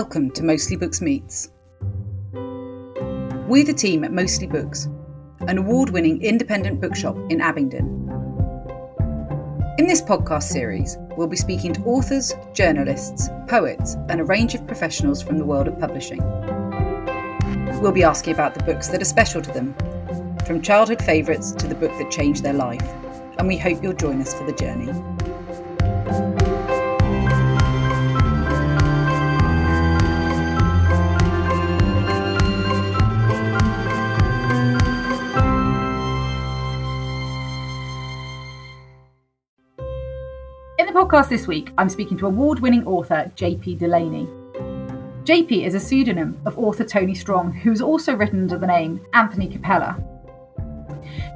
Welcome 0.00 0.30
to 0.30 0.42
Mostly 0.42 0.76
Books 0.76 1.02
Meets. 1.02 1.50
We're 2.32 3.66
the 3.66 3.74
team 3.76 4.02
at 4.02 4.14
Mostly 4.14 4.46
Books, 4.46 4.88
an 5.40 5.58
award 5.58 5.90
winning 5.90 6.22
independent 6.22 6.80
bookshop 6.80 7.18
in 7.28 7.42
Abingdon. 7.42 7.84
In 9.76 9.86
this 9.86 10.00
podcast 10.00 10.44
series, 10.44 10.96
we'll 11.18 11.26
be 11.26 11.36
speaking 11.36 11.74
to 11.74 11.84
authors, 11.84 12.32
journalists, 12.54 13.28
poets, 13.46 13.98
and 14.08 14.22
a 14.22 14.24
range 14.24 14.54
of 14.54 14.66
professionals 14.66 15.20
from 15.20 15.36
the 15.36 15.44
world 15.44 15.68
of 15.68 15.78
publishing. 15.78 16.22
We'll 17.82 17.92
be 17.92 18.02
asking 18.02 18.32
about 18.32 18.54
the 18.54 18.64
books 18.64 18.88
that 18.88 19.02
are 19.02 19.04
special 19.04 19.42
to 19.42 19.52
them, 19.52 19.74
from 20.46 20.62
childhood 20.62 21.02
favourites 21.02 21.52
to 21.52 21.66
the 21.68 21.74
book 21.74 21.92
that 21.98 22.10
changed 22.10 22.42
their 22.42 22.54
life, 22.54 22.88
and 23.36 23.46
we 23.46 23.58
hope 23.58 23.82
you'll 23.82 23.92
join 23.92 24.22
us 24.22 24.32
for 24.32 24.46
the 24.46 24.54
journey. 24.54 24.90
Podcast 41.10 41.28
this 41.28 41.48
week, 41.48 41.72
I'm 41.76 41.88
speaking 41.88 42.16
to 42.18 42.26
award 42.26 42.60
winning 42.60 42.86
author 42.86 43.32
JP 43.34 43.78
Delaney. 43.78 44.28
JP 45.24 45.66
is 45.66 45.74
a 45.74 45.80
pseudonym 45.80 46.40
of 46.46 46.56
author 46.56 46.84
Tony 46.84 47.16
Strong, 47.16 47.52
who's 47.52 47.82
also 47.82 48.14
written 48.14 48.42
under 48.42 48.56
the 48.56 48.68
name 48.68 49.04
Anthony 49.12 49.48
Capella. 49.48 50.00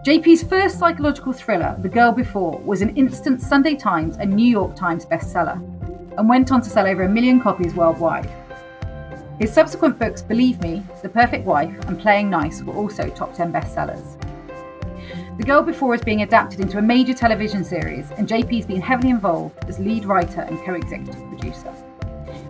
JP's 0.07 0.45
first 0.45 0.79
psychological 0.79 1.33
thriller, 1.33 1.77
The 1.81 1.89
Girl 1.89 2.13
Before, 2.13 2.57
was 2.61 2.83
an 2.83 2.97
instant 2.97 3.43
Sunday 3.43 3.75
Times 3.75 4.17
and 4.17 4.33
New 4.33 4.49
York 4.49 4.77
Times 4.77 5.07
bestseller 5.07 5.57
and 6.17 6.29
went 6.29 6.53
on 6.53 6.61
to 6.61 6.71
sell 6.71 6.87
over 6.87 7.03
a 7.03 7.09
million 7.09 7.41
copies 7.41 7.75
worldwide. 7.75 8.31
His 9.41 9.53
subsequent 9.53 9.99
books, 9.99 10.23
Believe 10.23 10.63
Me, 10.63 10.85
The 11.03 11.09
Perfect 11.09 11.45
Wife, 11.47 11.77
and 11.89 11.99
Playing 11.99 12.31
Nice, 12.31 12.63
were 12.63 12.77
also 12.77 13.09
top 13.09 13.35
10 13.35 13.53
bestsellers. 13.53 14.14
The 15.37 15.43
Girl 15.43 15.63
Before 15.63 15.97
is 15.97 16.01
being 16.01 16.23
adapted 16.23 16.61
into 16.61 16.79
a 16.79 16.83
major 16.83 17.13
television 17.13 17.65
series, 17.65 18.09
and 18.13 18.29
JP's 18.29 18.67
been 18.67 18.81
heavily 18.81 19.11
involved 19.11 19.65
as 19.67 19.81
lead 19.81 20.05
writer 20.05 20.43
and 20.43 20.65
co 20.65 20.75
executive 20.75 21.29
producer. 21.29 21.75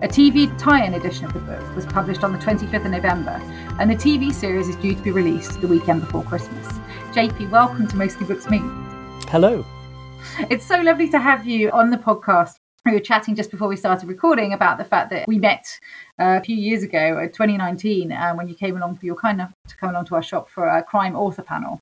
A 0.02 0.06
TV 0.06 0.54
tie 0.58 0.84
in 0.84 0.92
edition 0.92 1.24
of 1.24 1.32
the 1.32 1.40
book 1.40 1.74
was 1.74 1.86
published 1.86 2.22
on 2.22 2.32
the 2.34 2.38
25th 2.38 2.84
of 2.84 2.90
November, 2.90 3.40
and 3.80 3.90
the 3.90 3.94
TV 3.94 4.30
series 4.30 4.68
is 4.68 4.76
due 4.76 4.94
to 4.94 5.00
be 5.00 5.10
released 5.10 5.62
the 5.62 5.66
weekend 5.66 6.02
before 6.02 6.24
Christmas. 6.24 6.66
JP, 7.12 7.48
welcome 7.48 7.88
to 7.88 7.96
Mostly 7.96 8.26
Books 8.26 8.50
Meet. 8.50 8.60
Hello. 9.30 9.64
It's 10.50 10.66
so 10.66 10.78
lovely 10.82 11.08
to 11.08 11.18
have 11.18 11.46
you 11.46 11.70
on 11.70 11.88
the 11.88 11.96
podcast. 11.96 12.58
We 12.84 12.92
were 12.92 13.00
chatting 13.00 13.34
just 13.34 13.50
before 13.50 13.68
we 13.68 13.76
started 13.76 14.10
recording 14.10 14.52
about 14.52 14.76
the 14.76 14.84
fact 14.84 15.08
that 15.08 15.26
we 15.26 15.38
met 15.38 15.80
uh, 16.20 16.38
a 16.38 16.42
few 16.42 16.54
years 16.54 16.82
ago, 16.82 17.16
uh, 17.16 17.28
2019, 17.28 18.12
uh, 18.12 18.34
when 18.34 18.46
you 18.46 18.54
came 18.54 18.76
along 18.76 18.96
for 18.96 19.06
your 19.06 19.16
kind 19.16 19.40
enough 19.40 19.54
to 19.68 19.76
come 19.78 19.88
along 19.88 20.04
to 20.04 20.16
our 20.16 20.22
shop 20.22 20.50
for 20.50 20.68
a 20.68 20.82
crime 20.82 21.16
author 21.16 21.40
panel. 21.40 21.80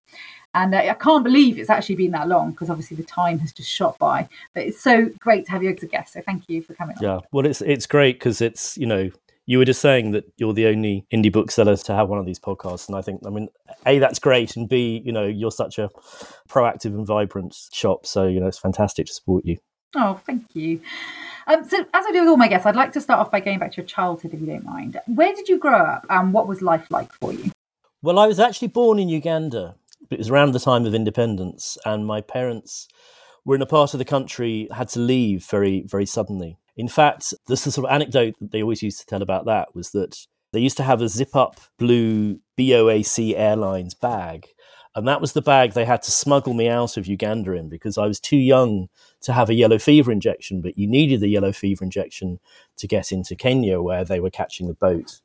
And 0.55 0.75
uh, 0.75 0.79
I 0.79 0.95
can't 0.95 1.25
believe 1.25 1.59
it's 1.59 1.71
actually 1.71 1.97
been 1.97 2.11
that 2.13 2.29
long 2.29 2.51
because 2.51 2.69
obviously 2.69 2.97
the 2.97 3.03
time 3.05 3.39
has 3.39 3.53
just 3.53 3.71
shot 3.71 3.99
by. 3.99 4.29
But 4.55 4.65
it's 4.65 4.81
so 4.81 5.11
great 5.19 5.47
to 5.47 5.53
have 5.53 5.63
you 5.63 5.71
as 5.71 5.83
a 5.83 5.87
guest. 5.87 6.13
So 6.13 6.21
thank 6.21 6.49
you 6.49 6.63
for 6.63 6.75
coming. 6.75 6.97
Yeah, 7.01 7.21
well, 7.33 7.47
it's 7.47 7.61
it's 7.63 7.87
great 7.87 8.19
because 8.19 8.41
it's 8.41 8.77
you 8.77 8.87
know 8.87 9.11
you 9.47 9.59
were 9.59 9.65
just 9.65 9.81
saying 9.81 10.13
that 10.13 10.25
you're 10.37 10.53
the 10.53 10.67
only 10.67 11.07
indie 11.13 11.33
booksellers 11.33 11.83
to 11.85 11.95
have 11.95 12.09
one 12.09 12.19
of 12.19 12.27
these 12.27 12.39
podcasts, 12.39 12.89
and 12.89 12.97
I 12.97 13.03
think 13.03 13.23
I 13.27 13.31
mean 13.31 13.49
a 13.87 13.99
that's 13.99 14.19
great, 14.19 14.57
and 14.57 14.69
b 14.69 15.03
you 15.05 15.13
know 15.13 15.27
you're 15.27 15.51
such 15.51 15.79
a 15.79 15.89
proactive 16.49 16.87
and 16.87 17.07
vibrant 17.07 17.57
shop, 17.73 18.07
so 18.07 18.27
you 18.27 18.41
know 18.41 18.47
it's 18.47 18.59
fantastic 18.59 19.07
to 19.07 19.13
support 19.13 19.45
you. 19.45 19.59
Oh, 19.95 20.21
thank 20.25 20.55
you. 20.55 20.81
Um, 21.47 21.69
so, 21.69 21.81
as 21.93 22.07
I 22.07 22.13
do 22.13 22.21
with 22.21 22.29
all 22.29 22.37
my 22.37 22.49
guests, 22.49 22.67
I'd 22.67 22.77
like 22.77 22.93
to 22.93 23.01
start 23.01 23.21
off 23.21 23.31
by 23.31 23.41
going 23.41 23.59
back 23.59 23.73
to 23.73 23.77
your 23.79 23.87
childhood, 23.87 24.33
if 24.33 24.41
you 24.41 24.47
don't 24.47 24.65
mind. 24.65 24.99
Where 25.07 25.35
did 25.35 25.49
you 25.49 25.59
grow 25.59 25.77
up, 25.77 26.07
and 26.09 26.33
what 26.33 26.47
was 26.47 26.63
life 26.63 26.87
like 26.91 27.13
for 27.15 27.33
you? 27.33 27.51
Well, 28.01 28.19
I 28.19 28.27
was 28.27 28.41
actually 28.41 28.69
born 28.69 28.99
in 28.99 29.09
Uganda. 29.09 29.77
It 30.13 30.19
was 30.19 30.31
around 30.31 30.53
the 30.53 30.61
time 30.61 30.87
of 30.87 30.95
independence, 30.95 31.79
and 31.85 32.07
my 32.07 32.21
parents 32.21 32.89
were 33.45 33.57
in 33.57 33.63
a 33.63 33.67
part 33.67 33.95
of 33.95 33.99
the 33.99 34.05
country 34.05 34.69
had 34.73 34.89
to 34.91 35.01
leave 35.01 35.45
very, 35.47 35.83
very 35.83 36.07
suddenly. 36.07 36.59
In 36.77 36.89
fact, 36.89 37.35
this 37.49 37.67
is 37.67 37.75
sort 37.75 37.87
of 37.87 37.95
anecdote 37.95 38.35
that 38.41 38.51
they 38.53 38.63
always 38.63 38.83
used 38.83 39.01
to 39.01 39.07
tell 39.07 39.23
about 39.23 39.47
that 39.47 39.75
was 39.75 39.91
that 39.91 40.27
they 40.53 40.61
used 40.61 40.77
to 40.77 40.83
have 40.83 41.01
a 41.01 41.09
zip-up 41.09 41.61
blue 41.79 42.39
BOAC 42.59 43.35
Airlines 43.37 43.95
bag, 43.95 44.47
and 44.95 45.09
that 45.09 45.21
was 45.21 45.33
the 45.33 45.43
bag 45.43 45.73
they 45.73 45.87
had 45.87 46.03
to 46.03 46.11
smuggle 46.11 46.53
me 46.53 46.69
out 46.69 46.97
of 46.97 47.07
Uganda 47.07 47.53
in 47.53 47.69
because 47.69 47.97
I 47.97 48.07
was 48.07 48.21
too 48.21 48.37
young 48.37 48.89
to 49.23 49.33
have 49.33 49.49
a 49.49 49.55
yellow 49.55 49.79
fever 49.79 50.13
injection, 50.13 50.61
but 50.61 50.77
you 50.77 50.87
needed 50.87 51.21
the 51.21 51.29
yellow 51.29 51.53
fever 51.53 51.85
injection 51.85 52.39
to 52.77 52.87
get 52.87 53.11
into 53.11 53.35
Kenya 53.35 53.81
where 53.81 54.05
they 54.05 54.21
were 54.21 54.31
catching 54.31 54.67
the 54.67 54.75
boat. 54.75 55.21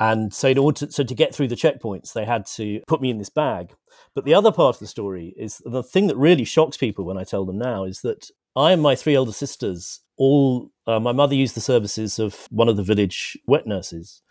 And 0.00 0.32
so, 0.32 0.48
in 0.48 0.58
order 0.58 0.86
to, 0.86 0.92
so 0.92 1.04
to 1.04 1.14
get 1.14 1.34
through 1.34 1.48
the 1.48 1.54
checkpoints, 1.54 2.14
they 2.14 2.24
had 2.24 2.46
to 2.56 2.80
put 2.86 3.02
me 3.02 3.10
in 3.10 3.18
this 3.18 3.28
bag. 3.28 3.74
But 4.14 4.24
the 4.24 4.34
other 4.34 4.50
part 4.50 4.76
of 4.76 4.80
the 4.80 4.86
story 4.86 5.34
is 5.36 5.62
the 5.64 5.82
thing 5.82 6.06
that 6.06 6.16
really 6.16 6.44
shocks 6.44 6.78
people 6.78 7.04
when 7.04 7.18
I 7.18 7.24
tell 7.24 7.44
them 7.44 7.58
now 7.58 7.84
is 7.84 8.00
that 8.00 8.30
I 8.56 8.72
and 8.72 8.82
my 8.82 8.96
three 8.96 9.14
elder 9.14 9.32
sisters 9.32 10.00
all, 10.16 10.70
uh, 10.86 11.00
my 11.00 11.12
mother 11.12 11.34
used 11.34 11.54
the 11.54 11.60
services 11.60 12.18
of 12.18 12.46
one 12.50 12.68
of 12.68 12.76
the 12.76 12.82
village 12.82 13.38
wet 13.46 13.66
nurses. 13.66 14.22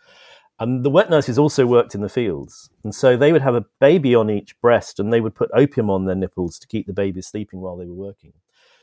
And 0.58 0.84
the 0.84 0.90
wet 0.90 1.08
nurses 1.08 1.38
also 1.38 1.66
worked 1.66 1.94
in 1.94 2.02
the 2.02 2.08
fields. 2.08 2.68
And 2.84 2.94
so 2.94 3.16
they 3.16 3.32
would 3.32 3.40
have 3.40 3.54
a 3.54 3.64
baby 3.80 4.14
on 4.14 4.28
each 4.28 4.60
breast 4.60 5.00
and 5.00 5.10
they 5.10 5.20
would 5.20 5.34
put 5.34 5.50
opium 5.54 5.88
on 5.88 6.04
their 6.04 6.14
nipples 6.14 6.58
to 6.58 6.66
keep 6.66 6.86
the 6.86 6.92
baby 6.92 7.22
sleeping 7.22 7.60
while 7.60 7.76
they 7.76 7.86
were 7.86 7.94
working. 7.94 8.34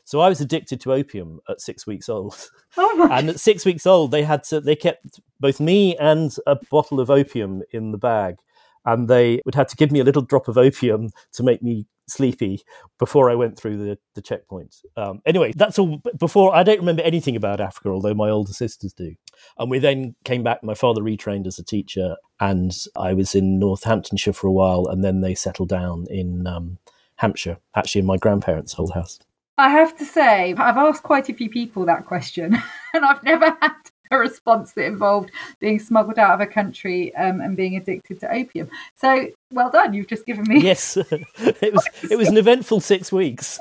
So 0.04 0.20
I 0.20 0.28
was 0.28 0.40
addicted 0.40 0.80
to 0.80 0.94
opium 0.94 1.40
at 1.48 1.60
six 1.60 1.86
weeks 1.86 2.08
old. 2.08 2.50
Oh 2.76 3.08
and 3.12 3.28
at 3.28 3.38
six 3.38 3.64
weeks 3.64 3.86
old, 3.86 4.10
they 4.10 4.22
had 4.22 4.42
to, 4.44 4.60
they 4.60 4.74
kept 4.74 5.20
both 5.40 5.60
me 5.60 5.96
and 5.96 6.34
a 6.46 6.56
bottle 6.70 7.00
of 7.00 7.10
opium 7.10 7.62
in 7.72 7.92
the 7.92 7.98
bag. 7.98 8.36
And 8.84 9.08
they 9.08 9.42
would 9.44 9.54
have 9.54 9.66
to 9.68 9.76
give 9.76 9.90
me 9.90 10.00
a 10.00 10.04
little 10.04 10.22
drop 10.22 10.48
of 10.48 10.56
opium 10.56 11.10
to 11.32 11.42
make 11.42 11.62
me 11.62 11.86
sleepy 12.08 12.62
before 12.98 13.30
I 13.30 13.34
went 13.34 13.58
through 13.58 13.76
the, 13.76 13.98
the 14.14 14.22
checkpoint. 14.22 14.76
Um, 14.96 15.20
anyway, 15.26 15.52
that's 15.54 15.78
all. 15.78 16.00
Before 16.18 16.54
I 16.54 16.62
don't 16.62 16.78
remember 16.78 17.02
anything 17.02 17.36
about 17.36 17.60
Africa, 17.60 17.90
although 17.90 18.14
my 18.14 18.30
older 18.30 18.52
sisters 18.52 18.92
do. 18.92 19.14
And 19.58 19.70
we 19.70 19.78
then 19.78 20.14
came 20.24 20.42
back. 20.42 20.62
My 20.62 20.74
father 20.74 21.02
retrained 21.02 21.46
as 21.46 21.58
a 21.58 21.64
teacher, 21.64 22.16
and 22.40 22.72
I 22.96 23.12
was 23.12 23.34
in 23.34 23.58
Northamptonshire 23.58 24.32
for 24.32 24.46
a 24.46 24.52
while, 24.52 24.86
and 24.86 25.04
then 25.04 25.20
they 25.20 25.34
settled 25.34 25.68
down 25.68 26.06
in 26.10 26.46
um, 26.46 26.78
Hampshire, 27.16 27.58
actually 27.74 28.00
in 28.00 28.06
my 28.06 28.16
grandparents' 28.16 28.78
old 28.78 28.94
house. 28.94 29.18
I 29.58 29.70
have 29.70 29.96
to 29.98 30.04
say, 30.04 30.54
I've 30.56 30.76
asked 30.76 31.02
quite 31.02 31.28
a 31.28 31.34
few 31.34 31.50
people 31.50 31.84
that 31.86 32.06
question, 32.06 32.54
and 32.94 33.04
I've 33.04 33.22
never 33.22 33.56
had 33.60 33.74
a 34.10 34.18
response 34.18 34.72
that 34.72 34.84
involved 34.84 35.30
being 35.60 35.78
smuggled 35.78 36.18
out 36.18 36.34
of 36.34 36.40
a 36.40 36.46
country 36.46 37.14
um, 37.16 37.40
and 37.40 37.56
being 37.56 37.76
addicted 37.76 38.20
to 38.20 38.32
opium. 38.32 38.68
So, 38.96 39.28
well 39.52 39.70
done! 39.70 39.94
You've 39.94 40.08
just 40.08 40.26
given 40.26 40.44
me. 40.46 40.58
Yes, 40.68 40.96
it 41.06 41.72
was 41.72 41.88
it 42.10 42.18
was 42.18 42.28
an 42.28 42.36
eventful 42.36 42.80
six 42.80 43.10
weeks. 43.10 43.58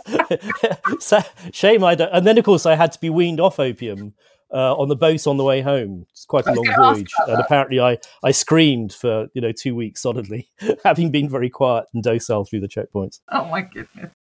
so, 1.00 1.20
shame 1.54 1.84
I 1.84 1.96
don't. 1.96 2.12
And 2.12 2.28
then, 2.28 2.38
of 2.38 2.44
course, 2.44 2.66
I 2.66 2.76
had 2.76 2.92
to 2.94 3.00
be 3.00 3.10
weaned 3.10 3.40
off 3.40 3.60
opium 3.60 4.14
uh, 4.52 4.76
on 4.76 4.90
the 4.90 4.96
boat 4.96 5.26
on 5.28 5.38
the 5.38 5.44
way 5.44 5.62
home. 5.62 6.06
It's 6.12 6.26
quite 6.26 6.46
a 6.48 6.54
long 6.54 6.66
voyage, 6.76 7.12
and 7.28 7.40
apparently, 7.40 7.80
I 7.80 7.98
I 8.24 8.32
screamed 8.32 8.94
for 8.94 9.28
you 9.34 9.42
know 9.42 9.52
two 9.52 9.76
weeks 9.76 10.02
solidly, 10.02 10.50
having 10.84 11.12
been 11.12 11.30
very 11.30 11.50
quiet 11.50 11.86
and 11.94 12.04
docile 12.04 12.46
through 12.46 12.62
the 12.62 12.68
checkpoints. 12.68 13.20
Oh 13.32 13.46
my 13.46 13.62
goodness! 13.62 14.12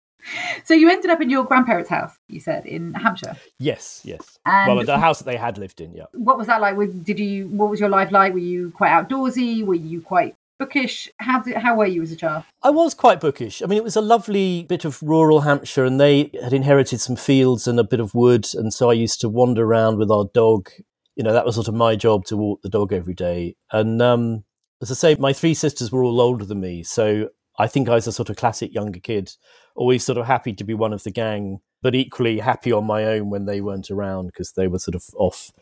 So 0.64 0.74
you 0.74 0.90
ended 0.90 1.10
up 1.10 1.20
in 1.20 1.30
your 1.30 1.44
grandparents' 1.44 1.90
house. 1.90 2.12
You 2.28 2.40
said 2.40 2.66
in 2.66 2.94
Hampshire. 2.94 3.36
Yes, 3.58 4.02
yes. 4.04 4.38
And 4.44 4.76
well, 4.76 4.84
the 4.84 4.98
house 4.98 5.18
that 5.18 5.24
they 5.24 5.36
had 5.36 5.58
lived 5.58 5.80
in, 5.80 5.94
yeah. 5.94 6.04
what 6.12 6.38
was 6.38 6.46
that 6.46 6.60
like? 6.60 6.76
Did 7.02 7.18
you? 7.18 7.48
What 7.48 7.70
was 7.70 7.80
your 7.80 7.88
life 7.88 8.12
like? 8.12 8.32
Were 8.32 8.38
you 8.38 8.70
quite 8.70 8.90
outdoorsy? 8.90 9.64
Were 9.64 9.74
you 9.74 10.00
quite 10.00 10.36
bookish? 10.58 11.08
How 11.18 11.40
did? 11.40 11.56
How 11.56 11.76
were 11.76 11.86
you 11.86 12.02
as 12.02 12.12
a 12.12 12.16
child? 12.16 12.44
I 12.62 12.70
was 12.70 12.94
quite 12.94 13.20
bookish. 13.20 13.62
I 13.62 13.66
mean, 13.66 13.78
it 13.78 13.84
was 13.84 13.96
a 13.96 14.00
lovely 14.00 14.64
bit 14.64 14.84
of 14.84 15.02
rural 15.02 15.42
Hampshire, 15.42 15.84
and 15.84 16.00
they 16.00 16.30
had 16.42 16.52
inherited 16.52 17.00
some 17.00 17.16
fields 17.16 17.66
and 17.66 17.78
a 17.78 17.84
bit 17.84 18.00
of 18.00 18.14
wood, 18.14 18.46
and 18.54 18.72
so 18.72 18.90
I 18.90 18.94
used 18.94 19.20
to 19.20 19.28
wander 19.28 19.64
around 19.64 19.98
with 19.98 20.10
our 20.10 20.26
dog. 20.32 20.70
You 21.14 21.24
know, 21.24 21.32
that 21.32 21.46
was 21.46 21.54
sort 21.54 21.68
of 21.68 21.74
my 21.74 21.96
job 21.96 22.26
to 22.26 22.36
walk 22.36 22.60
the 22.62 22.68
dog 22.68 22.92
every 22.92 23.14
day. 23.14 23.56
And 23.72 24.02
um, 24.02 24.44
as 24.82 24.90
I 24.90 24.94
say, 24.94 25.16
my 25.18 25.32
three 25.32 25.54
sisters 25.54 25.90
were 25.90 26.04
all 26.04 26.20
older 26.20 26.44
than 26.44 26.60
me, 26.60 26.82
so 26.82 27.30
I 27.58 27.66
think 27.66 27.88
I 27.88 27.94
was 27.94 28.06
a 28.06 28.12
sort 28.12 28.30
of 28.30 28.36
classic 28.36 28.74
younger 28.74 29.00
kid, 29.00 29.32
always 29.76 30.04
sort 30.04 30.18
of 30.18 30.26
happy 30.26 30.52
to 30.54 30.64
be 30.64 30.74
one 30.74 30.92
of 30.92 31.04
the 31.04 31.10
gang, 31.10 31.60
but 31.82 31.94
equally 31.94 32.38
happy 32.38 32.72
on 32.72 32.84
my 32.84 33.04
own 33.04 33.30
when 33.30 33.44
they 33.44 33.60
weren't 33.60 33.90
around 33.90 34.26
because 34.26 34.52
they 34.52 34.66
were 34.66 34.78
sort 34.78 34.94
of 34.94 35.04
off. 35.16 35.52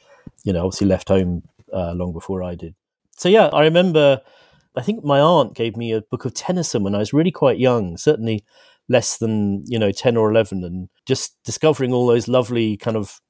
You 0.45 0.53
know, 0.53 0.65
obviously 0.65 0.87
left 0.87 1.09
home 1.09 1.43
uh, 1.73 1.93
long 1.93 2.13
before 2.13 2.43
I 2.43 2.55
did. 2.55 2.75
So 3.17 3.29
yeah, 3.29 3.47
I 3.47 3.63
remember. 3.63 4.21
I 4.77 4.83
think 4.83 5.05
my 5.05 5.21
aunt 5.21 5.55
gave 5.55 5.77
me 5.77 5.93
a 5.93 6.01
book 6.01 6.25
of 6.25 6.35
Tennyson 6.35 6.83
when 6.83 6.97
I 6.97 6.99
was 6.99 7.13
really 7.13 7.31
quite 7.31 7.61
young, 7.61 7.97
certainly 7.97 8.45
less 8.89 9.19
than 9.19 9.63
you 9.67 9.79
know 9.79 9.93
ten 9.93 10.17
or 10.17 10.31
eleven, 10.31 10.65
and 10.65 10.89
just 11.07 11.37
discovering 11.45 11.93
all 11.93 12.07
those 12.07 12.29
lovely 12.29 12.77
kind 12.77 12.97
of 12.97 13.21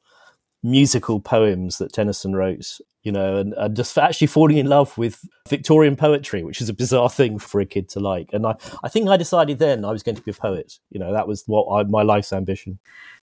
musical 0.64 1.20
poems 1.20 1.76
that 1.76 1.92
Tennyson 1.92 2.34
wrote, 2.34 2.80
you 3.02 3.12
know, 3.12 3.36
and, 3.36 3.52
and 3.52 3.76
just 3.76 3.96
actually 3.98 4.26
falling 4.26 4.56
in 4.56 4.66
love 4.66 4.96
with 4.96 5.20
Victorian 5.46 5.94
poetry, 5.94 6.42
which 6.42 6.60
is 6.60 6.70
a 6.70 6.74
bizarre 6.74 7.10
thing 7.10 7.38
for 7.38 7.60
a 7.60 7.66
kid 7.66 7.88
to 7.90 8.00
like. 8.00 8.30
And 8.32 8.46
I, 8.46 8.54
I 8.82 8.88
think 8.88 9.08
I 9.08 9.18
decided 9.18 9.58
then 9.58 9.84
I 9.84 9.92
was 9.92 10.02
going 10.02 10.16
to 10.16 10.22
be 10.22 10.30
a 10.30 10.34
poet. 10.34 10.78
You 10.90 10.98
know, 10.98 11.12
that 11.12 11.28
was 11.28 11.44
what 11.46 11.68
I, 11.68 11.84
my 11.84 12.02
life's 12.02 12.32
ambition. 12.32 12.78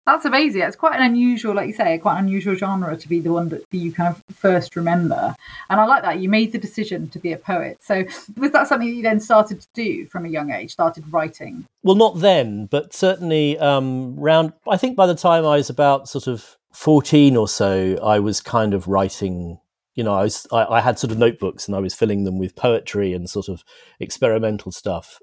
That's 0.07 0.23
amazing. 0.23 0.61
It's 0.61 0.77
quite 0.77 0.95
an 0.95 1.05
unusual, 1.05 1.53
like 1.53 1.67
you 1.67 1.73
say, 1.73 1.97
quite 1.97 2.17
an 2.17 2.23
unusual 2.23 2.55
genre 2.55 2.95
to 2.95 3.09
be 3.09 3.19
the 3.19 3.33
one 3.33 3.49
that 3.49 3.65
you 3.71 3.91
kind 3.91 4.15
of 4.15 4.23
first 4.33 4.77
remember. 4.77 5.35
And 5.69 5.81
I 5.81 5.85
like 5.85 6.01
that. 6.03 6.19
You 6.19 6.29
made 6.29 6.53
the 6.53 6.57
decision 6.57 7.09
to 7.09 7.19
be 7.19 7.33
a 7.33 7.37
poet. 7.37 7.79
So 7.83 8.05
was 8.37 8.51
that 8.51 8.69
something 8.69 8.87
that 8.87 8.95
you 8.95 9.03
then 9.03 9.19
started 9.19 9.59
to 9.59 9.67
do 9.73 10.05
from 10.05 10.23
a 10.23 10.29
young 10.29 10.49
age, 10.49 10.71
started 10.71 11.11
writing? 11.11 11.65
Well, 11.83 11.97
not 11.97 12.21
then, 12.21 12.67
but 12.67 12.93
certainly 12.93 13.59
um, 13.59 14.17
round, 14.17 14.53
I 14.65 14.77
think 14.77 14.95
by 14.95 15.07
the 15.07 15.15
time 15.15 15.45
I 15.45 15.57
was 15.57 15.69
about 15.69 16.07
sort 16.07 16.27
of 16.27 16.55
14 16.71 17.35
or 17.35 17.49
so, 17.49 17.99
I 18.01 18.19
was 18.19 18.39
kind 18.39 18.73
of 18.73 18.87
writing 18.87 19.59
you 19.93 20.03
know, 20.03 20.13
I 20.13 20.21
was 20.21 20.45
I, 20.53 20.63
I, 20.65 20.81
had 20.81 20.99
sort 20.99 21.11
of 21.11 21.17
notebooks 21.17 21.67
and 21.67 21.75
I 21.75 21.79
was 21.79 21.95
filling 21.95 22.23
them 22.23 22.37
with 22.37 22.55
poetry 22.55 23.13
and 23.13 23.27
sort 23.27 23.49
of 23.49 23.63
experimental 23.99 24.71
stuff. 24.71 25.19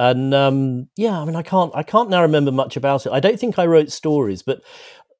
And 0.00 0.32
um, 0.32 0.88
yeah, 0.96 1.20
I 1.20 1.26
mean, 1.26 1.36
I 1.36 1.42
can't 1.42 1.70
I 1.76 1.82
can't 1.82 2.08
now 2.08 2.22
remember 2.22 2.50
much 2.50 2.74
about 2.74 3.04
it. 3.04 3.12
I 3.12 3.20
don't 3.20 3.38
think 3.38 3.58
I 3.58 3.66
wrote 3.66 3.92
stories, 3.92 4.40
but 4.40 4.62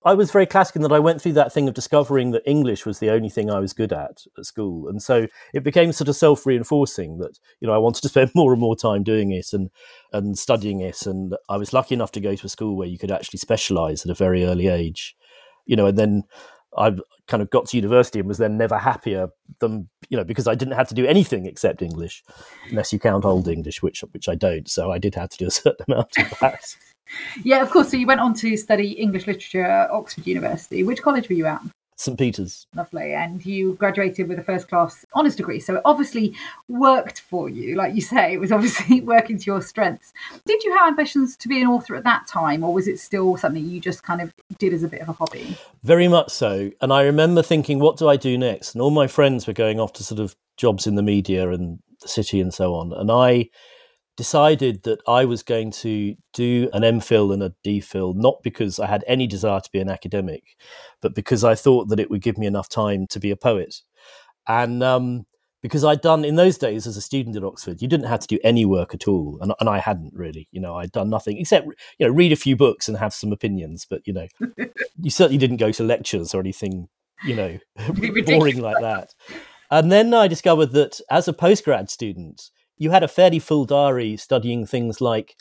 I 0.06 0.14
was 0.14 0.30
very 0.30 0.46
classic 0.46 0.76
in 0.76 0.80
that 0.80 0.90
I 0.92 0.98
went 0.98 1.20
through 1.20 1.34
that 1.34 1.52
thing 1.52 1.68
of 1.68 1.74
discovering 1.74 2.30
that 2.30 2.48
English 2.48 2.86
was 2.86 2.98
the 2.98 3.10
only 3.10 3.28
thing 3.28 3.50
I 3.50 3.58
was 3.58 3.74
good 3.74 3.92
at 3.92 4.22
at 4.38 4.46
school, 4.46 4.88
and 4.88 5.02
so 5.02 5.26
it 5.52 5.64
became 5.64 5.92
sort 5.92 6.08
of 6.08 6.16
self 6.16 6.46
reinforcing 6.46 7.18
that 7.18 7.38
you 7.60 7.68
know 7.68 7.74
I 7.74 7.78
wanted 7.78 8.00
to 8.00 8.08
spend 8.14 8.30
more 8.34 8.52
and 8.52 8.60
more 8.60 8.74
time 8.74 9.02
doing 9.02 9.32
it 9.32 9.52
and 9.52 9.68
and 10.14 10.38
studying 10.38 10.80
it. 10.80 11.04
And 11.04 11.36
I 11.50 11.58
was 11.58 11.74
lucky 11.74 11.94
enough 11.94 12.12
to 12.12 12.20
go 12.20 12.34
to 12.34 12.46
a 12.46 12.48
school 12.48 12.74
where 12.74 12.88
you 12.88 12.96
could 12.96 13.12
actually 13.12 13.40
specialize 13.40 14.06
at 14.06 14.10
a 14.10 14.14
very 14.14 14.46
early 14.46 14.68
age, 14.68 15.14
you 15.66 15.76
know, 15.76 15.88
and 15.88 15.98
then 15.98 16.24
I 16.76 16.92
kind 17.26 17.42
of 17.42 17.50
got 17.50 17.66
to 17.68 17.76
university 17.76 18.18
and 18.18 18.28
was 18.28 18.38
then 18.38 18.56
never 18.56 18.78
happier 18.78 19.28
than 19.60 19.88
you 20.08 20.16
know 20.16 20.24
because 20.24 20.46
I 20.46 20.54
didn't 20.54 20.74
have 20.74 20.88
to 20.88 20.94
do 20.94 21.06
anything 21.06 21.46
except 21.46 21.82
English, 21.82 22.22
unless 22.68 22.92
you 22.92 22.98
count 22.98 23.24
Old 23.24 23.48
English, 23.48 23.82
which 23.82 24.02
which 24.12 24.28
I 24.28 24.34
don't. 24.34 24.68
So 24.68 24.92
I 24.92 24.98
did 24.98 25.14
have 25.14 25.30
to 25.30 25.38
do 25.38 25.46
a 25.46 25.50
certain 25.62 25.86
amount 25.88 26.16
of 26.18 26.38
that. 26.40 26.76
yeah, 27.44 27.62
of 27.62 27.70
course. 27.70 27.90
So 27.90 27.96
you 27.96 28.06
went 28.06 28.20
on 28.20 28.34
to 28.34 28.56
study 28.56 28.92
English 28.92 29.26
literature 29.26 29.64
at 29.64 29.90
Oxford 29.90 30.26
University. 30.26 30.82
Which 30.82 31.02
college 31.02 31.28
were 31.28 31.34
you 31.34 31.46
at? 31.46 31.62
St 32.00 32.18
Peter's. 32.18 32.66
Lovely. 32.74 33.12
And 33.12 33.44
you 33.44 33.74
graduated 33.74 34.26
with 34.26 34.38
a 34.38 34.42
first 34.42 34.68
class 34.68 35.04
honours 35.14 35.36
degree. 35.36 35.60
So 35.60 35.76
it 35.76 35.82
obviously 35.84 36.34
worked 36.66 37.20
for 37.20 37.50
you. 37.50 37.76
Like 37.76 37.94
you 37.94 38.00
say, 38.00 38.32
it 38.32 38.40
was 38.40 38.50
obviously 38.56 39.02
working 39.02 39.36
to 39.38 39.44
your 39.44 39.60
strengths. 39.60 40.14
Did 40.46 40.64
you 40.64 40.74
have 40.78 40.88
ambitions 40.88 41.36
to 41.36 41.46
be 41.46 41.60
an 41.60 41.68
author 41.68 41.94
at 41.94 42.04
that 42.04 42.26
time, 42.26 42.64
or 42.64 42.72
was 42.72 42.88
it 42.88 42.98
still 42.98 43.36
something 43.36 43.66
you 43.66 43.80
just 43.80 44.02
kind 44.02 44.22
of 44.22 44.32
did 44.56 44.72
as 44.72 44.82
a 44.82 44.88
bit 44.88 45.02
of 45.02 45.10
a 45.10 45.12
hobby? 45.12 45.58
Very 45.82 46.08
much 46.08 46.30
so. 46.30 46.70
And 46.80 46.90
I 46.90 47.02
remember 47.02 47.42
thinking, 47.42 47.80
what 47.80 47.98
do 47.98 48.08
I 48.08 48.16
do 48.16 48.38
next? 48.38 48.74
And 48.74 48.80
all 48.80 48.90
my 48.90 49.06
friends 49.06 49.46
were 49.46 49.52
going 49.52 49.78
off 49.78 49.92
to 49.94 50.02
sort 50.02 50.20
of 50.20 50.34
jobs 50.56 50.86
in 50.86 50.94
the 50.94 51.02
media 51.02 51.50
and 51.50 51.80
the 52.00 52.08
city 52.08 52.40
and 52.40 52.54
so 52.54 52.74
on. 52.74 52.94
And 52.94 53.10
I 53.10 53.50
decided 54.20 54.82
that 54.82 55.00
I 55.08 55.24
was 55.24 55.42
going 55.42 55.70
to 55.70 56.14
do 56.34 56.68
an 56.74 56.82
MPhil 56.82 57.32
and 57.32 57.42
a 57.42 57.54
DPhil, 57.64 58.14
not 58.14 58.42
because 58.42 58.78
I 58.78 58.86
had 58.86 59.02
any 59.06 59.26
desire 59.26 59.60
to 59.60 59.70
be 59.72 59.80
an 59.80 59.88
academic, 59.88 60.42
but 61.00 61.14
because 61.14 61.42
I 61.42 61.54
thought 61.54 61.88
that 61.88 61.98
it 61.98 62.10
would 62.10 62.20
give 62.20 62.36
me 62.36 62.46
enough 62.46 62.68
time 62.68 63.06
to 63.06 63.18
be 63.18 63.30
a 63.30 63.36
poet. 63.36 63.76
And 64.46 64.82
um, 64.82 65.24
because 65.62 65.84
I'd 65.84 66.02
done 66.02 66.26
in 66.26 66.36
those 66.36 66.58
days 66.58 66.86
as 66.86 66.98
a 66.98 67.00
student 67.00 67.34
at 67.34 67.44
Oxford, 67.44 67.80
you 67.80 67.88
didn't 67.88 68.08
have 68.08 68.20
to 68.20 68.26
do 68.26 68.38
any 68.44 68.66
work 68.66 68.92
at 68.92 69.08
all, 69.08 69.38
and, 69.40 69.54
and 69.58 69.70
I 69.70 69.78
hadn't 69.78 70.12
really. 70.12 70.48
You 70.52 70.60
know, 70.60 70.76
I'd 70.76 70.92
done 70.92 71.08
nothing 71.08 71.38
except 71.38 71.68
you 71.98 72.06
know 72.06 72.12
read 72.12 72.30
a 72.30 72.36
few 72.36 72.56
books 72.56 72.88
and 72.88 72.98
have 72.98 73.14
some 73.14 73.32
opinions, 73.32 73.86
but 73.88 74.02
you 74.06 74.12
know, 74.12 74.26
you 75.00 75.08
certainly 75.08 75.38
didn't 75.38 75.56
go 75.64 75.72
to 75.72 75.82
lectures 75.82 76.34
or 76.34 76.40
anything, 76.40 76.88
you 77.24 77.34
know, 77.34 77.58
boring 78.26 78.60
like 78.60 78.82
that. 78.82 79.14
And 79.70 79.90
then 79.90 80.12
I 80.12 80.28
discovered 80.28 80.72
that 80.72 81.00
as 81.10 81.26
a 81.26 81.32
postgrad 81.32 81.88
student, 81.88 82.50
you 82.80 82.90
had 82.90 83.04
a 83.04 83.08
fairly 83.08 83.38
full 83.38 83.66
diary 83.66 84.16
studying 84.16 84.64
things 84.64 85.00
like 85.02 85.36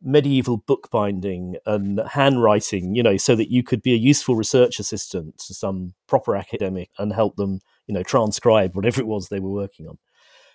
medieval 0.00 0.58
bookbinding 0.58 1.56
and 1.66 2.00
handwriting, 2.12 2.94
you 2.94 3.02
know, 3.02 3.16
so 3.16 3.34
that 3.34 3.50
you 3.50 3.64
could 3.64 3.82
be 3.82 3.92
a 3.92 3.96
useful 3.96 4.36
research 4.36 4.78
assistant 4.78 5.36
to 5.38 5.52
some 5.52 5.94
proper 6.06 6.36
academic 6.36 6.90
and 6.98 7.12
help 7.12 7.34
them, 7.34 7.58
you 7.88 7.94
know, 7.94 8.04
transcribe 8.04 8.76
whatever 8.76 9.00
it 9.00 9.08
was 9.08 9.28
they 9.28 9.40
were 9.40 9.50
working 9.50 9.88
on. 9.88 9.98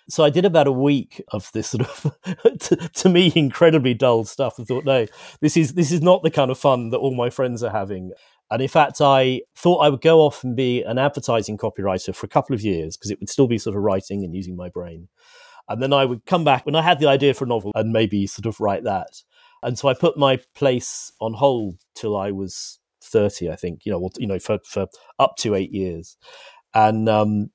So 0.08 0.24
I 0.24 0.30
did 0.30 0.46
about 0.46 0.66
a 0.66 0.72
week 0.72 1.22
of 1.28 1.50
this 1.52 1.68
sort 1.68 1.86
of, 1.86 2.16
to, 2.60 2.76
to, 2.76 3.08
me, 3.10 3.30
incredibly 3.36 3.92
dull 3.92 4.24
stuff, 4.24 4.58
and 4.58 4.66
thought, 4.66 4.84
no, 4.84 5.06
this 5.40 5.56
is 5.58 5.74
this 5.74 5.92
is 5.92 6.00
not 6.00 6.22
the 6.22 6.30
kind 6.30 6.50
of 6.50 6.58
fun 6.58 6.88
that 6.90 6.98
all 6.98 7.14
my 7.14 7.30
friends 7.30 7.62
are 7.62 7.70
having. 7.70 8.12
And 8.50 8.60
in 8.60 8.68
fact, 8.68 9.00
I 9.00 9.42
thought 9.56 9.78
I 9.78 9.90
would 9.90 10.00
go 10.00 10.20
off 10.20 10.42
and 10.42 10.56
be 10.56 10.82
an 10.82 10.98
advertising 10.98 11.56
copywriter 11.56 12.14
for 12.14 12.26
a 12.26 12.30
couple 12.30 12.54
of 12.54 12.62
years 12.62 12.96
because 12.96 13.10
it 13.10 13.20
would 13.20 13.30
still 13.30 13.46
be 13.46 13.58
sort 13.58 13.76
of 13.76 13.82
writing 13.82 14.24
and 14.24 14.34
using 14.34 14.56
my 14.56 14.68
brain. 14.68 15.08
And 15.72 15.82
then 15.82 15.92
I 15.92 16.04
would 16.04 16.26
come 16.26 16.44
back 16.44 16.66
when 16.66 16.74
I 16.74 16.82
had 16.82 16.98
the 16.98 17.08
idea 17.08 17.34
for 17.34 17.44
a 17.44 17.48
novel 17.48 17.72
and 17.74 17.92
maybe 17.92 18.26
sort 18.26 18.46
of 18.46 18.60
write 18.60 18.84
that. 18.84 19.22
And 19.62 19.78
so 19.78 19.88
I 19.88 19.94
put 19.94 20.16
my 20.16 20.38
place 20.54 21.12
on 21.20 21.34
hold 21.34 21.78
till 21.94 22.16
I 22.16 22.30
was 22.30 22.78
30, 23.04 23.50
I 23.50 23.56
think, 23.56 23.84
you 23.84 23.92
know, 23.92 24.10
you 24.18 24.26
know, 24.26 24.38
for, 24.38 24.58
for 24.64 24.86
up 25.18 25.36
to 25.38 25.54
eight 25.54 25.72
years. 25.72 26.16
And 26.74 27.08
um, 27.08 27.50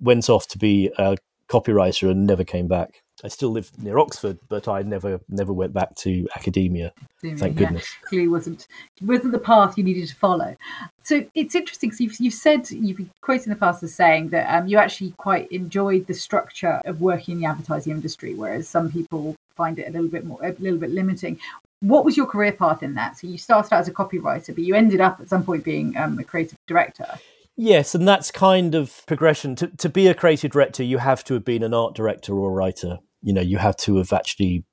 went 0.00 0.28
off 0.28 0.48
to 0.48 0.58
be 0.58 0.90
a 0.98 1.16
copywriter 1.48 2.10
and 2.10 2.26
never 2.26 2.44
came 2.44 2.68
back. 2.68 3.02
I 3.24 3.28
still 3.28 3.50
live 3.50 3.70
near 3.78 3.98
Oxford, 3.98 4.38
but 4.48 4.68
I 4.68 4.82
never 4.82 5.20
never 5.28 5.52
went 5.52 5.72
back 5.72 5.94
to 5.96 6.26
academia. 6.36 6.92
thank 7.20 7.56
goodness. 7.56 7.94
Yeah, 8.02 8.08
clearly 8.08 8.28
wasn't 8.28 8.66
wasn't 9.02 9.32
the 9.32 9.38
path 9.38 9.76
you 9.76 9.84
needed 9.84 10.08
to 10.08 10.14
follow. 10.14 10.56
So 11.02 11.24
it's 11.34 11.54
interesting. 11.54 11.92
So 11.92 12.04
you've, 12.04 12.20
you've 12.20 12.34
said 12.34 12.70
you've 12.70 12.96
been 12.96 13.10
quoted 13.20 13.46
in 13.46 13.50
the 13.50 13.56
past 13.56 13.82
as 13.82 13.94
saying 13.94 14.28
that 14.30 14.52
um, 14.54 14.68
you 14.68 14.78
actually 14.78 15.12
quite 15.16 15.50
enjoyed 15.50 16.06
the 16.06 16.14
structure 16.14 16.80
of 16.84 17.00
working 17.00 17.34
in 17.34 17.40
the 17.40 17.46
advertising 17.46 17.92
industry, 17.92 18.34
whereas 18.34 18.68
some 18.68 18.90
people 18.90 19.36
find 19.56 19.78
it 19.78 19.88
a 19.88 19.90
little 19.90 20.08
bit 20.08 20.24
more 20.24 20.38
a 20.42 20.54
little 20.58 20.78
bit 20.78 20.90
limiting. 20.90 21.38
What 21.80 22.04
was 22.04 22.16
your 22.16 22.26
career 22.26 22.52
path 22.52 22.82
in 22.82 22.94
that? 22.94 23.18
So 23.18 23.26
you 23.26 23.38
started 23.38 23.72
out 23.72 23.80
as 23.80 23.88
a 23.88 23.92
copywriter, 23.92 24.54
but 24.54 24.64
you 24.64 24.74
ended 24.74 25.00
up 25.00 25.18
at 25.20 25.28
some 25.28 25.44
point 25.44 25.64
being 25.64 25.96
um, 25.96 26.18
a 26.18 26.24
creative 26.24 26.58
director. 26.66 27.18
Yes, 27.56 27.94
and 27.94 28.08
that's 28.08 28.30
kind 28.30 28.74
of 28.74 29.02
progression. 29.06 29.54
To, 29.56 29.66
to 29.68 29.88
be 29.90 30.06
a 30.06 30.14
creative 30.14 30.50
director, 30.50 30.82
you 30.82 30.98
have 30.98 31.24
to 31.24 31.34
have 31.34 31.44
been 31.44 31.62
an 31.62 31.74
art 31.74 31.94
director 31.94 32.34
or 32.34 32.50
a 32.50 32.52
writer 32.52 33.00
you 33.22 33.32
know, 33.32 33.40
you 33.40 33.58
have 33.58 33.76
to 33.78 33.96
have 33.96 34.12
actually 34.12 34.64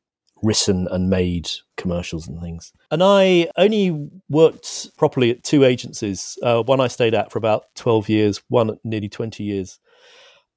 written 0.43 0.87
and 0.91 1.09
made 1.09 1.49
commercials 1.77 2.27
and 2.27 2.39
things. 2.41 2.71
And 2.91 3.03
I 3.03 3.49
only 3.57 4.09
worked 4.29 4.95
properly 4.97 5.31
at 5.31 5.43
two 5.43 5.63
agencies. 5.63 6.37
Uh, 6.43 6.63
one 6.63 6.79
I 6.79 6.87
stayed 6.87 7.13
at 7.13 7.31
for 7.31 7.39
about 7.39 7.63
12 7.75 8.09
years, 8.09 8.41
one 8.47 8.77
nearly 8.83 9.09
20 9.09 9.43
years. 9.43 9.79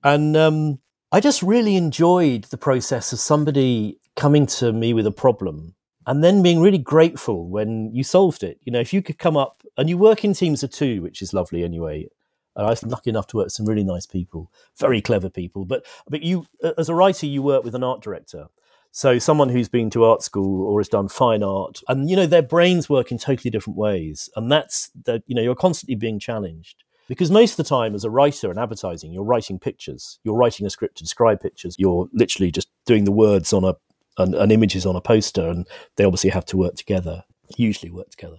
And 0.05 0.37
um, 0.37 0.81
I 1.13 1.21
just 1.21 1.43
really 1.43 1.77
enjoyed 1.77 2.45
the 2.45 2.59
process 2.59 3.13
of 3.13 3.19
somebody 3.19 3.99
coming 4.17 4.47
to 4.47 4.73
me 4.73 4.93
with 4.93 5.07
a 5.07 5.13
problem 5.13 5.75
and 6.07 6.25
then 6.25 6.43
being 6.43 6.61
really 6.61 6.79
grateful 6.79 7.49
when 7.49 7.91
you 7.95 8.03
solved 8.03 8.43
it. 8.43 8.59
You 8.65 8.73
know, 8.73 8.81
if 8.81 8.93
you 8.93 9.03
could 9.03 9.19
come 9.19 9.37
up 9.37 9.63
and 9.77 9.89
you 9.89 9.99
work 9.99 10.25
in 10.25 10.35
teams 10.35 10.63
of 10.63 10.71
two, 10.71 11.03
which 11.03 11.23
is 11.23 11.35
lovely 11.35 11.63
anyway, 11.63 12.09
and 12.57 12.67
I 12.67 12.71
was 12.71 12.83
lucky 12.83 13.11
enough 13.11 13.27
to 13.29 13.37
work 13.37 13.47
with 13.47 13.53
some 13.53 13.67
really 13.67 13.85
nice 13.85 14.07
people, 14.07 14.51
very 14.79 15.01
clever 15.01 15.31
people. 15.31 15.65
But 15.65 15.87
but 16.09 16.23
you, 16.23 16.47
as 16.79 16.89
a 16.89 16.95
writer, 16.95 17.27
you 17.27 17.43
work 17.43 17.65
with 17.65 17.75
an 17.75 17.85
art 17.85 18.03
director. 18.03 18.49
So 18.93 19.21
someone 19.21 19.51
who's 19.51 19.69
been 19.69 19.89
to 19.91 20.05
art 20.05 20.23
school 20.23 20.67
or 20.67 20.81
has 20.81 20.89
done 20.89 21.09
fine 21.09 21.43
art, 21.43 21.81
and 21.89 22.11
you 22.11 22.17
know 22.17 22.27
their 22.27 22.43
brains 22.43 22.89
work 22.89 23.13
in 23.13 23.19
totally 23.19 23.51
different 23.51 23.77
ways, 23.77 24.29
and 24.37 24.51
that's 24.51 24.91
that 25.05 25.23
you 25.27 25.35
know 25.35 25.43
you're 25.43 25.55
constantly 25.55 25.95
being 25.95 26.19
challenged 26.19 26.83
because 27.11 27.29
most 27.29 27.53
of 27.53 27.57
the 27.57 27.65
time 27.65 27.97
as 27.97 28.05
a 28.05 28.11
writer 28.11 28.53
in 28.53 28.59
advertising, 28.59 29.13
you're 29.13 29.25
writing 29.25 29.59
pictures, 29.59 30.21
you're 30.23 30.37
writing 30.37 30.65
a 30.65 30.71
script 30.71 30.97
to 30.99 31.03
describe 31.03 31.41
pictures, 31.41 31.75
you're 31.77 32.09
literally 32.13 32.53
just 32.53 32.69
doing 32.87 33.05
the 33.05 33.11
words 33.11 33.53
on 33.53 33.65
a 33.65 33.75
and, 34.17 34.35
and 34.35 34.53
images 34.53 34.87
on 34.87 34.95
a 34.95 35.01
poster, 35.01 35.49
and 35.49 35.67
they 35.97 36.05
obviously 36.05 36.31
have 36.31 36.45
to 36.47 36.57
work 36.57 36.77
together, 36.77 37.25
usually 37.57 37.91
work 37.91 38.11
together. 38.11 38.37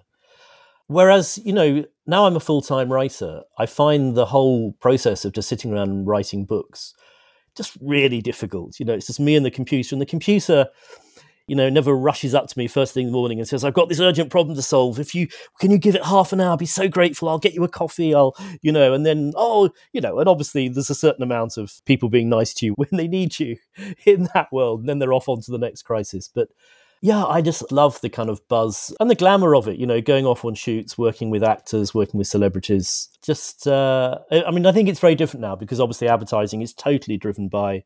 Whereas, 0.87 1.39
you 1.43 1.53
know, 1.53 1.85
now 2.05 2.25
I'm 2.25 2.35
a 2.35 2.41
full 2.41 2.61
time 2.61 2.91
writer, 2.91 3.41
I 3.57 3.65
find 3.65 4.15
the 4.15 4.25
whole 4.25 4.73
process 4.73 5.25
of 5.25 5.33
just 5.33 5.49
sitting 5.49 5.73
around 5.73 6.05
writing 6.05 6.45
books 6.45 6.93
just 7.55 7.77
really 7.81 8.21
difficult. 8.21 8.79
You 8.79 8.85
know, 8.85 8.93
it's 8.93 9.07
just 9.07 9.19
me 9.19 9.35
and 9.35 9.45
the 9.45 9.51
computer, 9.51 9.93
and 9.95 10.01
the 10.01 10.05
computer, 10.05 10.67
you 11.47 11.55
know, 11.55 11.69
never 11.69 11.95
rushes 11.95 12.33
up 12.33 12.47
to 12.47 12.57
me 12.57 12.67
first 12.67 12.93
thing 12.93 13.07
in 13.07 13.11
the 13.11 13.17
morning 13.17 13.39
and 13.39 13.47
says, 13.47 13.63
I've 13.63 13.73
got 13.73 13.89
this 13.89 13.99
urgent 13.99 14.29
problem 14.29 14.55
to 14.55 14.61
solve. 14.61 14.99
If 14.99 15.13
you 15.13 15.27
can 15.59 15.71
you 15.71 15.77
give 15.77 15.95
it 15.95 16.05
half 16.05 16.31
an 16.31 16.39
hour, 16.39 16.51
I'll 16.51 16.57
be 16.57 16.65
so 16.65 16.87
grateful. 16.87 17.27
I'll 17.27 17.39
get 17.39 17.53
you 17.53 17.63
a 17.63 17.69
coffee. 17.69 18.15
I'll, 18.15 18.35
you 18.61 18.71
know, 18.71 18.93
and 18.93 19.05
then, 19.05 19.33
oh, 19.35 19.69
you 19.91 20.01
know, 20.01 20.19
and 20.19 20.29
obviously 20.29 20.69
there's 20.69 20.89
a 20.89 20.95
certain 20.95 21.23
amount 21.23 21.57
of 21.57 21.81
people 21.85 22.09
being 22.09 22.29
nice 22.29 22.53
to 22.55 22.67
you 22.67 22.73
when 22.75 22.89
they 22.91 23.07
need 23.07 23.39
you 23.39 23.57
in 24.05 24.29
that 24.33 24.51
world, 24.51 24.81
and 24.81 24.89
then 24.89 24.99
they're 24.99 25.13
off 25.13 25.29
onto 25.29 25.51
the 25.51 25.57
next 25.57 25.83
crisis. 25.83 26.29
But 26.33 26.49
yeah, 27.03 27.25
I 27.25 27.41
just 27.41 27.71
love 27.71 27.99
the 28.01 28.09
kind 28.09 28.29
of 28.29 28.47
buzz 28.47 28.95
and 28.99 29.09
the 29.09 29.15
glamour 29.15 29.55
of 29.55 29.67
it, 29.67 29.79
you 29.79 29.87
know, 29.87 30.01
going 30.01 30.27
off 30.27 30.45
on 30.45 30.53
shoots, 30.53 30.99
working 30.99 31.31
with 31.31 31.43
actors, 31.43 31.95
working 31.95 32.19
with 32.19 32.27
celebrities. 32.27 33.09
Just, 33.23 33.65
uh, 33.65 34.19
I 34.31 34.51
mean, 34.51 34.67
I 34.67 34.71
think 34.71 34.87
it's 34.87 34.99
very 34.99 35.15
different 35.15 35.41
now 35.41 35.55
because 35.55 35.79
obviously 35.79 36.07
advertising 36.07 36.61
is 36.61 36.73
totally 36.73 37.17
driven 37.17 37.47
by 37.47 37.83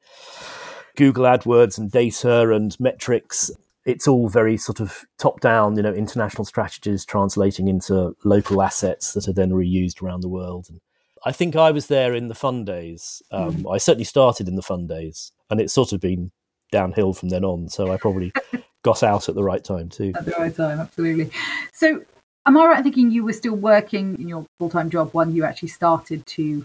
Google 0.97 1.23
AdWords 1.23 1.77
and 1.77 1.89
data 1.89 2.51
and 2.51 2.77
metrics. 2.77 3.49
It's 3.85 4.05
all 4.05 4.27
very 4.27 4.57
sort 4.57 4.81
of 4.81 5.05
top 5.17 5.39
down, 5.39 5.77
you 5.77 5.83
know, 5.83 5.93
international 5.93 6.43
strategies 6.43 7.05
translating 7.05 7.69
into 7.69 8.17
local 8.25 8.61
assets 8.61 9.13
that 9.13 9.29
are 9.29 9.33
then 9.33 9.51
reused 9.51 10.01
around 10.01 10.21
the 10.21 10.29
world. 10.29 10.67
And 10.69 10.81
I 11.25 11.31
think 11.31 11.55
I 11.55 11.71
was 11.71 11.87
there 11.87 12.13
in 12.13 12.27
the 12.27 12.35
fun 12.35 12.65
days. 12.65 13.21
Um, 13.31 13.53
mm. 13.53 13.73
I 13.73 13.77
certainly 13.77 14.03
started 14.03 14.49
in 14.49 14.55
the 14.55 14.61
fun 14.61 14.87
days, 14.87 15.31
and 15.49 15.61
it's 15.61 15.73
sort 15.73 15.93
of 15.93 16.01
been 16.01 16.31
downhill 16.71 17.13
from 17.13 17.29
then 17.29 17.43
on. 17.43 17.69
So 17.69 17.91
I 17.91 17.97
probably 17.97 18.31
got 18.83 19.03
out 19.03 19.29
at 19.29 19.35
the 19.35 19.43
right 19.43 19.63
time 19.63 19.89
too. 19.89 20.13
At 20.15 20.25
the 20.25 20.31
right 20.31 20.55
time, 20.55 20.79
absolutely. 20.79 21.31
So 21.73 22.03
Am 22.47 22.57
I 22.57 22.65
right 22.65 22.77
in 22.77 22.83
thinking 22.83 23.09
you 23.09 23.23
were 23.23 23.33
still 23.33 23.55
working 23.55 24.19
in 24.19 24.27
your 24.27 24.45
full 24.59 24.69
time 24.69 24.89
job 24.89 25.09
when 25.13 25.33
you 25.33 25.43
actually 25.43 25.69
started 25.69 26.25
to 26.27 26.63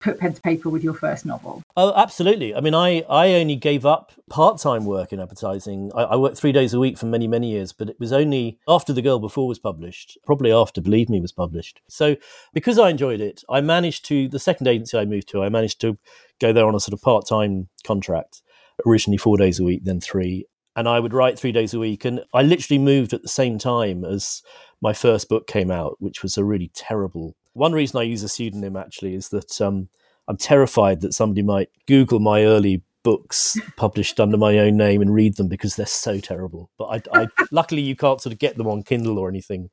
put 0.00 0.20
pen 0.20 0.32
to 0.34 0.40
paper 0.40 0.68
with 0.68 0.84
your 0.84 0.94
first 0.94 1.26
novel? 1.26 1.62
Oh, 1.76 1.92
absolutely. 1.96 2.54
I 2.54 2.60
mean, 2.60 2.74
I, 2.74 3.00
I 3.10 3.34
only 3.34 3.56
gave 3.56 3.84
up 3.84 4.12
part 4.30 4.60
time 4.60 4.84
work 4.84 5.12
in 5.12 5.18
advertising. 5.18 5.90
I, 5.96 6.02
I, 6.02 6.16
worked 6.16 6.36
three 6.36 6.52
days 6.52 6.74
a 6.74 6.78
week 6.78 6.96
for 6.96 7.06
many, 7.06 7.26
many 7.26 7.50
years, 7.50 7.72
but 7.72 7.88
it 7.88 7.98
was 7.98 8.12
only 8.12 8.60
after 8.68 8.92
The 8.92 9.02
Girl 9.02 9.18
Before 9.18 9.48
was 9.48 9.58
published, 9.58 10.16
probably 10.24 10.52
after 10.52 10.80
Believe 10.80 11.08
Me 11.08 11.20
was 11.20 11.32
published. 11.32 11.80
So, 11.88 12.16
because 12.52 12.78
I 12.78 12.90
enjoyed 12.90 13.20
it, 13.20 13.42
I 13.48 13.60
managed 13.60 14.04
to, 14.06 14.28
the 14.28 14.38
second 14.38 14.68
agency 14.68 14.96
I 14.96 15.06
moved 15.06 15.28
to, 15.30 15.42
I 15.42 15.48
managed 15.48 15.80
to 15.80 15.98
go 16.40 16.52
there 16.52 16.66
on 16.66 16.76
a 16.76 16.80
sort 16.80 16.92
of 16.92 17.02
part 17.02 17.26
time 17.26 17.68
contract, 17.82 18.42
originally 18.84 19.18
four 19.18 19.36
days 19.36 19.58
a 19.58 19.64
week, 19.64 19.84
then 19.84 20.00
three. 20.00 20.46
And 20.74 20.88
I 20.88 21.00
would 21.00 21.14
write 21.14 21.38
three 21.38 21.52
days 21.52 21.72
a 21.72 21.78
week. 21.78 22.04
And 22.04 22.22
I 22.34 22.42
literally 22.42 22.78
moved 22.78 23.12
at 23.12 23.22
the 23.22 23.28
same 23.28 23.58
time 23.58 24.04
as 24.04 24.42
my 24.82 24.92
first 24.92 25.28
book 25.28 25.46
came 25.46 25.70
out, 25.70 25.96
which 26.00 26.22
was 26.22 26.36
a 26.36 26.44
really 26.44 26.70
terrible. 26.74 27.34
One 27.54 27.72
reason 27.72 27.98
I 27.98 28.02
use 28.02 28.22
a 28.22 28.28
pseudonym 28.28 28.76
actually 28.76 29.14
is 29.14 29.30
that 29.30 29.60
um, 29.60 29.88
I'm 30.28 30.36
terrified 30.36 31.00
that 31.00 31.14
somebody 31.14 31.42
might 31.42 31.70
Google 31.86 32.20
my 32.20 32.44
early 32.44 32.82
books 33.02 33.56
published 33.76 34.18
under 34.20 34.36
my 34.36 34.58
own 34.58 34.76
name 34.76 35.00
and 35.00 35.14
read 35.14 35.36
them 35.36 35.48
because 35.48 35.76
they're 35.76 35.86
so 35.86 36.18
terrible. 36.18 36.70
But 36.76 37.06
I, 37.14 37.22
I 37.22 37.28
luckily 37.50 37.82
you 37.82 37.96
can't 37.96 38.20
sort 38.20 38.32
of 38.32 38.38
get 38.38 38.58
them 38.58 38.66
on 38.66 38.82
Kindle 38.82 39.18
or 39.18 39.28
anything. 39.28 39.70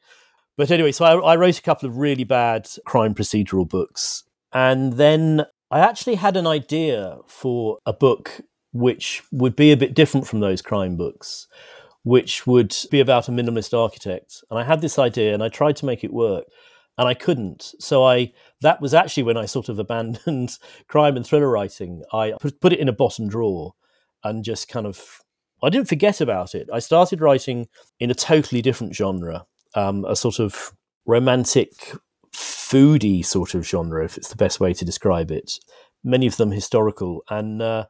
But 0.55 0.69
anyway, 0.69 0.91
so 0.91 1.03
I, 1.05 1.33
I 1.33 1.35
wrote 1.35 1.57
a 1.57 1.63
couple 1.63 1.89
of 1.89 1.97
really 1.97 2.23
bad 2.23 2.69
crime 2.85 3.15
procedural 3.15 3.67
books, 3.67 4.23
and 4.53 4.93
then 4.93 5.47
I 5.71 5.79
actually 5.79 6.15
had 6.15 6.37
an 6.37 6.45
idea 6.45 7.17
for 7.27 7.79
a 7.87 7.91
book 7.91 8.41
which 8.73 9.23
would 9.31 9.55
be 9.55 9.71
a 9.71 9.77
bit 9.77 9.93
different 9.93 10.27
from 10.27 10.39
those 10.39 10.61
crime 10.61 10.97
books, 10.97 11.47
which 12.03 12.45
would 12.45 12.75
be 12.91 12.99
about 12.99 13.29
a 13.29 13.31
minimalist 13.31 13.77
architect. 13.77 14.43
And 14.49 14.59
I 14.59 14.63
had 14.63 14.81
this 14.81 14.99
idea 14.99 15.33
and 15.33 15.43
I 15.43 15.49
tried 15.49 15.77
to 15.77 15.85
make 15.85 16.03
it 16.03 16.11
work 16.11 16.45
and 16.97 17.07
I 17.07 17.13
couldn't. 17.13 17.73
So 17.79 18.03
I 18.03 18.33
that 18.61 18.81
was 18.81 18.93
actually 18.93 19.23
when 19.23 19.37
I 19.37 19.45
sort 19.45 19.69
of 19.69 19.79
abandoned 19.79 20.57
crime 20.87 21.15
and 21.15 21.25
thriller 21.25 21.49
writing. 21.49 22.03
I 22.11 22.33
put 22.59 22.73
it 22.73 22.79
in 22.79 22.89
a 22.89 22.93
bottom 22.93 23.29
drawer 23.29 23.73
and 24.23 24.43
just 24.43 24.67
kind 24.67 24.85
of 24.85 25.21
I 25.61 25.69
didn't 25.69 25.87
forget 25.87 26.19
about 26.19 26.55
it. 26.55 26.67
I 26.73 26.79
started 26.79 27.21
writing 27.21 27.67
in 27.99 28.11
a 28.11 28.15
totally 28.15 28.61
different 28.61 28.93
genre, 28.93 29.45
um, 29.75 30.03
a 30.03 30.15
sort 30.15 30.39
of 30.39 30.73
romantic, 31.05 31.93
foodie 32.33 33.25
sort 33.25 33.53
of 33.53 33.65
genre, 33.65 34.03
if 34.03 34.17
it's 34.17 34.27
the 34.27 34.35
best 34.35 34.59
way 34.59 34.73
to 34.73 34.83
describe 34.83 35.31
it. 35.31 35.59
Many 36.03 36.27
of 36.27 36.35
them 36.35 36.51
historical, 36.51 37.23
and 37.29 37.61
uh, 37.61 37.85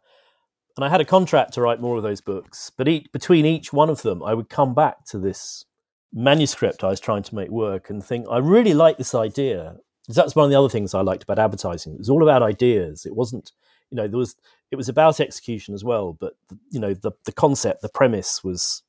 and 0.76 0.86
I 0.86 0.90
had 0.90 1.02
a 1.02 1.06
contract 1.06 1.54
to 1.54 1.62
write 1.62 1.82
more 1.82 1.98
of 1.98 2.04
those 2.04 2.22
books. 2.22 2.72
But 2.76 2.88
each, 2.88 3.12
between 3.12 3.46
each 3.46 3.72
one 3.72 3.90
of 3.90 4.02
them, 4.02 4.24
I 4.24 4.34
would 4.34 4.50
come 4.50 4.74
back 4.74 5.06
to 5.06 5.20
this 5.20 5.66
manuscript 6.14 6.84
I 6.84 6.90
was 6.90 7.00
trying 7.00 7.24
to 7.24 7.36
make 7.36 7.50
work 7.50 7.90
and 7.90 8.04
think, 8.04 8.28
I 8.30 8.38
really 8.38 8.74
like 8.74 8.98
this 8.98 9.16
idea. 9.16 9.78
That's 10.08 10.36
one 10.36 10.46
of 10.46 10.52
the 10.52 10.60
other 10.60 10.70
things 10.70 10.94
I 10.94 11.02
liked 11.02 11.24
about 11.24 11.40
advertising. 11.40 11.94
It 11.94 12.00
was 12.00 12.10
all 12.10 12.24
about 12.24 12.44
ideas. 12.44 13.06
It 13.06 13.16
wasn't, 13.16 13.52
you 13.90 13.96
know, 13.96 14.08
there 14.08 14.18
was 14.18 14.36
it 14.72 14.76
was 14.76 14.90
about 14.90 15.20
execution 15.20 15.74
as 15.76 15.84
well. 15.84 16.14
But 16.14 16.34
you 16.70 16.80
know, 16.80 16.94
the 16.94 17.12
the 17.26 17.32
concept, 17.32 17.82
the 17.82 17.90
premise 17.90 18.44
was, 18.44 18.84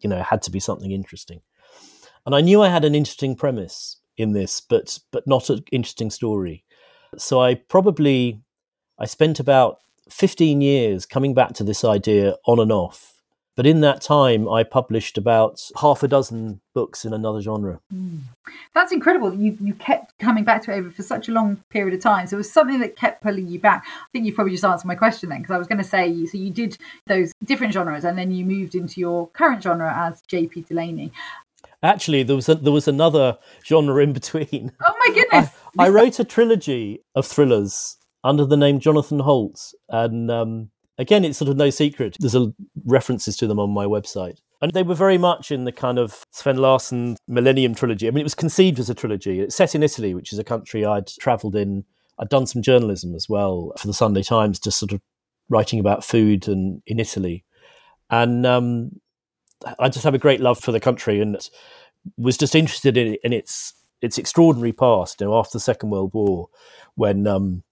you 0.00 0.08
know, 0.08 0.22
had 0.22 0.42
to 0.42 0.50
be 0.50 0.60
something 0.60 0.90
interesting. 0.90 1.42
And 2.24 2.34
I 2.34 2.40
knew 2.40 2.62
I 2.62 2.68
had 2.68 2.84
an 2.84 2.94
interesting 2.94 3.36
premise 3.36 3.96
in 4.16 4.32
this, 4.32 4.60
but 4.60 4.98
but 5.10 5.26
not 5.26 5.50
an 5.50 5.64
interesting 5.70 6.10
story. 6.10 6.64
So 7.16 7.40
I 7.40 7.54
probably 7.54 8.40
I 8.98 9.06
spent 9.06 9.38
about 9.40 9.80
15 10.10 10.60
years 10.60 11.06
coming 11.06 11.34
back 11.34 11.52
to 11.54 11.64
this 11.64 11.84
idea 11.84 12.36
on 12.46 12.58
and 12.58 12.72
off. 12.72 13.18
But 13.58 13.66
in 13.66 13.80
that 13.80 14.00
time, 14.00 14.48
I 14.48 14.62
published 14.62 15.18
about 15.18 15.68
half 15.80 16.04
a 16.04 16.08
dozen 16.08 16.60
books 16.74 17.04
in 17.04 17.12
another 17.12 17.42
genre. 17.42 17.80
Mm. 17.92 18.20
That's 18.72 18.92
incredible. 18.92 19.34
You 19.34 19.58
you 19.60 19.74
kept 19.74 20.16
coming 20.20 20.44
back 20.44 20.62
to 20.62 20.72
it 20.72 20.76
over 20.76 20.90
for 20.92 21.02
such 21.02 21.28
a 21.28 21.32
long 21.32 21.56
period 21.68 21.92
of 21.92 22.00
time. 22.00 22.28
So 22.28 22.36
it 22.36 22.38
was 22.38 22.52
something 22.52 22.78
that 22.78 22.94
kept 22.94 23.20
pulling 23.20 23.48
you 23.48 23.58
back. 23.58 23.84
I 23.84 24.06
think 24.12 24.26
you 24.26 24.32
probably 24.32 24.52
just 24.52 24.64
answered 24.64 24.86
my 24.86 24.94
question 24.94 25.28
then, 25.28 25.40
because 25.40 25.52
I 25.52 25.58
was 25.58 25.66
going 25.66 25.78
to 25.78 25.82
say, 25.84 26.24
so 26.26 26.38
you 26.38 26.50
did 26.50 26.78
those 27.08 27.32
different 27.44 27.72
genres, 27.72 28.04
and 28.04 28.16
then 28.16 28.30
you 28.30 28.44
moved 28.44 28.76
into 28.76 29.00
your 29.00 29.26
current 29.30 29.60
genre 29.60 29.92
as 29.92 30.22
J.P. 30.28 30.60
Delaney. 30.68 31.10
Actually, 31.82 32.22
there 32.22 32.36
was 32.36 32.48
a, 32.48 32.54
there 32.54 32.72
was 32.72 32.86
another 32.86 33.38
genre 33.66 34.00
in 34.00 34.12
between. 34.12 34.70
Oh 34.86 34.94
my 35.00 35.14
goodness! 35.14 35.50
I, 35.76 35.86
I 35.86 35.88
wrote 35.88 36.20
a 36.20 36.24
trilogy 36.24 37.02
of 37.16 37.26
thrillers 37.26 37.97
under 38.24 38.44
the 38.44 38.56
name 38.56 38.80
Jonathan 38.80 39.20
Holt. 39.20 39.72
And 39.88 40.30
um, 40.30 40.70
again, 40.98 41.24
it's 41.24 41.38
sort 41.38 41.50
of 41.50 41.56
no 41.56 41.70
secret. 41.70 42.16
There's 42.18 42.34
a, 42.34 42.52
references 42.84 43.36
to 43.38 43.46
them 43.46 43.58
on 43.58 43.70
my 43.70 43.84
website. 43.84 44.38
And 44.60 44.72
they 44.72 44.82
were 44.82 44.94
very 44.94 45.18
much 45.18 45.52
in 45.52 45.64
the 45.64 45.72
kind 45.72 45.98
of 45.98 46.24
Sven 46.32 46.56
Larsson 46.56 47.16
Millennium 47.28 47.74
trilogy. 47.74 48.08
I 48.08 48.10
mean, 48.10 48.20
it 48.20 48.24
was 48.24 48.34
conceived 48.34 48.80
as 48.80 48.90
a 48.90 48.94
trilogy. 48.94 49.40
It's 49.40 49.54
set 49.54 49.74
in 49.74 49.84
Italy, 49.84 50.14
which 50.14 50.32
is 50.32 50.38
a 50.38 50.44
country 50.44 50.84
I'd 50.84 51.06
travelled 51.06 51.54
in. 51.54 51.84
I'd 52.18 52.28
done 52.28 52.46
some 52.46 52.62
journalism 52.62 53.14
as 53.14 53.28
well 53.28 53.72
for 53.78 53.86
the 53.86 53.94
Sunday 53.94 54.22
Times, 54.22 54.58
just 54.58 54.78
sort 54.78 54.92
of 54.92 55.00
writing 55.48 55.78
about 55.78 56.04
food 56.04 56.48
and 56.48 56.82
in 56.86 56.98
Italy. 56.98 57.44
And 58.10 58.44
um, 58.44 59.00
I 59.78 59.88
just 59.88 60.04
have 60.04 60.14
a 60.14 60.18
great 60.18 60.40
love 60.40 60.58
for 60.58 60.72
the 60.72 60.80
country 60.80 61.20
and 61.20 61.38
was 62.16 62.36
just 62.36 62.54
interested 62.54 62.96
in, 62.96 63.16
in 63.22 63.32
its 63.32 63.74
its 64.00 64.18
extraordinary 64.18 64.72
past. 64.72 65.20
You 65.20 65.28
know, 65.28 65.38
after 65.38 65.56
the 65.56 65.60
Second 65.60 65.90
World 65.90 66.12
War, 66.14 66.48
when 66.94 67.26
um, 67.26 67.62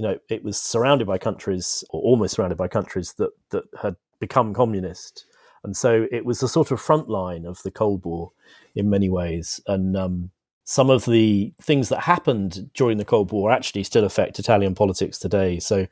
you 0.00 0.06
know, 0.06 0.18
it 0.30 0.42
was 0.42 0.56
surrounded 0.56 1.06
by 1.06 1.18
countries, 1.18 1.84
or 1.90 2.00
almost 2.00 2.36
surrounded 2.36 2.56
by 2.56 2.68
countries 2.68 3.12
that 3.18 3.32
that 3.50 3.64
had 3.82 3.96
become 4.18 4.54
communist, 4.54 5.26
and 5.62 5.76
so 5.76 6.06
it 6.10 6.24
was 6.24 6.42
a 6.42 6.48
sort 6.48 6.70
of 6.70 6.80
front 6.80 7.10
line 7.10 7.44
of 7.44 7.62
the 7.64 7.70
Cold 7.70 8.02
War 8.06 8.32
in 8.74 8.88
many 8.88 9.10
ways. 9.10 9.60
And 9.66 9.94
um, 9.98 10.30
some 10.64 10.88
of 10.88 11.04
the 11.04 11.52
things 11.60 11.90
that 11.90 12.00
happened 12.00 12.70
during 12.72 12.96
the 12.96 13.04
Cold 13.04 13.30
War 13.30 13.52
actually 13.52 13.84
still 13.84 14.04
affect 14.04 14.38
Italian 14.38 14.74
politics 14.74 15.18
today. 15.18 15.58
So, 15.58 15.86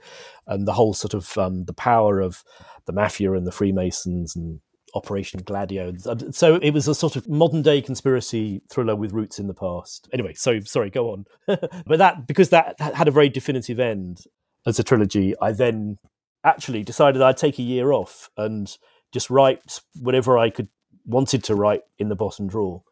and 0.47 0.67
the 0.67 0.73
whole 0.73 0.95
sort 0.95 1.13
of 1.13 1.37
um, 1.37 1.65
the 1.65 1.75
power 1.75 2.19
of 2.19 2.43
the 2.87 2.95
mafia 2.95 3.35
and 3.35 3.47
the 3.47 3.53
Freemasons 3.53 4.35
and 4.35 4.61
Operation 4.95 5.41
Gladio. 5.45 5.95
Um, 6.07 6.33
so 6.33 6.57
it 6.57 6.71
was 6.73 6.89
a 6.89 6.95
sort 6.95 7.17
of 7.17 7.29
modern 7.29 7.63
day 7.63 7.81
conspiracy 7.81 8.63
thriller 8.71 8.97
with 8.97 9.13
roots 9.13 9.39
in 9.39 9.47
the 9.47 9.55
past. 9.55 10.09
Anyway, 10.13 10.35
so 10.35 10.61
sorry, 10.61 10.91
go 10.91 11.11
on. 11.11 11.27
but 11.47 11.99
that 11.99 12.27
because 12.27 12.51
that 12.51 12.81
had 12.81 13.09
a 13.09 13.13
very 13.13 13.29
definitive 13.29 13.79
end 13.79 14.25
as 14.67 14.79
a 14.79 14.85
trilogy, 14.85 15.35
I 15.41 15.53
then 15.53 15.99
actually 16.45 16.83
decided 16.83 17.23
I'd 17.23 17.37
take 17.37 17.59
a 17.59 17.63
year 17.63 17.93
off 17.93 18.31
and 18.37 18.77
just 19.13 19.31
write 19.31 19.81
whatever 20.01 20.39
I 20.39 20.51
could 20.51 20.69
wanted 21.05 21.43
to 21.45 21.55
write 21.55 21.83
in 21.99 22.09
the 22.09 22.17
bottom 22.17 22.49
drawer. 22.49 22.83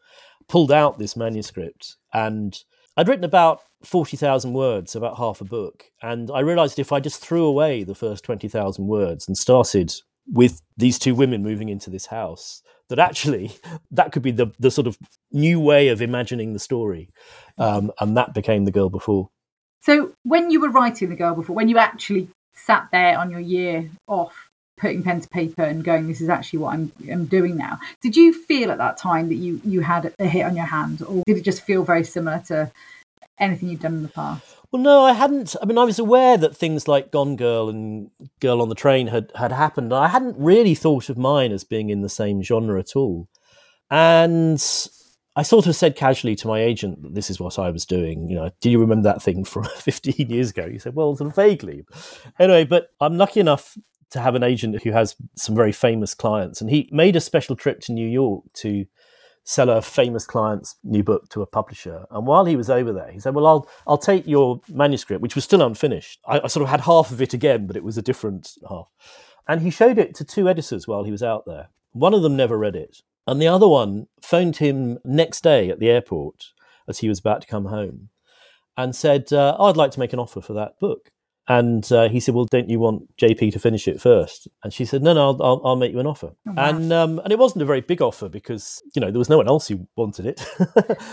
Pulled 0.49 0.73
out 0.73 0.99
this 0.99 1.17
manuscript 1.17 1.97
and 2.13 2.59
I'd 2.97 3.09
written 3.09 3.25
about 3.25 3.61
40,000 3.85 4.55
words, 4.55 4.97
about 4.97 5.19
half 5.19 5.41
a 5.41 5.45
book. 5.45 5.85
And 6.03 6.31
I 6.31 6.41
realized 6.41 6.79
if 6.79 6.93
I 6.93 7.01
just 7.01 7.21
threw 7.21 7.45
away 7.45 7.85
the 7.85 7.95
first 7.95 8.25
20,000 8.25 8.87
words 8.87 9.29
and 9.29 9.37
started 9.37 9.93
with 10.31 10.61
these 10.77 10.99
two 10.99 11.15
women 11.15 11.43
moving 11.43 11.69
into 11.69 11.91
this 11.91 12.07
house 12.07 12.63
that 12.89 12.99
actually 12.99 13.53
that 13.91 14.13
could 14.13 14.23
be 14.23 14.31
the 14.31 14.53
the 14.59 14.71
sort 14.71 14.87
of 14.87 14.99
new 15.33 15.61
way 15.61 15.89
of 15.89 16.03
imagining 16.03 16.53
the 16.53 16.59
story. 16.59 17.11
Um, 17.59 17.91
and 18.01 18.17
that 18.17 18.35
became 18.35 18.65
the 18.65 18.73
girl 18.73 18.91
before. 18.91 19.31
So 19.81 20.13
when 20.25 20.51
you 20.51 20.61
were 20.61 20.71
writing 20.71 21.11
the 21.11 21.17
girl 21.17 21.35
before 21.35 21.55
when 21.55 21.69
you 21.69 21.79
actually 21.79 22.29
sat 22.55 22.89
there 22.91 23.19
on 23.19 23.31
your 23.31 23.41
year 23.41 23.89
off 24.09 24.35
putting 24.79 25.03
pen 25.03 25.21
to 25.21 25.29
paper 25.29 25.63
and 25.63 25.85
going 25.85 26.07
this 26.07 26.21
is 26.21 26.29
actually 26.29 26.59
what 26.59 26.75
I'm, 26.75 26.93
I'm 27.11 27.25
doing 27.27 27.57
now 27.57 27.79
did 28.03 28.17
you 28.17 28.33
feel 28.33 28.71
at 28.71 28.79
that 28.79 28.99
time 28.99 29.29
that 29.29 29.37
you 29.37 29.61
you 29.65 29.81
had 29.81 30.13
a 30.19 30.27
hit 30.27 30.45
on 30.45 30.57
your 30.57 30.67
hand 30.67 31.03
or 31.03 31.23
did 31.27 31.39
it 31.39 31.43
just 31.43 31.63
feel 31.63 31.83
very 31.83 32.05
similar 32.05 32.43
to 32.49 32.71
anything 33.39 33.71
you'd 33.71 33.81
done 33.81 33.95
in 33.95 34.03
the 34.03 34.09
past 34.09 34.56
well, 34.71 34.83
no, 34.83 35.03
I 35.03 35.13
hadn't. 35.13 35.55
I 35.63 35.67
mean, 35.67 35.79
I 35.79 35.85
was 35.85 35.99
aware 35.99 36.37
that 36.37 36.57
things 36.57 36.89
like 36.89 37.13
Gone 37.13 37.37
Girl 37.37 37.69
and 37.69 38.11
Girl 38.41 38.61
on 38.61 38.69
the 38.69 38.75
Train 38.75 39.09
had, 39.09 39.33
had 39.37 39.53
happened. 39.53 39.93
I 39.93 40.09
hadn't 40.09 40.37
really 40.39 40.75
thought 40.75 41.09
of 41.09 41.19
mine 41.19 41.53
as 41.53 41.65
being 41.65 41.91
in 41.91 42.03
the 42.03 42.09
same 42.09 42.43
genre 42.43 42.79
at 42.79 42.97
all. 42.97 43.29
And 43.91 44.63
I 45.37 45.43
sort 45.43 45.67
of 45.67 45.77
said 45.77 45.97
casually 45.97 46.35
to 46.37 46.49
my 46.49 46.61
agent 46.61 47.03
that 47.03 47.15
this 47.15 47.31
is 47.31 47.39
what 47.39 47.59
I 47.59 47.71
was 47.71 47.85
doing. 47.85 48.29
You 48.29 48.37
know, 48.37 48.51
do 48.61 48.71
you 48.71 48.81
remember 48.81 49.09
that 49.09 49.23
thing 49.23 49.45
from 49.45 49.65
15 49.77 50.31
years 50.31 50.51
ago? 50.51 50.69
He 50.69 50.79
said, 50.79 50.95
well, 50.95 51.15
sort 51.15 51.31
of 51.31 51.37
vaguely. 51.37 51.85
Anyway, 52.39 52.65
but 52.65 52.89
I'm 53.01 53.19
lucky 53.19 53.41
enough 53.41 53.77
to 54.11 54.21
have 54.21 54.35
an 54.35 54.43
agent 54.43 54.83
who 54.83 54.93
has 54.93 55.15
some 55.37 55.55
very 55.55 55.73
famous 55.73 56.15
clients. 56.15 56.61
And 56.61 56.71
he 56.71 56.89
made 56.91 57.17
a 57.17 57.21
special 57.21 57.55
trip 57.55 57.81
to 57.81 57.93
New 57.93 58.09
York 58.09 58.45
to 58.55 58.87
sell 59.47 59.71
a 59.71 59.81
famous 59.81 60.27
client's 60.27 60.75
new 60.83 61.05
book 61.05 61.29
to 61.31 61.41
a 61.41 61.47
publisher. 61.47 62.05
And 62.11 62.27
while 62.27 62.45
he 62.45 62.57
was 62.57 62.69
over 62.69 62.93
there, 62.93 63.11
he 63.11 63.21
said, 63.21 63.35
"Well, 63.35 63.47
I'll 63.47 63.69
I'll 63.87 63.97
take 63.97 64.27
your 64.27 64.61
manuscript, 64.69 65.23
which 65.23 65.37
was 65.37 65.45
still 65.45 65.63
unfinished. 65.63 66.21
I, 66.27 66.41
I, 66.41 66.47
sort 66.49 66.65
of 66.65 66.69
had 66.69 66.81
half 66.81 67.11
of 67.13 67.23
it 67.23 67.33
again, 67.33 67.67
but 67.67 67.77
it 67.77 67.85
was 67.85 67.97
a 67.97 68.03
different 68.03 68.59
half." 68.69 68.89
And 69.49 69.63
he 69.63 69.71
showed 69.71 69.99
it 69.99 70.15
to 70.17 70.25
two 70.25 70.49
editors 70.49 70.89
while 70.89 71.05
he 71.05 71.13
was 71.13 71.23
out 71.23 71.47
there. 71.47 71.69
One 71.93 72.13
of 72.13 72.23
them 72.23 72.37
never 72.37 72.59
read 72.59 72.75
it, 72.75 73.03
and 73.27 73.41
the 73.41 73.47
other 73.47 73.69
one 73.69 74.09
phoned 74.21 74.57
him 74.57 74.99
next 75.05 75.43
day 75.43 75.71
at 75.71 75.79
the 75.79 75.91
airport 75.91 76.47
as 76.89 76.99
he 76.99 77.09
was 77.09 77.21
about 77.21 77.43
to 77.43 77.47
come 77.47 77.67
home, 77.67 78.09
and 78.77 78.97
said, 78.97 79.33
uh, 79.33 79.57
"I'd 79.61 79.77
like 79.77 79.93
to 79.93 80.01
make 80.01 80.13
an 80.13 80.19
offer 80.19 80.41
for 80.41 80.55
that 80.55 80.81
book." 80.81 81.13
And 81.49 81.91
uh, 81.93 82.09
he 82.09 82.19
said, 82.19 82.35
"Well, 82.35 82.47
don't 82.47 82.69
you 82.69 82.81
want 82.81 83.17
JP 83.19 83.53
to 83.53 83.59
finish 83.61 83.87
it 83.87 84.01
first? 84.01 84.49
And 84.65 84.73
she 84.73 84.85
said, 84.85 85.03
"No, 85.03 85.13
no, 85.13 85.29
I'll, 85.29 85.43
I'll, 85.43 85.61
I'll 85.65 85.77
make 85.77 85.93
you 85.93 86.01
an 86.01 86.07
offer." 86.07 86.33
Oh, 86.49 86.53
wow. 86.53 86.69
And 86.71 86.93
um, 86.93 87.21
and 87.21 87.33
it 87.33 87.39
wasn't 87.39 87.63
a 87.63 87.67
very 87.67 87.81
big 87.81 88.03
offer 88.03 88.29
because 88.29 88.83
you 88.95 89.01
know 89.01 89.13
there 89.13 89.19
was 89.19 89.29
no 89.29 89.37
one 89.37 89.47
else 89.47 89.69
who 89.69 89.87
wanted 89.95 90.27
it. 90.27 90.45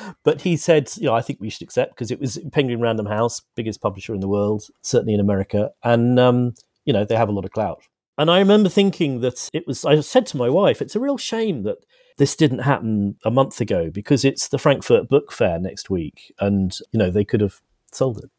but 0.24 0.42
he 0.42 0.58
said, 0.58 0.90
"You 0.98 1.06
know, 1.06 1.14
I 1.14 1.22
think 1.22 1.40
we 1.40 1.52
should 1.52 1.62
accept 1.62 1.94
because 1.94 2.10
it 2.10 2.20
was 2.20 2.40
Penguin 2.52 2.82
Random 2.82 3.06
House, 3.06 3.42
biggest 3.56 3.80
publisher 3.80 4.16
in 4.16 4.22
the 4.22 4.28
world, 4.28 4.64
certainly 4.82 5.14
in 5.14 5.20
America, 5.20 5.72
and 5.84 6.20
um, 6.20 6.56
you 6.86 6.94
know 6.94 7.06
they 7.06 7.16
have 7.16 7.30
a 7.30 7.34
lot 7.34 7.46
of 7.46 7.52
clout." 7.52 7.84
And 8.18 8.32
I 8.32 8.40
remember 8.40 8.70
thinking 8.70 9.22
that 9.22 9.52
it 9.54 9.68
was. 9.68 9.86
I 9.86 10.00
said 10.00 10.26
to 10.28 10.38
my 10.38 10.50
wife, 10.50 10.82
"It's 10.82 10.96
a 10.96 11.00
real 11.00 11.18
shame 11.18 11.64
that." 11.64 11.78
This 12.18 12.36
didn't 12.36 12.60
happen 12.60 13.16
a 13.26 13.32
month 13.32 13.60
ago 13.60 13.90
because 13.90 14.24
it's 14.24 14.50
the 14.50 14.60
Frankfurt 14.60 15.10
Book 15.10 15.32
Fair 15.32 15.58
next 15.58 15.90
week, 15.90 16.32
and 16.40 16.78
you 16.92 17.00
know 17.00 17.10
they 17.10 17.26
could 17.26 17.42
have 17.42 17.60
sold 17.92 18.20
it 18.20 18.30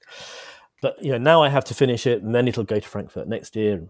but 0.84 1.02
you 1.02 1.12
know 1.12 1.16
now 1.16 1.42
I 1.42 1.48
have 1.48 1.64
to 1.64 1.74
finish 1.74 2.06
it, 2.06 2.22
and 2.22 2.34
then 2.34 2.46
it'll 2.46 2.62
go 2.62 2.78
to 2.78 2.86
Frankfurt 2.86 3.26
next 3.26 3.56
year. 3.56 3.88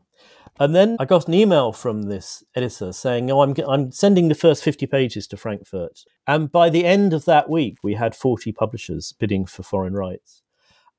And 0.60 0.76
then 0.76 0.96
I 1.00 1.04
got 1.04 1.26
an 1.26 1.34
email 1.34 1.72
from 1.72 2.02
this 2.02 2.44
editor 2.54 2.92
saying, 2.92 3.28
"Oh, 3.32 3.40
I'm 3.40 3.52
I'm 3.66 3.90
sending 3.90 4.28
the 4.28 4.36
first 4.36 4.62
fifty 4.62 4.86
pages 4.86 5.26
to 5.26 5.36
Frankfurt." 5.36 6.04
And 6.28 6.52
by 6.52 6.70
the 6.70 6.84
end 6.84 7.12
of 7.12 7.24
that 7.24 7.50
week, 7.50 7.78
we 7.82 7.94
had 7.94 8.14
forty 8.14 8.52
publishers 8.52 9.12
bidding 9.12 9.44
for 9.44 9.64
foreign 9.64 9.94
rights. 9.94 10.43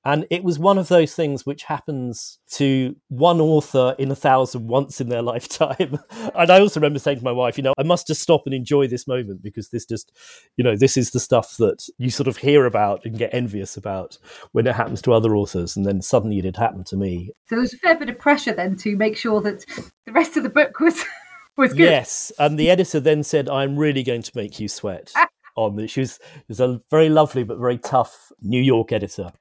And 0.05 0.27
it 0.29 0.43
was 0.43 0.59
one 0.59 0.77
of 0.77 0.87
those 0.87 1.15
things 1.15 1.47
which 1.47 1.63
happens 1.63 2.37
to 2.51 2.95
one 3.07 3.41
author 3.41 3.95
in 3.97 4.11
a 4.11 4.15
thousand 4.15 4.67
once 4.67 5.01
in 5.01 5.09
their 5.09 5.21
lifetime. 5.33 5.97
and 6.35 6.51
I 6.51 6.59
also 6.59 6.79
remember 6.79 6.99
saying 6.99 7.17
to 7.17 7.23
my 7.23 7.31
wife, 7.31 7.57
you 7.57 7.63
know, 7.63 7.73
I 7.77 7.83
must 7.83 8.05
just 8.05 8.21
stop 8.21 8.43
and 8.45 8.53
enjoy 8.53 8.87
this 8.87 9.07
moment 9.07 9.41
because 9.41 9.69
this 9.69 9.85
just, 9.85 10.11
you 10.57 10.63
know, 10.63 10.75
this 10.75 10.95
is 10.95 11.09
the 11.09 11.19
stuff 11.19 11.57
that 11.57 11.89
you 11.97 12.11
sort 12.11 12.27
of 12.27 12.37
hear 12.37 12.65
about 12.65 13.03
and 13.03 13.17
get 13.17 13.33
envious 13.33 13.75
about 13.75 14.19
when 14.51 14.67
it 14.67 14.75
happens 14.75 15.01
to 15.03 15.13
other 15.13 15.35
authors. 15.35 15.75
And 15.75 15.85
then 15.85 16.03
suddenly 16.03 16.37
it 16.37 16.45
had 16.45 16.57
happened 16.57 16.85
to 16.87 16.97
me. 16.97 17.31
So 17.47 17.55
there 17.55 17.61
was 17.61 17.73
a 17.73 17.77
fair 17.77 17.95
bit 17.95 18.09
of 18.09 18.19
pressure 18.19 18.53
then 18.53 18.75
to 18.77 18.95
make 18.95 19.17
sure 19.17 19.41
that 19.41 19.65
the 20.05 20.11
rest 20.11 20.37
of 20.37 20.43
the 20.43 20.49
book 20.49 20.79
was 20.79 21.03
was 21.57 21.71
good. 21.73 21.79
Yes. 21.79 22.31
And 22.37 22.59
the 22.59 22.69
editor 22.69 22.99
then 22.99 23.23
said, 23.23 23.49
I'm 23.49 23.75
really 23.75 24.03
going 24.03 24.21
to 24.21 24.31
make 24.35 24.59
you 24.59 24.67
sweat. 24.67 25.11
on 25.55 25.77
this. 25.77 25.91
She 25.91 26.01
was, 26.01 26.19
she 26.33 26.43
was 26.49 26.59
a 26.59 26.81
very 26.91 27.07
lovely 27.09 27.43
but 27.43 27.57
very 27.57 27.77
tough 27.77 28.31
New 28.41 28.61
York 28.61 28.91
editor. 28.91 29.31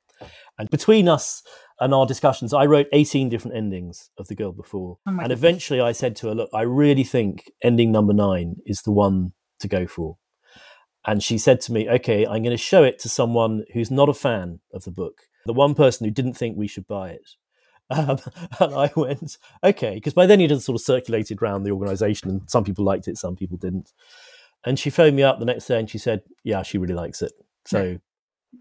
And 0.58 0.70
between 0.70 1.08
us 1.08 1.42
and 1.80 1.92
our 1.92 2.06
discussions, 2.06 2.54
I 2.54 2.66
wrote 2.66 2.86
18 2.92 3.28
different 3.28 3.56
endings 3.56 4.10
of 4.18 4.28
The 4.28 4.34
Girl 4.34 4.52
Before. 4.52 4.98
Oh 5.06 5.10
and 5.10 5.18
goodness. 5.20 5.38
eventually 5.38 5.80
I 5.80 5.92
said 5.92 6.16
to 6.16 6.28
her, 6.28 6.34
Look, 6.34 6.50
I 6.54 6.62
really 6.62 7.04
think 7.04 7.50
ending 7.62 7.90
number 7.90 8.12
nine 8.12 8.56
is 8.66 8.82
the 8.82 8.92
one 8.92 9.32
to 9.60 9.68
go 9.68 9.86
for. 9.86 10.16
And 11.06 11.22
she 11.22 11.38
said 11.38 11.60
to 11.62 11.72
me, 11.72 11.88
Okay, 11.88 12.24
I'm 12.24 12.42
going 12.42 12.50
to 12.50 12.56
show 12.56 12.84
it 12.84 12.98
to 13.00 13.08
someone 13.08 13.64
who's 13.72 13.90
not 13.90 14.08
a 14.08 14.14
fan 14.14 14.60
of 14.72 14.84
the 14.84 14.92
book, 14.92 15.22
the 15.46 15.52
one 15.52 15.74
person 15.74 16.04
who 16.06 16.10
didn't 16.10 16.34
think 16.34 16.56
we 16.56 16.68
should 16.68 16.86
buy 16.86 17.10
it. 17.10 17.30
Um, 17.90 18.18
and 18.60 18.74
I 18.74 18.90
went, 18.96 19.36
Okay, 19.62 19.96
because 19.96 20.14
by 20.14 20.24
then 20.24 20.40
it 20.40 20.50
had 20.50 20.62
sort 20.62 20.74
of 20.74 20.80
circulated 20.80 21.42
around 21.42 21.64
the 21.64 21.70
organization 21.70 22.30
and 22.30 22.40
some 22.50 22.64
people 22.64 22.82
liked 22.82 23.08
it, 23.08 23.18
some 23.18 23.36
people 23.36 23.58
didn't. 23.58 23.92
And 24.64 24.78
she 24.78 24.88
phoned 24.88 25.16
me 25.16 25.22
up 25.22 25.38
the 25.38 25.44
next 25.44 25.66
day 25.66 25.78
and 25.78 25.90
she 25.90 25.98
said, 25.98 26.22
Yeah, 26.44 26.62
she 26.62 26.78
really 26.78 26.94
likes 26.94 27.20
it. 27.20 27.32
So, 27.66 27.98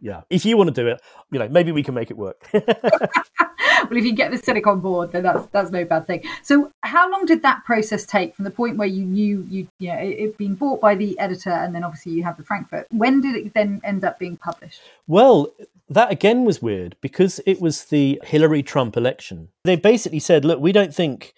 yeah, 0.01 0.21
if 0.29 0.45
you 0.45 0.57
want 0.57 0.73
to 0.73 0.73
do 0.73 0.87
it, 0.87 1.01
you 1.31 1.39
know, 1.39 1.47
maybe 1.49 1.71
we 1.71 1.83
can 1.83 1.93
make 1.93 2.11
it 2.11 2.17
work. 2.17 2.47
well, 2.53 3.97
if 3.97 4.05
you 4.05 4.13
get 4.13 4.31
the 4.31 4.37
cynic 4.37 4.67
on 4.67 4.79
board, 4.79 5.11
then 5.11 5.23
that's 5.23 5.45
that's 5.47 5.71
no 5.71 5.85
bad 5.85 6.07
thing. 6.07 6.23
So, 6.41 6.71
how 6.81 7.09
long 7.09 7.25
did 7.25 7.41
that 7.43 7.63
process 7.65 8.05
take 8.05 8.35
from 8.35 8.45
the 8.45 8.51
point 8.51 8.77
where 8.77 8.87
you 8.87 9.05
knew 9.05 9.45
you, 9.49 9.67
you 9.79 9.89
know, 9.89 9.97
it, 9.97 10.09
it 10.09 10.37
been 10.37 10.55
bought 10.55 10.81
by 10.81 10.95
the 10.95 11.17
editor, 11.19 11.51
and 11.51 11.73
then 11.73 11.83
obviously 11.83 12.13
you 12.13 12.23
have 12.23 12.37
the 12.37 12.43
Frankfurt? 12.43 12.87
When 12.91 13.21
did 13.21 13.35
it 13.35 13.53
then 13.53 13.81
end 13.83 14.03
up 14.03 14.19
being 14.19 14.37
published? 14.37 14.81
Well, 15.07 15.53
that 15.89 16.11
again 16.11 16.45
was 16.45 16.61
weird 16.61 16.95
because 17.01 17.39
it 17.45 17.61
was 17.61 17.85
the 17.85 18.21
Hillary 18.23 18.63
Trump 18.63 18.97
election. 18.97 19.49
They 19.63 19.75
basically 19.75 20.19
said, 20.19 20.45
look, 20.45 20.59
we 20.59 20.71
don't 20.71 20.93
think 20.93 21.33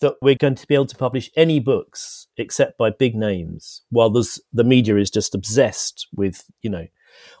that 0.00 0.16
we're 0.20 0.34
going 0.34 0.54
to 0.54 0.66
be 0.66 0.74
able 0.74 0.86
to 0.86 0.96
publish 0.96 1.30
any 1.36 1.58
books 1.60 2.26
except 2.36 2.76
by 2.76 2.90
big 2.90 3.14
names, 3.14 3.82
while 3.90 4.10
there's, 4.10 4.38
the 4.52 4.64
media 4.64 4.96
is 4.96 5.10
just 5.10 5.34
obsessed 5.34 6.06
with, 6.14 6.44
you 6.60 6.68
know, 6.68 6.86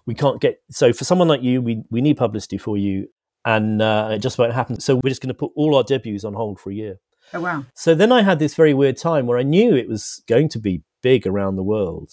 we 0.06 0.14
can't 0.14 0.40
get. 0.40 0.60
So 0.70 0.92
for 0.92 1.04
someone 1.04 1.28
like 1.28 1.42
you, 1.42 1.62
we, 1.62 1.82
we 1.90 2.00
need 2.00 2.16
publicity 2.16 2.58
for 2.58 2.76
you, 2.76 3.08
and 3.44 3.82
uh, 3.82 4.10
it 4.12 4.18
just 4.18 4.38
won't 4.38 4.54
happen. 4.54 4.80
So 4.80 4.96
we're 4.96 5.10
just 5.10 5.22
going 5.22 5.28
to 5.28 5.34
put 5.34 5.52
all 5.56 5.74
our 5.76 5.82
debuts 5.84 6.24
on 6.24 6.34
hold 6.34 6.60
for 6.60 6.70
a 6.70 6.74
year. 6.74 7.00
Oh 7.34 7.40
wow! 7.40 7.64
So 7.74 7.94
then 7.94 8.12
I 8.12 8.22
had 8.22 8.38
this 8.38 8.54
very 8.54 8.74
weird 8.74 8.96
time 8.96 9.26
where 9.26 9.38
I 9.38 9.42
knew 9.42 9.74
it 9.74 9.88
was 9.88 10.22
going 10.28 10.48
to 10.50 10.58
be 10.58 10.82
big 11.02 11.26
around 11.26 11.56
the 11.56 11.62
world. 11.62 12.10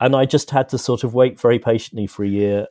And 0.00 0.16
I 0.16 0.24
just 0.24 0.50
had 0.50 0.68
to 0.70 0.78
sort 0.78 1.04
of 1.04 1.14
wait 1.14 1.40
very 1.40 1.58
patiently 1.58 2.06
for 2.06 2.24
a 2.24 2.28
year. 2.28 2.66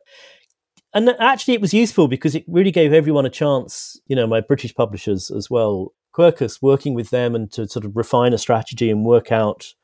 And 0.92 1.08
actually, 1.18 1.54
it 1.54 1.60
was 1.60 1.74
useful 1.74 2.06
because 2.06 2.34
it 2.34 2.44
really 2.46 2.70
gave 2.70 2.92
everyone 2.92 3.26
a 3.26 3.30
chance, 3.30 3.98
you 4.06 4.14
know, 4.14 4.26
my 4.26 4.40
British 4.40 4.74
publishers 4.74 5.30
as 5.30 5.50
well, 5.50 5.94
Quercus, 6.14 6.62
working 6.62 6.94
with 6.94 7.10
them 7.10 7.34
and 7.34 7.50
to 7.52 7.66
sort 7.66 7.84
of 7.84 7.96
refine 7.96 8.32
a 8.32 8.38
strategy 8.38 8.90
and 8.90 9.04
work 9.04 9.32
out, 9.32 9.74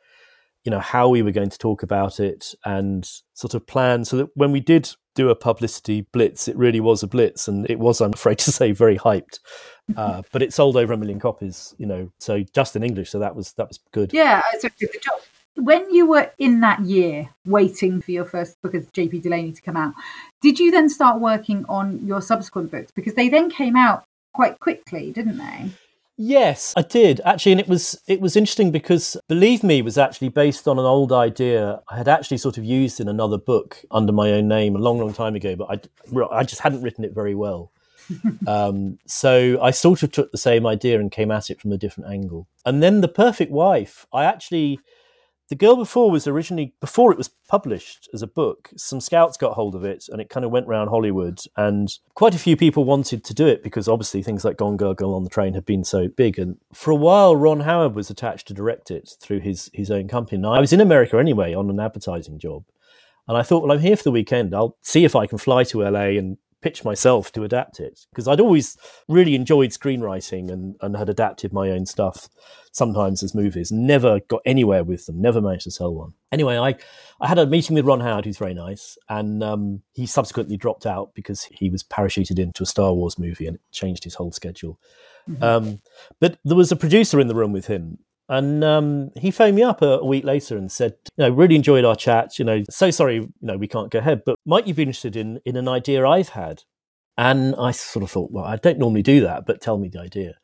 you 0.65 0.71
know, 0.71 0.81
how 0.81 1.09
we 1.09 1.23
were 1.23 1.31
going 1.31 1.51
to 1.51 1.59
talk 1.59 1.83
about 1.83 2.21
it 2.21 2.55
and 2.65 3.09
sort 3.35 3.55
of 3.55 3.67
plan 3.67 4.05
so 4.05 4.17
that 4.19 4.29
when 4.35 4.53
we 4.53 4.61
did 4.61 4.91
do 5.15 5.31
a 5.31 5.35
publicity 5.35 6.03
blitz, 6.13 6.49
it 6.49 6.57
really 6.57 6.81
was 6.81 7.03
a 7.03 7.07
blitz. 7.07 7.49
And 7.49 7.69
it 7.71 7.79
was, 7.79 8.01
I'm 8.01 8.13
afraid 8.15 8.39
to 8.41 8.53
say, 8.53 8.73
very 8.73 8.99
hyped. 8.99 9.39
Uh, 9.97 10.23
but 10.33 10.43
it 10.43 10.53
sold 10.53 10.77
over 10.77 10.93
a 10.93 10.97
million 10.97 11.21
copies, 11.21 11.75
you 11.79 11.87
know, 11.87 12.11
so 12.19 12.45
just 12.55 12.77
in 12.77 12.83
English. 12.83 13.11
So 13.11 13.19
that 13.19 13.35
was 13.35 13.53
that 13.55 13.69
was 13.69 13.81
good. 13.93 14.13
Yeah, 14.13 14.43
so 14.59 14.67
it 14.67 14.75
did 14.79 14.91
the 14.93 14.99
job. 14.99 15.21
When 15.57 15.93
you 15.93 16.07
were 16.07 16.31
in 16.39 16.61
that 16.61 16.81
year 16.81 17.29
waiting 17.45 18.01
for 18.01 18.13
your 18.13 18.25
first 18.25 18.61
book 18.63 18.75
of 18.75 18.91
JP 18.93 19.23
Delaney 19.23 19.53
to 19.53 19.61
come 19.61 19.77
out, 19.77 19.95
did 20.41 20.59
you 20.59 20.71
then 20.71 20.89
start 20.89 21.21
working 21.21 21.67
on 21.69 22.07
your 22.07 22.23
subsequent 22.23 22.71
books? 22.71 22.93
Because 22.93 23.15
they 23.15 23.29
then 23.29 23.51
came 23.51 23.77
out 23.77 24.05
quite 24.33 24.61
quickly, 24.61 25.11
didn't 25.11 25.39
they? 25.39 25.71
Yes, 26.23 26.75
I 26.77 26.83
did 26.83 27.23
actually, 27.25 27.53
and 27.53 27.61
it 27.63 27.67
was 27.67 27.99
it 28.07 28.21
was 28.21 28.37
interesting 28.37 28.71
because 28.71 29.17
Believe 29.27 29.63
Me 29.63 29.81
was 29.81 29.97
actually 29.97 30.29
based 30.29 30.69
on 30.69 30.79
an 30.79 30.85
old 30.85 31.13
idea 31.13 31.81
I 31.89 31.97
had 31.97 32.09
actually 32.09 32.37
sort 32.37 32.59
of 32.59 32.65
used 32.65 33.01
in 33.01 33.09
another 33.09 33.39
book 33.39 33.83
under 33.91 34.13
my 34.13 34.31
own 34.33 34.47
name 34.47 34.77
a 34.77 34.81
long, 34.81 34.99
long 34.99 35.15
time 35.15 35.35
ago, 35.35 35.57
but 35.57 35.71
I 35.71 36.29
I 36.31 36.45
just 36.45 36.61
hadn't 36.61 36.83
written 36.83 37.05
it 37.05 37.15
very 37.15 37.35
well. 37.35 37.73
um, 38.47 38.99
so 39.07 39.59
I 39.63 39.71
sort 39.71 40.03
of 40.03 40.13
took 40.13 40.31
the 40.31 40.37
same 40.37 40.67
idea 40.67 41.01
and 41.01 41.11
came 41.11 41.31
at 41.31 41.49
it 41.49 41.59
from 41.59 41.73
a 41.73 41.79
different 41.79 42.11
angle. 42.11 42.47
And 42.67 42.83
then 42.83 43.01
the 43.01 43.09
Perfect 43.09 43.51
Wife, 43.51 44.07
I 44.13 44.25
actually 44.25 44.79
the 45.51 45.57
girl 45.57 45.77
before 45.77 46.11
was 46.11 46.27
originally 46.29 46.73
before 46.81 47.11
it 47.13 47.19
was 47.19 47.29
published 47.49 48.09
as 48.15 48.23
a 48.23 48.27
book 48.27 48.71
some 48.77 49.01
scouts 49.01 49.37
got 49.37 49.55
hold 49.55 49.75
of 49.75 49.85
it 49.85 50.07
and 50.09 50.21
it 50.21 50.31
kind 50.31 50.47
of 50.47 50.51
went 50.51 50.67
around 50.67 50.89
hollywood 50.89 51.41
and 51.57 51.99
quite 52.15 52.35
a 52.35 52.39
few 52.39 52.57
people 52.57 52.85
wanted 52.85 53.23
to 53.25 53.35
do 53.35 53.47
it 53.47 53.63
because 53.63 53.89
obviously 53.89 54.23
things 54.23 54.45
like 54.45 54.57
gone 54.57 54.77
girl 54.77 54.95
girl 54.95 55.15
on 55.15 55.25
the 55.25 55.31
train 55.31 55.53
had 55.53 55.67
been 55.67 55.85
so 55.85 56.09
big 56.09 56.39
and 56.39 56.57
for 56.73 56.93
a 56.93 56.97
while 56.97 57.37
ron 57.37 57.61
howard 57.61 57.95
was 57.95 58.09
attached 58.09 58.47
to 58.47 58.55
direct 58.55 58.91
it 58.91 59.13
through 59.21 59.41
his 59.41 59.69
his 59.75 59.91
own 59.91 60.09
company. 60.09 60.41
Now 60.41 60.53
i 60.53 60.61
was 60.61 60.73
in 60.73 60.81
america 60.81 61.19
anyway 61.19 61.53
on 61.53 61.69
an 61.69 61.81
advertising 61.81 62.39
job 62.39 62.65
and 63.27 63.37
i 63.37 63.43
thought 63.43 63.63
well 63.63 63.73
i'm 63.73 63.83
here 63.83 63.97
for 63.97 64.05
the 64.05 64.11
weekend. 64.13 64.55
I'll 64.55 64.79
see 64.83 65.05
if 65.05 65.17
i 65.17 65.27
can 65.27 65.39
fly 65.39 65.65
to 65.65 65.83
la 65.83 66.01
and 66.01 66.39
pitch 66.63 66.85
myself 66.85 67.33
to 67.33 67.45
adapt 67.45 67.81
it 67.81 68.07
because 68.11 68.29
I'd 68.29 68.41
always 68.41 68.77
really 69.09 69.35
enjoyed 69.35 69.71
screenwriting 69.71 70.51
and, 70.51 70.77
and 70.81 70.97
had 70.97 71.09
adapted 71.09 71.53
my 71.53 71.71
own 71.71 71.87
stuff 71.87 72.29
sometimes 72.73 73.23
as 73.23 73.35
movies. 73.35 73.73
Never 73.73 74.21
got 74.29 74.43
anywhere 74.45 74.85
with 74.85 75.07
them. 75.07 75.21
Never 75.21 75.41
managed 75.41 75.65
to 75.65 75.71
sell 75.71 75.95
one. 75.95 76.15
Anyway, 76.33 76.57
I 76.59 76.77
I 77.21 77.29
had 77.29 77.39
a 77.39 77.47
meeting 77.47 77.75
with 77.75 77.85
Ron 77.85 78.01
Howard, 78.01 78.25
who's 78.25 78.39
very 78.39 78.55
nice, 78.55 78.97
and 79.09 79.43
um, 79.43 79.83
he 79.93 80.07
subsequently 80.07 80.57
dropped 80.57 80.87
out 80.87 81.13
because 81.15 81.45
he 81.45 81.71
was 81.71 81.83
parachuted 81.83 82.39
into 82.39 82.63
a 82.63 82.67
Star 82.67 82.93
Wars 82.93 83.19
movie 83.19 83.47
and 83.47 83.57
it 83.57 83.63
changed 83.73 84.05
his 84.05 84.15
whole 84.15 84.33
schedule. 84.33 84.79
Mm-hmm. 85.29 85.43
Um, 85.43 85.81
but 86.21 86.39
there 86.45 86.57
was 86.57 86.73
a 86.73 86.77
producer 86.77 87.21
in 87.21 87.29
the 87.29 87.35
room 87.35 87.53
with 87.53 87.67
him 87.67 87.99
and 88.31 88.63
um, 88.63 89.11
he 89.17 89.33
phoned 89.33 89.57
me 89.57 89.65
up 89.65 89.83
a, 89.83 89.99
a, 89.99 90.05
week 90.05 90.25
later 90.25 90.57
and 90.57 90.71
said, 90.71 90.95
you 91.17 91.25
know, 91.25 91.31
really 91.31 91.57
enjoyed 91.57 91.85
our 91.85 91.97
chat. 91.97 92.39
You 92.39 92.45
know, 92.45 92.63
so 92.71 92.93
sorry, 92.93 93.17
you 93.17 93.33
know, 93.43 93.57
we 93.57 93.67
can't 93.67 93.91
go 93.91 93.99
ahead, 93.99 94.23
but 94.25 94.37
might 94.47 94.69
you 94.69 94.73
be 94.73 94.85
interested 94.85 95.17
in 95.17 95.41
in 95.45 95.57
an 95.57 95.67
idea 95.67 96.07
I've 96.07 96.31
had? 96.31 96.63
And 97.19 97.57
I 97.57 97.73
sort 97.73 98.05
of 98.05 98.11
thought, 98.11 98.31
well, 98.31 98.45
I 98.45 98.57
don't 98.57 98.79
normally 98.79 99.03
do 99.03 99.21
that, 99.23 99.47
but 99.47 99.61
tell 99.61 99.79
me 99.79 99.89
the 99.89 100.01
idea. 100.01 100.35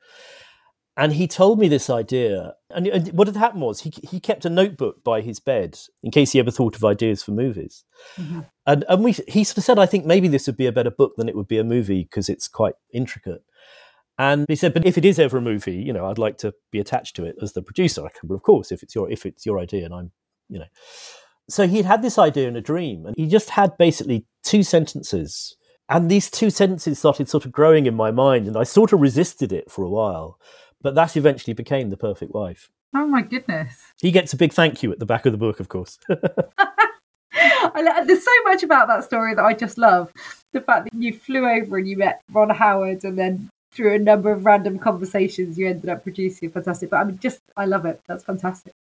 And 0.96 1.12
he 1.12 1.28
told 1.28 1.60
me 1.60 1.68
this 1.68 1.88
idea. 1.88 2.54
And, 2.70 2.88
and 2.88 3.12
what 3.12 3.28
had 3.28 3.36
happened 3.36 3.62
was 3.62 3.82
he, 3.82 3.92
he 4.02 4.18
kept 4.18 4.44
a 4.44 4.50
notebook 4.50 5.04
by 5.04 5.20
his 5.20 5.38
bed 5.38 5.78
in 6.02 6.10
case 6.10 6.32
he 6.32 6.40
ever 6.40 6.50
thought 6.50 6.74
of 6.74 6.84
ideas 6.84 7.22
for 7.22 7.30
movies. 7.30 7.84
Mm-hmm. 8.16 8.40
And, 8.66 8.84
and 8.88 9.04
we, 9.04 9.12
he 9.28 9.44
sort 9.44 9.58
of 9.58 9.64
said, 9.64 9.78
I 9.78 9.86
think 9.86 10.06
maybe 10.06 10.26
this 10.26 10.46
would 10.46 10.56
be 10.56 10.66
a 10.66 10.72
better 10.72 10.90
book 10.90 11.14
than 11.16 11.28
it 11.28 11.36
would 11.36 11.48
be 11.48 11.58
a 11.58 11.64
movie 11.64 12.02
because 12.02 12.28
it's 12.28 12.48
quite 12.48 12.74
intricate. 12.92 13.44
And 14.18 14.46
he 14.48 14.56
said, 14.56 14.72
but 14.72 14.86
if 14.86 14.96
it 14.96 15.04
is 15.04 15.18
ever 15.18 15.38
a 15.38 15.42
movie, 15.42 15.76
you 15.76 15.92
know, 15.92 16.06
I'd 16.06 16.18
like 16.18 16.38
to 16.38 16.54
be 16.72 16.80
attached 16.80 17.16
to 17.16 17.24
it 17.24 17.36
as 17.42 17.52
the 17.52 17.62
producer. 17.62 18.04
I 18.04 18.08
can, 18.08 18.28
well, 18.28 18.36
of 18.36 18.42
course, 18.42 18.72
if 18.72 18.82
it's 18.82 18.94
your 18.94 19.10
if 19.10 19.26
it's 19.26 19.44
your 19.44 19.58
idea, 19.58 19.84
and 19.84 19.94
I'm, 19.94 20.12
you 20.48 20.58
know. 20.58 20.66
So 21.48 21.66
he'd 21.66 21.84
had 21.84 22.02
this 22.02 22.18
idea 22.18 22.48
in 22.48 22.56
a 22.56 22.60
dream, 22.60 23.06
and 23.06 23.14
he 23.16 23.26
just 23.26 23.50
had 23.50 23.76
basically 23.76 24.24
two 24.42 24.62
sentences, 24.62 25.56
and 25.88 26.10
these 26.10 26.30
two 26.30 26.50
sentences 26.50 26.98
started 26.98 27.28
sort 27.28 27.44
of 27.44 27.52
growing 27.52 27.86
in 27.86 27.94
my 27.94 28.10
mind, 28.10 28.46
and 28.46 28.56
I 28.56 28.64
sort 28.64 28.92
of 28.92 29.00
resisted 29.00 29.52
it 29.52 29.70
for 29.70 29.84
a 29.84 29.90
while, 29.90 30.40
but 30.80 30.94
that 30.94 31.16
eventually 31.16 31.54
became 31.54 31.90
the 31.90 31.96
perfect 31.96 32.32
wife. 32.32 32.70
Oh 32.94 33.06
my 33.06 33.20
goodness! 33.20 33.74
He 34.00 34.10
gets 34.10 34.32
a 34.32 34.36
big 34.36 34.54
thank 34.54 34.82
you 34.82 34.90
at 34.92 34.98
the 34.98 35.06
back 35.06 35.26
of 35.26 35.32
the 35.32 35.38
book, 35.38 35.60
of 35.60 35.68
course. 35.68 35.98
I, 37.38 38.04
there's 38.06 38.24
so 38.24 38.42
much 38.44 38.62
about 38.62 38.88
that 38.88 39.04
story 39.04 39.34
that 39.34 39.44
I 39.44 39.52
just 39.52 39.76
love. 39.76 40.10
The 40.52 40.62
fact 40.62 40.88
that 40.90 40.98
you 40.98 41.12
flew 41.12 41.46
over 41.46 41.76
and 41.76 41.86
you 41.86 41.98
met 41.98 42.22
Ron 42.32 42.48
Howard, 42.48 43.04
and 43.04 43.18
then 43.18 43.50
through 43.76 43.94
a 43.94 43.98
number 43.98 44.32
of 44.32 44.46
random 44.46 44.78
conversations, 44.78 45.58
you 45.58 45.68
ended 45.68 45.90
up 45.90 46.02
producing 46.02 46.50
fantastic. 46.50 46.90
But 46.90 46.96
I 46.96 47.04
mean, 47.04 47.18
just 47.18 47.40
I 47.56 47.66
love 47.66 47.84
it. 47.84 48.00
That's 48.08 48.24
fantastic. 48.24 48.72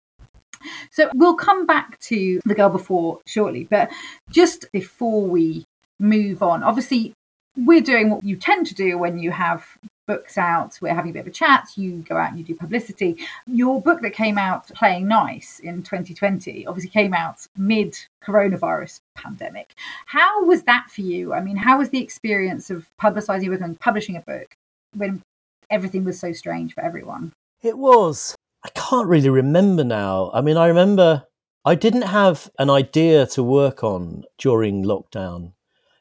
So 0.91 1.11
we'll 1.15 1.35
come 1.35 1.67
back 1.67 1.99
to 2.01 2.41
the 2.47 2.55
girl 2.55 2.71
before 2.71 3.21
shortly, 3.27 3.65
but 3.65 3.91
just 4.31 4.71
before 4.73 5.27
we 5.27 5.67
move 5.99 6.43
on, 6.43 6.63
obviously 6.63 7.13
we're 7.57 7.83
doing 7.83 8.11
what 8.11 8.25
you 8.25 8.37
tend 8.37 8.67
to 8.67 8.75
do 8.75 8.97
when 8.97 9.19
you 9.19 9.31
have 9.31 9.67
books 10.07 10.37
out, 10.37 10.79
we're 10.83 10.95
having 10.95 11.11
a 11.11 11.15
bit 11.15 11.21
of 11.21 11.27
a 11.27 11.31
chat, 11.31 11.69
you 11.77 12.05
go 12.09 12.17
out 12.17 12.31
and 12.31 12.39
you 12.39 12.45
do 12.45 12.55
publicity. 12.55 13.17
Your 13.47 13.81
book 13.81 14.03
that 14.03 14.13
came 14.13 14.39
out, 14.39 14.69
Playing 14.69 15.09
Nice, 15.09 15.61
in 15.61 15.83
2020, 15.83 16.67
obviously 16.67 16.91
came 16.91 17.15
out 17.15 17.47
mid 17.57 17.97
coronavirus 18.23 19.01
pandemic. 19.15 19.75
How 20.07 20.45
was 20.45 20.65
that 20.65 20.91
for 20.91 21.01
you? 21.01 21.33
I 21.33 21.41
mean, 21.41 21.57
how 21.57 21.79
was 21.79 21.91
the 21.91 22.03
experience 22.03 22.71
of 22.71 22.87
publicizing 23.01 23.47
a 23.47 23.51
book 23.51 23.61
and 23.63 23.81
publishing 23.81 24.17
a 24.17 24.21
book 24.21 24.57
when 24.97 25.23
everything 25.71 26.05
was 26.05 26.19
so 26.19 26.33
strange 26.33 26.75
for 26.75 26.83
everyone? 26.83 27.33
It 27.63 27.79
was. 27.79 28.35
I 28.65 28.71
can't 28.71 29.09
really 29.09 29.31
remember 29.31 29.85
now. 29.85 30.31
I 30.33 30.41
mean, 30.41 30.57
I 30.57 30.67
remember 30.67 31.25
I 31.65 31.75
didn't 31.75 32.03
have 32.03 32.51
an 32.59 32.71
idea 32.71 33.27
to 33.29 33.43
work 33.43 33.85
on 33.85 34.25
during 34.39 34.85
lockdown 34.85 35.53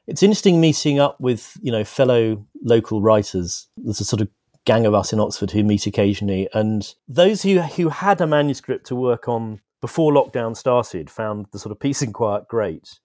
it's 0.07 0.23
interesting 0.23 0.59
meeting 0.59 0.99
up 0.99 1.19
with 1.19 1.57
you 1.61 1.71
know 1.71 1.83
fellow 1.83 2.45
local 2.63 3.01
writers. 3.01 3.67
There's 3.77 4.01
a 4.01 4.05
sort 4.05 4.21
of 4.21 4.29
gang 4.65 4.85
of 4.85 4.93
us 4.93 5.13
in 5.13 5.19
Oxford 5.19 5.51
who 5.51 5.63
meet 5.63 5.87
occasionally, 5.87 6.49
and 6.53 6.93
those 7.07 7.43
who 7.43 7.61
who 7.61 7.89
had 7.89 8.21
a 8.21 8.27
manuscript 8.27 8.85
to 8.87 8.95
work 8.95 9.27
on 9.27 9.61
before 9.81 10.13
lockdown 10.13 10.55
started 10.55 11.09
found 11.09 11.47
the 11.51 11.59
sort 11.59 11.71
of 11.71 11.79
peace 11.79 12.01
and 12.01 12.13
quiet 12.13 12.47
great. 12.47 12.99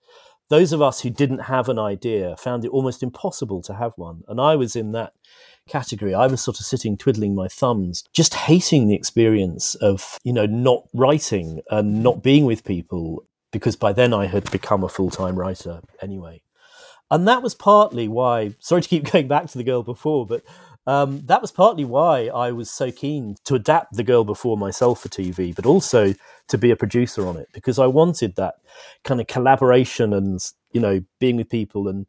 Those 0.51 0.73
of 0.73 0.81
us 0.81 1.03
who 1.03 1.11
didn't 1.11 1.41
have 1.41 1.69
an 1.69 1.79
idea 1.79 2.35
found 2.37 2.65
it 2.65 2.71
almost 2.71 3.03
impossible 3.03 3.61
to 3.63 3.75
have 3.75 3.93
one, 3.97 4.23
and 4.29 4.41
I 4.41 4.57
was 4.57 4.75
in 4.75 4.93
that 4.93 5.13
category. 5.69 6.15
I 6.15 6.27
was 6.27 6.41
sort 6.41 6.59
of 6.61 6.67
sitting 6.67 6.97
twiddling 6.97 7.35
my 7.35 7.49
thumbs, 7.49 8.05
just 8.13 8.35
hating 8.35 8.89
the 8.89 8.95
experience 8.95 9.75
of 9.77 10.19
you 10.25 10.33
know 10.33 10.47
not 10.47 10.85
writing 10.95 11.61
and 11.71 12.03
not 12.03 12.23
being 12.23 12.45
with 12.45 12.65
people 12.65 13.25
because 13.51 13.77
by 13.77 13.93
then 13.93 14.13
I 14.13 14.27
had 14.27 14.51
become 14.51 14.83
a 14.85 14.89
full 14.89 15.11
time 15.11 15.39
writer 15.39 15.81
anyway 16.03 16.43
and 17.11 17.27
that 17.27 17.43
was 17.43 17.55
partly 17.55 18.09
why. 18.09 18.55
Sorry 18.59 18.83
to 18.83 18.89
keep 18.89 19.05
going 19.13 19.29
back 19.29 19.47
to 19.49 19.59
the 19.59 19.65
girl 19.65 19.83
before, 19.83 20.27
but 20.27 20.43
um, 20.87 21.23
that 21.27 21.43
was 21.43 21.53
partly 21.53 21.85
why 21.85 22.29
I 22.29 22.53
was 22.53 22.71
so 22.71 22.91
keen 22.91 23.37
to 23.45 23.55
adapt 23.55 23.95
the 23.95 24.03
girl 24.03 24.25
before 24.25 24.57
myself 24.57 25.03
for 25.03 25.09
TV, 25.09 25.55
but 25.55 25.67
also 25.67 26.15
to 26.49 26.59
be 26.59 26.71
a 26.71 26.77
producer 26.77 27.27
on 27.27 27.37
it 27.37 27.49
because 27.53 27.79
I 27.79 27.87
wanted 27.87 28.37
that 28.37 28.55
kind 29.05 29.21
of 29.21 29.27
collaboration 29.27 30.15
and 30.15 30.41
you 30.73 30.81
know 30.81 31.03
being 31.19 31.37
with 31.37 31.51
people 31.51 31.89
and 31.89 32.07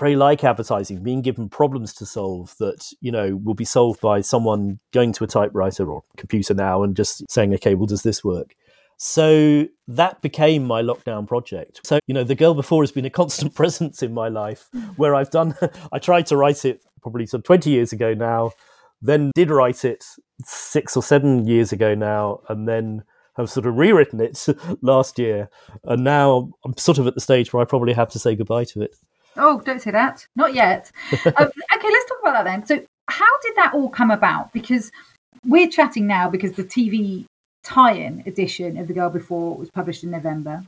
very 0.00 0.16
like 0.16 0.42
advertising, 0.42 1.02
being 1.02 1.22
given 1.22 1.48
problems 1.48 1.92
to 1.94 2.06
solve 2.06 2.56
that 2.58 2.92
you 3.00 3.12
know 3.12 3.36
will 3.36 3.54
be 3.54 3.64
solved 3.64 4.00
by 4.00 4.20
someone 4.20 4.80
going 4.92 5.12
to 5.12 5.24
a 5.24 5.28
typewriter 5.28 5.88
or 5.90 6.02
computer 6.16 6.54
now 6.54 6.82
and 6.82 6.96
just 6.96 7.30
saying, 7.30 7.54
okay, 7.54 7.74
well, 7.74 7.86
does 7.86 8.02
this 8.02 8.24
work? 8.24 8.56
So 9.02 9.66
that 9.88 10.20
became 10.20 10.66
my 10.66 10.82
lockdown 10.82 11.26
project. 11.26 11.80
So, 11.86 12.00
you 12.06 12.12
know, 12.12 12.22
The 12.22 12.34
Girl 12.34 12.52
Before 12.52 12.82
has 12.82 12.92
been 12.92 13.06
a 13.06 13.10
constant 13.10 13.54
presence 13.60 14.02
in 14.02 14.12
my 14.12 14.28
life 14.28 14.68
hmm. 14.72 14.80
where 14.96 15.14
I've 15.14 15.30
done, 15.30 15.54
I 15.92 15.98
tried 15.98 16.26
to 16.26 16.36
write 16.36 16.66
it 16.66 16.84
probably 17.00 17.24
some 17.24 17.40
20 17.40 17.70
years 17.70 17.94
ago 17.94 18.12
now, 18.12 18.52
then 19.00 19.30
did 19.34 19.48
write 19.48 19.86
it 19.86 20.04
six 20.44 20.98
or 20.98 21.02
seven 21.02 21.46
years 21.46 21.72
ago 21.72 21.94
now, 21.94 22.40
and 22.50 22.68
then 22.68 23.02
have 23.36 23.48
sort 23.48 23.64
of 23.64 23.78
rewritten 23.78 24.20
it 24.20 24.46
last 24.82 25.18
year. 25.18 25.48
And 25.84 26.04
now 26.04 26.50
I'm 26.64 26.76
sort 26.76 26.98
of 26.98 27.06
at 27.06 27.14
the 27.14 27.22
stage 27.22 27.52
where 27.52 27.62
I 27.62 27.64
probably 27.64 27.94
have 27.94 28.10
to 28.10 28.18
say 28.18 28.36
goodbye 28.36 28.64
to 28.64 28.82
it. 28.82 28.94
Oh, 29.36 29.60
don't 29.60 29.80
say 29.80 29.90
that. 29.90 30.26
Not 30.36 30.54
yet. 30.54 30.90
um, 31.12 31.22
okay, 31.26 31.88
let's 31.88 32.08
talk 32.08 32.18
about 32.20 32.32
that 32.32 32.44
then. 32.44 32.66
So, 32.66 32.84
how 33.08 33.38
did 33.42 33.56
that 33.56 33.74
all 33.74 33.88
come 33.88 34.10
about? 34.10 34.52
Because 34.52 34.90
we're 35.44 35.68
chatting 35.68 36.06
now 36.06 36.28
because 36.28 36.52
the 36.52 36.64
TV 36.64 37.24
tie-in 37.62 38.22
edition 38.26 38.78
of 38.78 38.88
The 38.88 38.94
Girl 38.94 39.10
Before 39.10 39.56
was 39.56 39.70
published 39.70 40.04
in 40.04 40.10
November, 40.10 40.62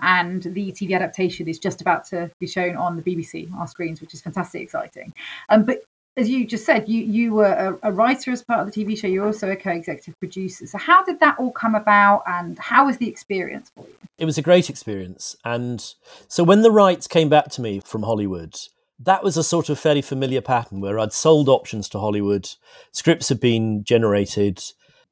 and 0.00 0.42
the 0.42 0.72
TV 0.72 0.94
adaptation 0.94 1.48
is 1.48 1.58
just 1.58 1.80
about 1.80 2.04
to 2.06 2.30
be 2.40 2.46
shown 2.46 2.76
on 2.76 2.96
the 2.96 3.02
BBC 3.02 3.52
our 3.56 3.66
screens, 3.66 4.00
which 4.00 4.14
is 4.14 4.20
fantastic, 4.20 4.62
exciting. 4.62 5.12
Um, 5.48 5.64
but 5.64 5.82
as 6.16 6.28
you 6.28 6.46
just 6.46 6.64
said, 6.64 6.88
you 6.88 7.02
you 7.02 7.34
were 7.34 7.78
a, 7.82 7.88
a, 7.88 7.92
writer 7.92 8.30
as 8.30 8.42
part 8.42 8.66
of 8.66 8.72
the 8.72 8.84
TV 8.84 8.96
show. 8.96 9.08
You're 9.08 9.26
also 9.26 9.50
a 9.50 9.56
co-executive 9.56 10.18
producer. 10.18 10.66
So 10.66 10.78
how 10.78 11.04
did 11.04 11.18
that 11.20 11.36
all 11.38 11.50
come 11.50 11.74
about, 11.74 12.22
and 12.26 12.58
how 12.58 12.86
was 12.86 12.98
the 12.98 13.08
experience 13.08 13.70
for 13.74 13.84
you? 13.84 13.94
It 14.18 14.24
was 14.24 14.38
a 14.38 14.42
great 14.42 14.70
experience, 14.70 15.36
and 15.44 15.84
so 16.28 16.44
when 16.44 16.62
the 16.62 16.70
rights 16.70 17.06
came 17.06 17.28
back 17.28 17.48
to 17.50 17.60
me 17.60 17.80
from 17.80 18.02
Hollywood. 18.02 18.56
That 18.96 19.24
was 19.24 19.36
a 19.36 19.42
sort 19.42 19.70
of 19.70 19.78
fairly 19.80 20.02
familiar 20.02 20.40
pattern 20.40 20.80
where 20.80 21.00
I'd 21.00 21.12
sold 21.12 21.48
options 21.48 21.88
to 21.88 21.98
Hollywood, 21.98 22.48
scripts 22.92 23.28
had 23.28 23.40
been 23.40 23.82
generated, 23.82 24.62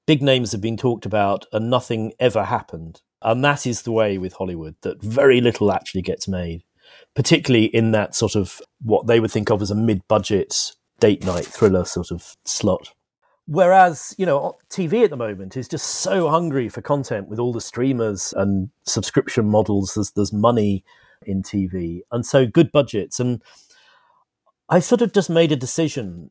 big 0.06 0.22
names 0.22 0.52
have 0.52 0.60
been 0.60 0.76
talked 0.76 1.04
about 1.04 1.46
and 1.52 1.68
nothing 1.68 2.12
ever 2.20 2.44
happened. 2.44 3.02
And 3.22 3.44
that 3.44 3.66
is 3.66 3.82
the 3.82 3.90
way 3.90 4.18
with 4.18 4.34
Hollywood, 4.34 4.76
that 4.82 5.02
very 5.02 5.40
little 5.40 5.72
actually 5.72 6.02
gets 6.02 6.28
made, 6.28 6.62
particularly 7.16 7.66
in 7.66 7.90
that 7.90 8.14
sort 8.14 8.36
of 8.36 8.62
what 8.80 9.08
they 9.08 9.18
would 9.18 9.32
think 9.32 9.50
of 9.50 9.60
as 9.60 9.72
a 9.72 9.74
mid 9.74 10.06
budget 10.06 10.72
date 11.02 11.24
night 11.24 11.44
thriller 11.44 11.84
sort 11.84 12.12
of 12.12 12.36
slot. 12.44 12.94
Whereas, 13.46 14.14
you 14.18 14.24
know, 14.24 14.56
TV 14.70 15.02
at 15.02 15.10
the 15.10 15.16
moment 15.16 15.56
is 15.56 15.66
just 15.66 15.84
so 15.84 16.28
hungry 16.28 16.68
for 16.68 16.80
content 16.80 17.26
with 17.26 17.40
all 17.40 17.52
the 17.52 17.60
streamers 17.60 18.32
and 18.36 18.70
subscription 18.84 19.48
models. 19.48 19.94
There's, 19.94 20.12
there's 20.12 20.32
money 20.32 20.84
in 21.26 21.42
TV. 21.42 22.02
And 22.12 22.24
so 22.24 22.46
good 22.46 22.70
budgets. 22.70 23.18
And 23.18 23.42
I 24.68 24.78
sort 24.78 25.02
of 25.02 25.12
just 25.12 25.28
made 25.28 25.50
a 25.50 25.56
decision 25.56 26.30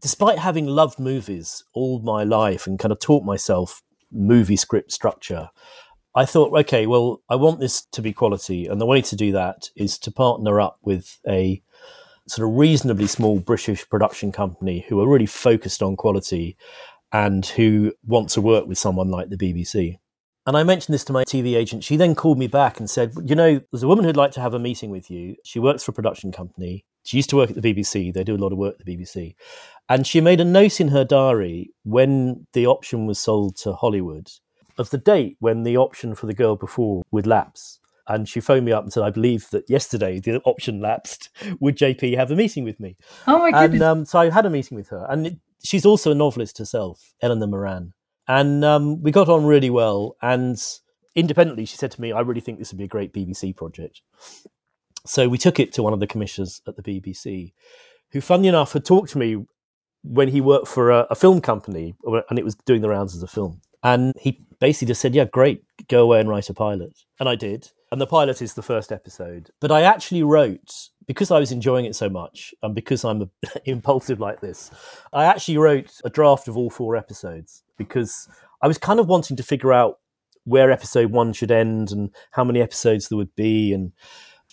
despite 0.00 0.38
having 0.38 0.66
loved 0.66 1.00
movies 1.00 1.64
all 1.74 2.00
my 2.00 2.22
life 2.22 2.64
and 2.68 2.78
kind 2.78 2.92
of 2.92 3.00
taught 3.00 3.24
myself 3.24 3.82
movie 4.12 4.56
script 4.56 4.92
structure, 4.92 5.50
I 6.14 6.26
thought, 6.26 6.56
okay, 6.60 6.86
well, 6.86 7.22
I 7.28 7.34
want 7.34 7.58
this 7.58 7.86
to 7.86 8.00
be 8.00 8.12
quality. 8.12 8.66
And 8.66 8.80
the 8.80 8.86
way 8.86 9.02
to 9.02 9.16
do 9.16 9.32
that 9.32 9.70
is 9.74 9.98
to 9.98 10.12
partner 10.12 10.60
up 10.60 10.78
with 10.82 11.18
a 11.28 11.60
sort 12.28 12.48
of 12.48 12.56
reasonably 12.56 13.06
small 13.06 13.38
British 13.40 13.88
production 13.88 14.32
company 14.32 14.84
who 14.88 15.00
are 15.00 15.08
really 15.08 15.26
focused 15.26 15.82
on 15.82 15.96
quality 15.96 16.56
and 17.12 17.44
who 17.44 17.92
want 18.06 18.30
to 18.30 18.40
work 18.40 18.66
with 18.66 18.78
someone 18.78 19.10
like 19.10 19.28
the 19.28 19.36
BBC. 19.36 19.98
And 20.44 20.56
I 20.56 20.64
mentioned 20.64 20.94
this 20.94 21.04
to 21.04 21.12
my 21.12 21.24
TV 21.24 21.56
agent. 21.56 21.84
She 21.84 21.96
then 21.96 22.14
called 22.14 22.38
me 22.38 22.48
back 22.48 22.80
and 22.80 22.90
said, 22.90 23.12
You 23.24 23.36
know, 23.36 23.60
there's 23.70 23.84
a 23.84 23.88
woman 23.88 24.04
who'd 24.04 24.16
like 24.16 24.32
to 24.32 24.40
have 24.40 24.54
a 24.54 24.58
meeting 24.58 24.90
with 24.90 25.10
you. 25.10 25.36
She 25.44 25.60
works 25.60 25.84
for 25.84 25.92
a 25.92 25.94
production 25.94 26.32
company. 26.32 26.84
She 27.04 27.16
used 27.16 27.30
to 27.30 27.36
work 27.36 27.50
at 27.50 27.60
the 27.60 27.74
BBC. 27.74 28.12
They 28.12 28.24
do 28.24 28.34
a 28.34 28.38
lot 28.38 28.52
of 28.52 28.58
work 28.58 28.76
at 28.80 28.86
the 28.86 28.96
BBC. 28.96 29.34
And 29.88 30.06
she 30.06 30.20
made 30.20 30.40
a 30.40 30.44
note 30.44 30.80
in 30.80 30.88
her 30.88 31.04
diary 31.04 31.72
when 31.84 32.46
the 32.54 32.66
option 32.66 33.06
was 33.06 33.20
sold 33.20 33.56
to 33.58 33.72
Hollywood 33.74 34.30
of 34.78 34.90
the 34.90 34.98
date 34.98 35.36
when 35.38 35.62
the 35.62 35.76
option 35.76 36.14
for 36.14 36.26
the 36.26 36.34
girl 36.34 36.56
before 36.56 37.02
would 37.10 37.26
lapse. 37.26 37.78
And 38.08 38.28
she 38.28 38.40
phoned 38.40 38.64
me 38.64 38.72
up 38.72 38.82
and 38.82 38.92
said, 38.92 39.02
I 39.02 39.10
believe 39.10 39.48
that 39.50 39.68
yesterday 39.68 40.18
the 40.18 40.40
option 40.40 40.80
lapsed. 40.80 41.30
Would 41.60 41.76
JP 41.76 42.16
have 42.16 42.30
a 42.30 42.36
meeting 42.36 42.64
with 42.64 42.80
me? 42.80 42.96
Oh, 43.26 43.38
my 43.38 43.50
goodness. 43.50 43.74
And 43.74 43.82
um, 43.82 44.04
so 44.04 44.18
I 44.18 44.30
had 44.30 44.46
a 44.46 44.50
meeting 44.50 44.76
with 44.76 44.88
her. 44.88 45.06
And 45.08 45.26
it, 45.26 45.36
she's 45.64 45.86
also 45.86 46.10
a 46.10 46.14
novelist 46.14 46.58
herself, 46.58 47.14
Eleanor 47.20 47.46
Moran. 47.46 47.92
And 48.26 48.64
um, 48.64 49.02
we 49.02 49.12
got 49.12 49.28
on 49.28 49.44
really 49.44 49.70
well. 49.70 50.16
And 50.20 50.60
independently, 51.14 51.64
she 51.64 51.76
said 51.76 51.90
to 51.92 52.00
me, 52.00 52.12
I 52.12 52.20
really 52.20 52.40
think 52.40 52.58
this 52.58 52.72
would 52.72 52.78
be 52.78 52.84
a 52.84 52.88
great 52.88 53.12
BBC 53.12 53.56
project. 53.56 54.02
So 55.06 55.28
we 55.28 55.38
took 55.38 55.58
it 55.58 55.72
to 55.74 55.82
one 55.82 55.92
of 55.92 56.00
the 56.00 56.06
commissioners 56.06 56.60
at 56.66 56.76
the 56.76 56.82
BBC, 56.82 57.52
who, 58.12 58.20
funny 58.20 58.48
enough, 58.48 58.72
had 58.72 58.84
talked 58.84 59.10
to 59.10 59.18
me 59.18 59.44
when 60.04 60.28
he 60.28 60.40
worked 60.40 60.68
for 60.68 60.90
a, 60.90 61.06
a, 61.10 61.14
film 61.14 61.40
company 61.40 61.94
and 62.28 62.38
it 62.38 62.44
was 62.44 62.56
doing 62.66 62.82
the 62.82 62.88
rounds 62.88 63.14
as 63.14 63.22
a 63.22 63.28
film. 63.28 63.60
And 63.82 64.12
he 64.20 64.44
basically 64.60 64.88
just 64.88 65.00
said, 65.00 65.14
Yeah, 65.14 65.24
great, 65.24 65.64
go 65.88 66.02
away 66.02 66.20
and 66.20 66.28
write 66.28 66.50
a 66.50 66.54
pilot. 66.54 66.98
And 67.18 67.28
I 67.28 67.34
did. 67.34 67.70
And 67.90 68.00
the 68.00 68.06
pilot 68.06 68.40
is 68.40 68.54
the 68.54 68.62
first 68.62 68.90
episode. 68.90 69.50
But 69.60 69.70
I 69.70 69.82
actually 69.82 70.22
wrote, 70.22 70.88
because 71.06 71.30
I 71.30 71.38
was 71.38 71.52
enjoying 71.52 71.84
it 71.84 71.94
so 71.94 72.08
much 72.08 72.54
and 72.62 72.74
because 72.74 73.04
I'm 73.04 73.30
impulsive 73.64 74.18
like 74.18 74.40
this, 74.40 74.70
I 75.12 75.24
actually 75.24 75.58
wrote 75.58 76.00
a 76.04 76.10
draft 76.10 76.48
of 76.48 76.56
all 76.56 76.70
four 76.70 76.96
episodes 76.96 77.62
because 77.76 78.28
I 78.62 78.68
was 78.68 78.78
kind 78.78 78.98
of 78.98 79.08
wanting 79.08 79.36
to 79.36 79.42
figure 79.42 79.72
out 79.72 79.98
where 80.44 80.70
episode 80.70 81.10
one 81.10 81.32
should 81.32 81.50
end 81.50 81.92
and 81.92 82.10
how 82.32 82.44
many 82.44 82.60
episodes 82.60 83.08
there 83.08 83.18
would 83.18 83.34
be. 83.36 83.72
And 83.72 83.92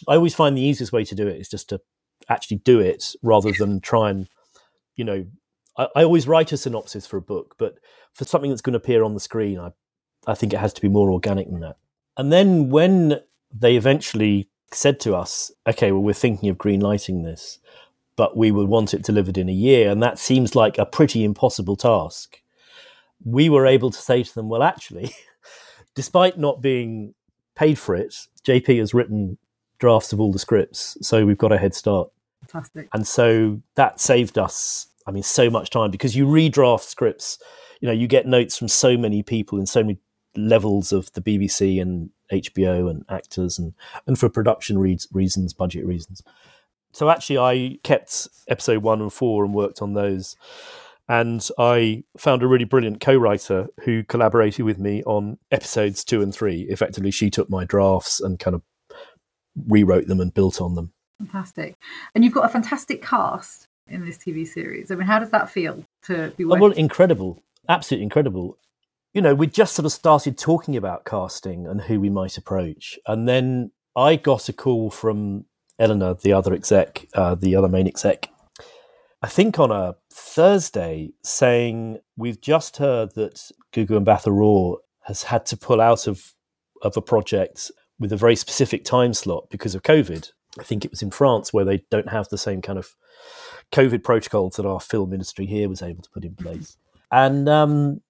I 0.07 0.15
always 0.15 0.35
find 0.35 0.57
the 0.57 0.61
easiest 0.61 0.91
way 0.91 1.03
to 1.05 1.15
do 1.15 1.27
it 1.27 1.39
is 1.39 1.49
just 1.49 1.69
to 1.69 1.79
actually 2.27 2.57
do 2.57 2.79
it 2.79 3.15
rather 3.23 3.51
than 3.51 3.79
try 3.81 4.09
and 4.09 4.27
you 4.95 5.03
know 5.03 5.25
I, 5.79 5.87
I 5.95 6.03
always 6.03 6.27
write 6.27 6.51
a 6.51 6.57
synopsis 6.57 7.07
for 7.07 7.17
a 7.17 7.21
book, 7.21 7.55
but 7.57 7.79
for 8.13 8.25
something 8.25 8.51
that's 8.51 8.61
going 8.61 8.73
to 8.73 8.77
appear 8.77 9.03
on 9.03 9.15
the 9.15 9.19
screen, 9.19 9.57
I 9.59 9.71
I 10.27 10.35
think 10.35 10.53
it 10.53 10.59
has 10.59 10.73
to 10.73 10.81
be 10.81 10.89
more 10.89 11.11
organic 11.11 11.49
than 11.49 11.61
that. 11.61 11.77
And 12.17 12.31
then 12.31 12.69
when 12.69 13.21
they 13.51 13.75
eventually 13.75 14.49
said 14.71 14.99
to 15.01 15.15
us, 15.15 15.51
okay, 15.65 15.91
well, 15.91 16.03
we're 16.03 16.13
thinking 16.13 16.49
of 16.49 16.57
green 16.57 16.81
lighting 16.81 17.23
this, 17.23 17.59
but 18.15 18.37
we 18.37 18.51
would 18.51 18.67
want 18.67 18.93
it 18.93 19.01
delivered 19.01 19.37
in 19.37 19.49
a 19.49 19.53
year. 19.53 19.89
And 19.89 20.03
that 20.03 20.19
seems 20.19 20.55
like 20.55 20.77
a 20.77 20.85
pretty 20.85 21.23
impossible 21.23 21.75
task. 21.75 22.41
We 23.23 23.49
were 23.49 23.65
able 23.65 23.91
to 23.91 23.97
say 23.97 24.23
to 24.23 24.35
them, 24.35 24.49
well, 24.49 24.61
actually, 24.61 25.15
despite 25.95 26.37
not 26.37 26.61
being 26.61 27.15
paid 27.55 27.79
for 27.79 27.95
it, 27.95 28.27
JP 28.43 28.79
has 28.79 28.93
written 28.93 29.37
drafts 29.79 30.13
of 30.13 30.19
all 30.19 30.31
the 30.31 30.39
scripts. 30.39 30.97
So 31.01 31.25
we've 31.25 31.37
got 31.37 31.53
a 31.53 31.57
head 31.57 31.73
start. 31.73 32.09
Fantastic. 32.41 32.89
And 32.93 33.07
so 33.07 33.61
that 33.75 33.99
saved 33.99 34.37
us 34.37 34.88
I 35.10 35.12
mean, 35.12 35.24
so 35.24 35.50
much 35.50 35.72
time 35.72 35.89
because 35.89 36.15
you 36.15 36.28
redraft 36.28 36.84
scripts. 36.84 37.39
You 37.82 37.88
know, 37.88 37.93
you 37.93 38.08
get 38.08 38.28
notes 38.28 38.58
from 38.58 38.67
so 38.67 38.95
many 38.95 39.24
people 39.24 39.60
in 39.60 39.65
so 39.65 39.82
many 39.82 39.98
levels 40.38 40.91
of 40.91 41.12
the 41.13 41.22
BBC 41.22 41.82
and 41.82 42.12
HBO 42.32 42.89
and 42.89 43.04
actors 43.10 43.58
and 43.58 43.74
and 44.06 44.19
for 44.19 44.30
production 44.30 44.78
re- 44.78 45.00
reasons, 45.12 45.54
budget 45.54 45.84
reasons. 45.84 46.22
So 46.91 47.10
actually, 47.10 47.39
I 47.39 47.80
kept 47.84 48.28
episode 48.48 48.84
one 48.84 49.02
and 49.02 49.12
four 49.12 49.43
and 49.43 49.54
worked 49.54 49.82
on 49.82 49.93
those. 49.93 50.36
And 51.08 51.48
I 51.58 52.04
found 52.17 52.43
a 52.43 52.48
really 52.48 52.65
brilliant 52.65 53.02
co-writer 53.02 53.67
who 53.82 54.04
collaborated 54.04 54.63
with 54.63 54.78
me 54.78 55.02
on 55.06 55.39
episodes 55.50 56.04
two 56.04 56.22
and 56.22 56.32
three. 56.34 56.67
Effectively, 56.69 57.10
she 57.10 57.32
took 57.32 57.50
my 57.50 57.65
drafts 57.65 58.19
and 58.19 58.38
kind 58.39 58.54
of 58.54 58.62
rewrote 59.67 60.06
them 60.06 60.19
and 60.19 60.32
built 60.32 60.62
on 60.62 60.76
them. 60.76 60.93
Fantastic. 61.17 61.78
And 62.13 62.24
you've 62.24 62.34
got 62.34 62.45
a 62.45 62.50
fantastic 62.50 63.02
cast 63.02 63.68
in 63.89 64.06
this 64.06 64.17
TV 64.17 64.47
series. 64.47 64.91
I 64.91 64.95
mean, 64.95 65.08
how 65.08 65.19
does 65.19 65.32
that 65.32 65.49
feel 65.49 65.84
to 66.04 66.34
be 66.38 66.43
oh, 66.45 66.49
working? 66.49 66.62
Well, 66.62 66.71
incredible. 66.71 67.43
Absolutely 67.67 68.04
incredible. 68.04 68.58
You 69.13 69.21
know, 69.21 69.34
we 69.34 69.47
just 69.47 69.73
sort 69.73 69.86
of 69.86 69.91
started 69.91 70.38
talking 70.38 70.75
about 70.75 71.06
casting 71.06 71.67
and 71.67 71.82
who 71.82 71.99
we 71.99 72.10
might 72.10 72.38
approach. 72.38 72.99
And 73.08 73.28
then 73.28 73.71
I 73.95 74.15
got 74.15 74.49
a 74.49 74.54
call 74.54 74.91
from 74.91 75.45
Eleanor, 75.80 76.13
the 76.13 76.34
other 76.34 76.54
exec, 76.54 77.08
uh, 77.13 77.36
the 77.36 77.56
other 77.56 77.67
main 77.67 77.88
exec, 77.88 78.30
I 79.21 79.28
think 79.28 79.60
on 79.60 79.71
a 79.71 79.95
Thursday, 80.12 81.12
saying, 81.23 81.99
We've 82.15 82.39
just 82.39 82.78
heard 82.78 83.15
that 83.15 83.52
Gugu 83.73 83.97
and 83.97 84.08
Raw 84.28 84.78
has 85.04 85.23
had 85.23 85.45
to 85.47 85.58
pull 85.58 85.82
out 85.82 86.08
of, 86.08 86.34
of 86.82 86.95
a 86.95 87.02
project 87.02 87.71
with 87.99 88.13
a 88.13 88.17
very 88.17 88.36
specific 88.36 88.86
time 88.86 89.13
slot 89.13 89.49
because 89.49 89.75
of 89.75 89.84
COVID. 89.84 90.32
I 90.60 90.63
think 90.63 90.86
it 90.86 90.91
was 90.91 91.02
in 91.02 91.12
France 91.12 91.52
where 91.52 91.65
they 91.65 91.84
don't 91.91 92.10
have 92.10 92.30
the 92.30 92.38
same 92.38 92.62
kind 92.62 92.80
of 92.80 92.95
COVID 93.71 94.03
protocols 94.03 94.55
that 94.55 94.65
our 94.65 94.79
film 94.79 95.13
industry 95.13 95.45
here 95.45 95.69
was 95.69 95.82
able 95.82 96.01
to 96.01 96.10
put 96.10 96.25
in 96.25 96.36
place. 96.36 96.77
And 97.12 97.47
um, 97.49 98.01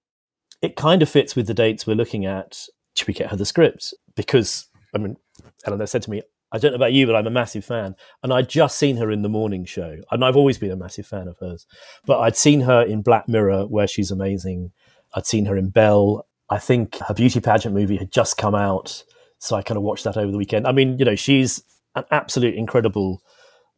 it 0.62 0.76
kind 0.76 1.02
of 1.02 1.10
fits 1.10 1.36
with 1.36 1.48
the 1.48 1.54
dates 1.54 1.86
we're 1.88 1.96
looking 1.96 2.26
at. 2.26 2.66
Should 2.96 3.08
we 3.08 3.14
get 3.14 3.30
her 3.32 3.38
the 3.38 3.46
script? 3.46 3.94
Because, 4.16 4.68
I 4.94 4.98
mean, 4.98 5.18
Eleanor 5.66 5.88
said 5.88 6.02
to 6.04 6.10
me, 6.10 6.22
I 6.52 6.58
don't 6.58 6.72
know 6.72 6.78
about 6.78 6.94
you, 6.94 7.06
but 7.06 7.16
I'm 7.16 7.28
a 7.28 7.32
massive 7.32 7.64
fan. 7.64 7.96
And 8.24 8.34
I'd 8.34 8.50
just 8.50 8.78
seen 8.78 8.98
her 8.98 9.12
in 9.12 9.22
the 9.22 9.30
morning 9.30 9.66
show. 9.66 9.98
And 10.12 10.26
I've 10.26 10.36
always 10.36 10.58
been 10.58 10.72
a 10.72 10.76
massive 10.76 11.06
fan 11.06 11.28
of 11.28 11.38
hers. 11.40 11.66
But 12.06 12.20
I'd 12.20 12.36
seen 12.36 12.62
her 12.62 12.82
in 12.82 13.02
Black 13.02 13.28
Mirror, 13.28 13.68
where 13.68 13.88
she's 13.88 14.12
amazing. 14.12 14.72
I'd 15.14 15.28
seen 15.28 15.46
her 15.46 15.56
in 15.56 15.70
Belle. 15.70 16.26
I 16.50 16.58
think 16.58 16.98
her 17.08 17.14
beauty 17.14 17.40
pageant 17.40 17.76
movie 17.76 17.98
had 17.98 18.12
just 18.12 18.38
come 18.38 18.56
out. 18.56 19.04
So 19.38 19.56
I 19.56 19.62
kind 19.62 19.78
of 19.78 19.84
watched 19.84 20.04
that 20.06 20.18
over 20.18 20.32
the 20.32 20.38
weekend. 20.38 20.66
I 20.66 20.72
mean, 20.72 20.98
you 20.98 21.06
know, 21.06 21.16
she's 21.16 21.64
an 21.96 22.04
absolute 22.12 22.56
incredible 22.56 23.22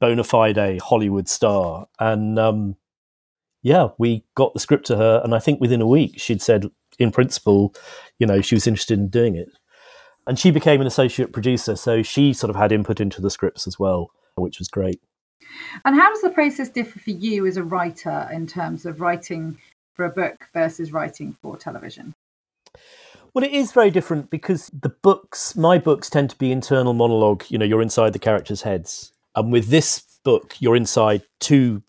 bona 0.02 0.24
fide 0.26 0.82
Hollywood 0.82 1.30
star. 1.30 1.88
And 2.00 2.38
um, 2.38 2.76
yeah, 3.62 3.90
we 3.98 4.26
got 4.36 4.54
the 4.54 4.60
script 4.60 4.88
to 4.88 4.98
her. 4.98 5.22
And 5.24 5.34
I 5.34 5.40
think 5.40 5.62
within 5.62 5.80
a 5.80 5.88
week, 5.88 6.20
she'd 6.20 6.42
said, 6.42 6.66
in 7.00 7.12
principle, 7.12 7.74
you 8.20 8.28
know, 8.28 8.42
she 8.42 8.56
was 8.56 8.68
interested 8.68 9.00
in 9.00 9.08
doing 9.08 9.36
it. 9.36 9.50
And 10.28 10.38
she 10.38 10.52
became 10.52 10.82
an 10.82 10.88
associate 10.88 11.32
producer. 11.32 11.78
So 11.78 12.04
she 12.04 12.34
sort 12.34 12.50
of 12.50 12.58
had 12.58 12.74
input 12.74 13.00
into 13.00 13.22
the 13.22 13.30
scripts 13.30 13.66
as 13.66 13.80
well, 13.80 14.12
which 14.36 14.60
was 14.60 14.68
great. 14.68 15.00
And 15.86 15.96
how 15.96 16.10
does 16.10 16.22
the 16.22 16.30
process 16.30 16.70
differ 16.70 17.00
for 17.00 17.12
you 17.12 17.46
as 17.46 17.58
a 17.58 17.64
writer 17.64 18.28
in 18.32 18.48
terms 18.48 18.86
of 18.86 19.00
writing 19.02 19.58
for 19.94 20.06
a 20.06 20.10
book 20.10 20.48
versus 20.54 20.92
writing 20.92 21.38
for 21.42 21.58
television? 21.58 22.16
Well, 23.34 23.46
it 23.46 23.52
is 23.52 23.72
very 23.72 23.92
different 23.92 24.30
because 24.30 24.70
the 24.74 24.90
books, 24.90 25.56
my 25.56 25.78
books, 25.78 26.10
tend 26.10 26.30
to 26.32 26.38
be 26.38 26.52
internal 26.52 26.94
monologue. 26.94 27.46
You 27.50 27.58
know, 27.58 27.66
you're 27.66 27.82
inside 27.82 28.14
the 28.14 28.20
characters' 28.20 28.64
heads. 28.64 29.14
And 29.36 29.52
with 29.52 29.68
this 29.68 30.04
book, 30.24 30.56
you're 30.60 30.76
inside 30.76 31.24
two 31.40 31.84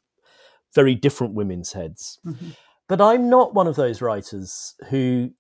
very 0.74 0.94
different 0.94 1.35
women's 1.35 1.72
heads. 1.72 2.18
Mm-hmm. 2.26 2.50
But 2.88 3.00
I'm 3.00 3.28
not 3.28 3.55
one 3.55 3.66
of 3.66 3.76
those 3.76 4.02
writers 4.02 4.74
who 4.90 5.31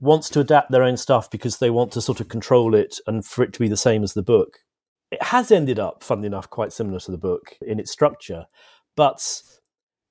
wants 0.00 0.28
to 0.30 0.40
adapt 0.40 0.70
their 0.70 0.82
own 0.82 0.96
stuff 0.96 1.30
because 1.30 1.58
they 1.58 1.70
want 1.70 1.92
to 1.92 2.00
sort 2.00 2.20
of 2.20 2.28
control 2.28 2.74
it 2.74 3.00
and 3.06 3.24
for 3.24 3.42
it 3.42 3.52
to 3.52 3.58
be 3.58 3.68
the 3.68 3.76
same 3.76 4.02
as 4.02 4.14
the 4.14 4.22
book. 4.22 4.58
It 5.10 5.22
has 5.22 5.50
ended 5.50 5.78
up, 5.78 6.02
funnily 6.02 6.26
enough, 6.26 6.50
quite 6.50 6.72
similar 6.72 7.00
to 7.00 7.10
the 7.10 7.18
book 7.18 7.56
in 7.62 7.80
its 7.80 7.90
structure. 7.90 8.46
But 8.96 9.42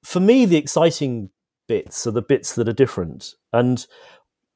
for 0.04 0.20
me, 0.20 0.46
the 0.46 0.58
exciting 0.58 1.30
bits 1.68 2.08
are 2.08 2.12
the 2.12 2.22
bits 2.22 2.56
that 2.56 2.68
are 2.68 2.74
different. 2.74 3.36
And, 3.54 3.86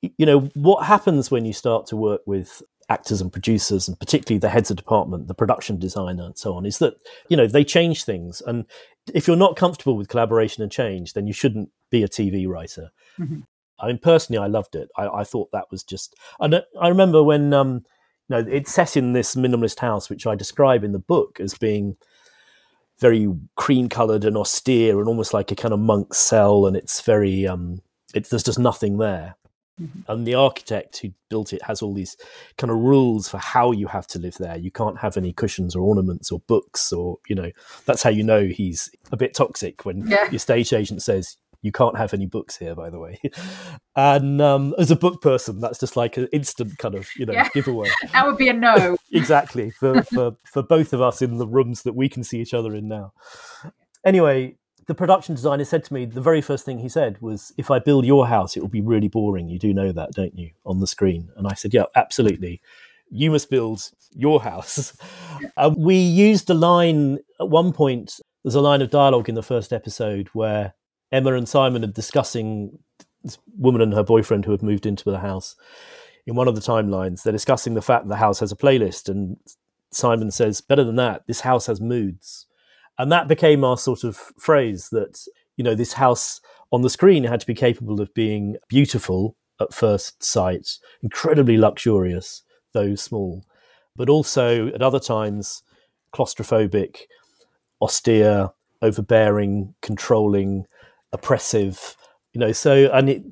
you 0.01 0.25
know, 0.25 0.49
what 0.53 0.85
happens 0.85 1.29
when 1.29 1.45
you 1.45 1.53
start 1.53 1.85
to 1.87 1.95
work 1.95 2.21
with 2.25 2.63
actors 2.91 3.21
and 3.21 3.31
producers 3.31 3.87
and 3.87 3.99
particularly 3.99 4.37
the 4.37 4.49
heads 4.49 4.69
of 4.69 4.77
department 4.77 5.27
the 5.27 5.33
production 5.33 5.79
designer 5.79 6.23
and 6.23 6.37
so 6.37 6.53
on 6.53 6.65
is 6.65 6.77
that 6.79 6.93
you 7.29 7.37
know 7.37 7.47
they 7.47 7.63
change 7.63 8.03
things 8.03 8.41
and 8.45 8.65
if 9.13 9.27
you're 9.27 9.37
not 9.37 9.55
comfortable 9.55 9.95
with 9.95 10.09
collaboration 10.09 10.61
and 10.61 10.71
change 10.71 11.13
then 11.13 11.25
you 11.25 11.33
shouldn't 11.33 11.69
be 11.89 12.03
a 12.03 12.07
tv 12.07 12.47
writer 12.47 12.91
mm-hmm. 13.19 13.39
I 13.81 13.87
mean, 13.87 13.97
personally, 13.97 14.37
I 14.37 14.47
loved 14.47 14.75
it. 14.75 14.89
I, 14.95 15.07
I 15.07 15.23
thought 15.23 15.51
that 15.51 15.71
was 15.71 15.83
just. 15.83 16.15
I, 16.39 16.61
I 16.79 16.87
remember 16.87 17.23
when 17.23 17.53
um, 17.53 17.83
you 18.29 18.37
know 18.37 18.45
it's 18.49 18.71
set 18.71 18.95
in 18.95 19.13
this 19.13 19.35
minimalist 19.35 19.79
house, 19.79 20.09
which 20.09 20.27
I 20.27 20.35
describe 20.35 20.83
in 20.83 20.91
the 20.91 20.99
book 20.99 21.39
as 21.39 21.55
being 21.55 21.97
very 22.99 23.27
cream 23.55 23.89
colored 23.89 24.23
and 24.23 24.37
austere, 24.37 24.99
and 24.99 25.07
almost 25.07 25.33
like 25.33 25.51
a 25.51 25.55
kind 25.55 25.73
of 25.73 25.79
monk's 25.79 26.19
cell. 26.19 26.67
And 26.67 26.77
it's 26.77 27.01
very 27.01 27.47
um, 27.47 27.81
it's 28.13 28.29
there's 28.29 28.43
just 28.43 28.59
nothing 28.59 28.99
there. 28.99 29.35
Mm-hmm. 29.81 30.11
And 30.11 30.27
the 30.27 30.35
architect 30.35 30.97
who 30.97 31.09
built 31.29 31.53
it 31.53 31.63
has 31.63 31.81
all 31.81 31.93
these 31.93 32.15
kind 32.57 32.69
of 32.69 32.77
rules 32.77 33.27
for 33.27 33.37
how 33.37 33.71
you 33.71 33.87
have 33.87 34.07
to 34.07 34.19
live 34.19 34.35
there. 34.35 34.57
You 34.57 34.71
can't 34.71 34.99
have 34.99 35.17
any 35.17 35.33
cushions 35.33 35.75
or 35.75 35.81
ornaments 35.81 36.31
or 36.31 36.39
books, 36.41 36.93
or 36.93 37.17
you 37.27 37.35
know 37.35 37.51
that's 37.85 38.03
how 38.03 38.09
you 38.09 38.23
know 38.23 38.45
he's 38.45 38.89
a 39.11 39.17
bit 39.17 39.33
toxic 39.33 39.85
when 39.85 40.07
yeah. 40.07 40.29
your 40.29 40.39
stage 40.39 40.73
agent 40.73 41.01
says 41.01 41.37
you 41.61 41.71
can't 41.71 41.97
have 41.97 42.13
any 42.13 42.25
books 42.25 42.57
here, 42.57 42.75
by 42.75 42.89
the 42.89 42.99
way. 42.99 43.19
and 43.95 44.41
um, 44.41 44.73
as 44.77 44.91
a 44.91 44.95
book 44.95 45.21
person, 45.21 45.59
that's 45.59 45.79
just 45.79 45.95
like 45.95 46.17
an 46.17 46.27
instant 46.31 46.77
kind 46.77 46.95
of 46.95 47.07
you 47.17 47.25
know 47.25 47.33
yeah. 47.33 47.49
giveaway. 47.53 47.89
that 48.13 48.25
would 48.25 48.37
be 48.37 48.49
a 48.49 48.53
no. 48.53 48.97
exactly 49.11 49.71
for 49.71 50.03
for 50.03 50.37
for 50.45 50.63
both 50.63 50.93
of 50.93 51.01
us 51.01 51.21
in 51.21 51.37
the 51.37 51.47
rooms 51.47 51.83
that 51.83 51.95
we 51.95 52.09
can 52.09 52.23
see 52.23 52.39
each 52.39 52.53
other 52.53 52.75
in 52.75 52.87
now. 52.87 53.13
Anyway, 54.03 54.57
the 54.91 54.95
production 54.95 55.35
designer 55.35 55.63
said 55.63 55.85
to 55.85 55.93
me 55.93 56.03
the 56.03 56.19
very 56.19 56.41
first 56.41 56.65
thing 56.65 56.79
he 56.79 56.89
said 56.89 57.21
was, 57.21 57.53
"If 57.55 57.71
I 57.71 57.79
build 57.79 58.05
your 58.05 58.27
house, 58.27 58.57
it 58.57 58.59
will 58.59 58.67
be 58.67 58.81
really 58.81 59.07
boring. 59.07 59.47
You 59.47 59.57
do 59.57 59.73
know 59.73 59.93
that, 59.93 60.11
don't 60.11 60.37
you?" 60.37 60.51
On 60.65 60.81
the 60.81 60.85
screen, 60.85 61.29
and 61.37 61.47
I 61.47 61.53
said, 61.53 61.73
"Yeah, 61.73 61.85
absolutely." 61.95 62.59
You 63.09 63.31
must 63.31 63.49
build 63.49 63.89
your 64.13 64.41
house. 64.41 64.97
Uh, 65.57 65.71
we 65.75 65.95
used 65.95 66.49
a 66.49 66.53
line 66.53 67.17
at 67.39 67.49
one 67.49 67.73
point. 67.73 68.19
There's 68.43 68.55
a 68.55 68.61
line 68.61 68.81
of 68.81 68.91
dialogue 68.91 69.27
in 69.27 69.33
the 69.33 69.41
first 69.41 69.73
episode 69.73 70.27
where 70.33 70.75
Emma 71.11 71.33
and 71.33 71.49
Simon 71.49 71.83
are 71.83 71.87
discussing 71.87 72.77
this 73.23 73.39
woman 73.57 73.81
and 73.81 73.93
her 73.93 74.03
boyfriend 74.03 74.45
who 74.45 74.51
have 74.51 74.61
moved 74.61 74.85
into 74.85 75.09
the 75.09 75.19
house. 75.19 75.55
In 76.27 76.35
one 76.35 76.47
of 76.47 76.53
the 76.53 76.61
timelines, 76.61 77.23
they're 77.23 77.33
discussing 77.33 77.73
the 77.73 77.81
fact 77.81 78.03
that 78.03 78.09
the 78.09 78.25
house 78.25 78.39
has 78.39 78.51
a 78.51 78.55
playlist, 78.55 79.09
and 79.09 79.37
Simon 79.89 80.29
says, 80.29 80.61
"Better 80.61 80.83
than 80.83 80.97
that, 80.97 81.25
this 81.25 81.41
house 81.41 81.65
has 81.65 81.81
moods," 81.81 82.45
and 83.01 83.11
that 83.11 83.27
became 83.27 83.63
our 83.63 83.77
sort 83.77 84.03
of 84.03 84.15
phrase 84.37 84.89
that 84.91 85.25
you 85.57 85.63
know 85.63 85.73
this 85.73 85.93
house 85.93 86.39
on 86.71 86.83
the 86.83 86.89
screen 86.89 87.23
had 87.23 87.39
to 87.39 87.47
be 87.47 87.55
capable 87.55 87.99
of 87.99 88.13
being 88.13 88.57
beautiful 88.69 89.35
at 89.59 89.73
first 89.73 90.23
sight, 90.23 90.77
incredibly 91.01 91.57
luxurious, 91.57 92.43
though 92.73 92.93
small, 92.93 93.43
but 93.95 94.07
also 94.07 94.67
at 94.67 94.83
other 94.83 94.99
times 94.99 95.63
claustrophobic, 96.13 97.01
austere, 97.81 98.51
overbearing, 98.83 99.73
controlling, 99.81 100.65
oppressive, 101.11 101.95
you 102.33 102.39
know. 102.39 102.51
So 102.51 102.87
and 102.93 103.09
it, 103.09 103.23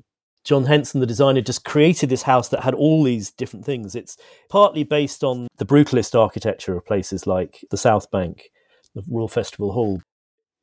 John 0.43 0.65
Henson, 0.65 0.99
the 0.99 1.05
designer, 1.05 1.41
just 1.41 1.63
created 1.63 2.09
this 2.09 2.23
house 2.23 2.49
that 2.49 2.63
had 2.63 2.73
all 2.73 3.03
these 3.03 3.31
different 3.31 3.65
things. 3.65 3.93
It's 3.93 4.17
partly 4.49 4.83
based 4.83 5.23
on 5.23 5.47
the 5.57 5.65
brutalist 5.65 6.19
architecture 6.19 6.75
of 6.75 6.87
places 6.87 7.27
like 7.27 7.63
the 7.69 7.77
South 7.77 8.09
Bank, 8.09 8.49
the 8.95 9.03
Royal 9.07 9.27
Festival 9.27 9.71
Hall. 9.71 10.01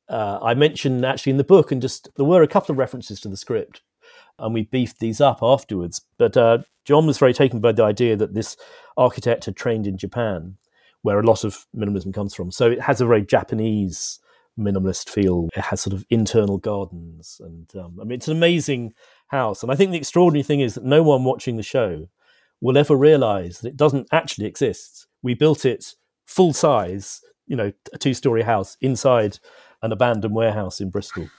Uh, 0.09 0.39
I 0.41 0.53
mentioned 0.53 1.05
actually 1.05 1.31
in 1.31 1.37
the 1.37 1.43
book, 1.43 1.71
and 1.71 1.81
just 1.81 2.09
there 2.15 2.25
were 2.25 2.43
a 2.43 2.47
couple 2.47 2.71
of 2.71 2.77
references 2.77 3.19
to 3.21 3.29
the 3.29 3.37
script, 3.37 3.81
and 4.39 4.53
we 4.53 4.63
beefed 4.63 4.99
these 4.99 5.19
up 5.19 5.39
afterwards. 5.41 6.01
But 6.17 6.37
uh, 6.37 6.59
John 6.85 7.05
was 7.05 7.17
very 7.17 7.33
taken 7.33 7.59
by 7.59 7.73
the 7.73 7.83
idea 7.83 8.15
that 8.15 8.33
this 8.33 8.55
architect 8.95 9.45
had 9.45 9.55
trained 9.55 9.87
in 9.87 9.97
Japan, 9.97 10.57
where 11.01 11.19
a 11.19 11.25
lot 11.25 11.43
of 11.43 11.65
minimalism 11.75 12.13
comes 12.13 12.33
from. 12.33 12.51
So 12.51 12.71
it 12.71 12.81
has 12.81 13.01
a 13.01 13.05
very 13.05 13.25
Japanese 13.25 14.19
minimalist 14.57 15.09
feel. 15.09 15.49
It 15.55 15.65
has 15.65 15.81
sort 15.81 15.93
of 15.93 16.05
internal 16.09 16.57
gardens, 16.57 17.41
and 17.43 17.69
um, 17.75 17.97
I 17.99 18.03
mean, 18.03 18.17
it's 18.17 18.27
an 18.27 18.37
amazing 18.37 18.93
house. 19.27 19.61
And 19.61 19.71
I 19.71 19.75
think 19.75 19.91
the 19.91 19.97
extraordinary 19.97 20.43
thing 20.43 20.61
is 20.61 20.75
that 20.75 20.85
no 20.85 21.03
one 21.03 21.23
watching 21.23 21.57
the 21.57 21.63
show 21.63 22.07
will 22.61 22.77
ever 22.77 22.95
realize 22.95 23.59
that 23.59 23.69
it 23.69 23.77
doesn't 23.77 24.07
actually 24.11 24.45
exist. 24.45 25.07
We 25.21 25.33
built 25.33 25.65
it 25.65 25.93
full 26.25 26.53
size, 26.53 27.21
you 27.47 27.55
know, 27.55 27.71
a 27.93 27.97
two 27.97 28.13
story 28.13 28.43
house 28.43 28.77
inside 28.81 29.39
an 29.81 29.91
abandoned 29.91 30.33
warehouse 30.35 30.79
in 30.81 30.89
Bristol. 30.89 31.29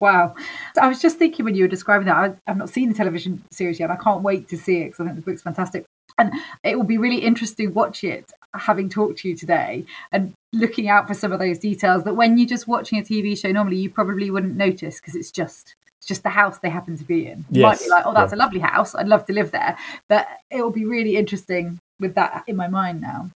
Wow. 0.00 0.34
I 0.80 0.88
was 0.88 1.00
just 1.00 1.18
thinking 1.18 1.44
when 1.44 1.54
you 1.54 1.64
were 1.64 1.68
describing 1.68 2.06
that, 2.06 2.16
I, 2.16 2.34
have 2.46 2.58
not 2.58 2.68
seen 2.68 2.88
the 2.90 2.94
television 2.94 3.42
series 3.50 3.80
yet. 3.80 3.90
And 3.90 3.98
I 3.98 4.02
can't 4.02 4.22
wait 4.22 4.46
to 4.48 4.56
see 4.58 4.82
it 4.82 4.84
because 4.86 5.00
I 5.00 5.04
think 5.04 5.16
the 5.16 5.22
book's 5.22 5.42
fantastic. 5.42 5.84
And 6.18 6.32
it 6.62 6.76
will 6.76 6.84
be 6.84 6.98
really 6.98 7.18
interesting 7.18 7.72
watch 7.72 8.04
it, 8.04 8.30
having 8.54 8.88
talked 8.90 9.18
to 9.20 9.28
you 9.28 9.36
today 9.36 9.84
and 10.12 10.32
looking 10.52 10.88
out 10.88 11.06
for 11.08 11.14
some 11.14 11.32
of 11.32 11.38
those 11.38 11.58
details 11.58 12.04
that 12.04 12.14
when 12.14 12.36
you're 12.38 12.46
just 12.48 12.68
watching 12.68 12.98
a 12.98 13.02
TV 13.02 13.38
show 13.38 13.50
normally 13.52 13.76
you 13.76 13.90
probably 13.90 14.30
wouldn't 14.30 14.56
notice 14.56 14.98
because 15.00 15.14
it's 15.14 15.30
just 15.30 15.74
it's 15.98 16.06
just 16.06 16.22
the 16.22 16.30
house 16.30 16.58
they 16.58 16.68
happen 16.70 16.96
to 16.96 17.04
be 17.04 17.26
in. 17.26 17.38
You 17.50 17.62
Yes. 17.62 17.80
might 17.80 17.84
be 17.86 17.90
like, 17.90 18.06
oh, 18.06 18.12
that's 18.14 18.32
Yeah. 18.32 18.36
a 18.36 18.40
lovely 18.40 18.60
house. 18.60 18.94
I'd 18.94 19.08
love 19.08 19.24
to 19.26 19.32
live 19.32 19.50
there. 19.50 19.76
But 20.08 20.26
it 20.50 20.62
will 20.62 20.70
be 20.70 20.84
really 20.84 21.16
interesting 21.16 21.78
with 22.00 22.14
that 22.16 22.44
in 22.46 22.56
my 22.56 22.68
mind 22.68 23.00
now. 23.00 23.30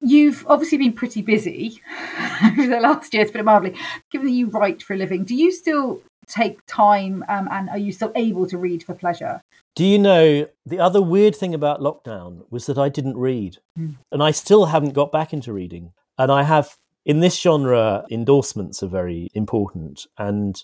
You've 0.00 0.44
obviously 0.48 0.78
been 0.78 0.92
pretty 0.92 1.22
busy 1.22 1.80
over 2.44 2.66
the 2.66 2.80
last 2.80 3.12
year, 3.12 3.24
to 3.24 3.32
put 3.32 3.40
it 3.40 3.44
mildly. 3.44 3.74
Given 4.10 4.26
that 4.26 4.32
you 4.32 4.46
write 4.46 4.82
for 4.82 4.94
a 4.94 4.96
living, 4.96 5.24
do 5.24 5.34
you 5.34 5.52
still 5.52 6.02
take 6.26 6.60
time 6.66 7.24
um, 7.28 7.48
and 7.50 7.68
are 7.68 7.78
you 7.78 7.92
still 7.92 8.12
able 8.14 8.46
to 8.46 8.56
read 8.56 8.82
for 8.82 8.94
pleasure? 8.94 9.42
Do 9.74 9.84
you 9.84 9.98
know 9.98 10.46
the 10.66 10.78
other 10.78 11.02
weird 11.02 11.36
thing 11.36 11.54
about 11.54 11.80
lockdown 11.80 12.44
was 12.50 12.66
that 12.66 12.78
I 12.78 12.88
didn't 12.88 13.16
read, 13.16 13.58
Mm. 13.78 13.96
and 14.10 14.22
I 14.22 14.30
still 14.30 14.66
haven't 14.66 14.94
got 14.94 15.12
back 15.12 15.32
into 15.32 15.52
reading. 15.52 15.92
And 16.18 16.30
I 16.32 16.42
have 16.42 16.76
in 17.04 17.20
this 17.20 17.40
genre, 17.40 18.04
endorsements 18.10 18.82
are 18.82 18.88
very 18.88 19.30
important, 19.34 20.06
and 20.18 20.62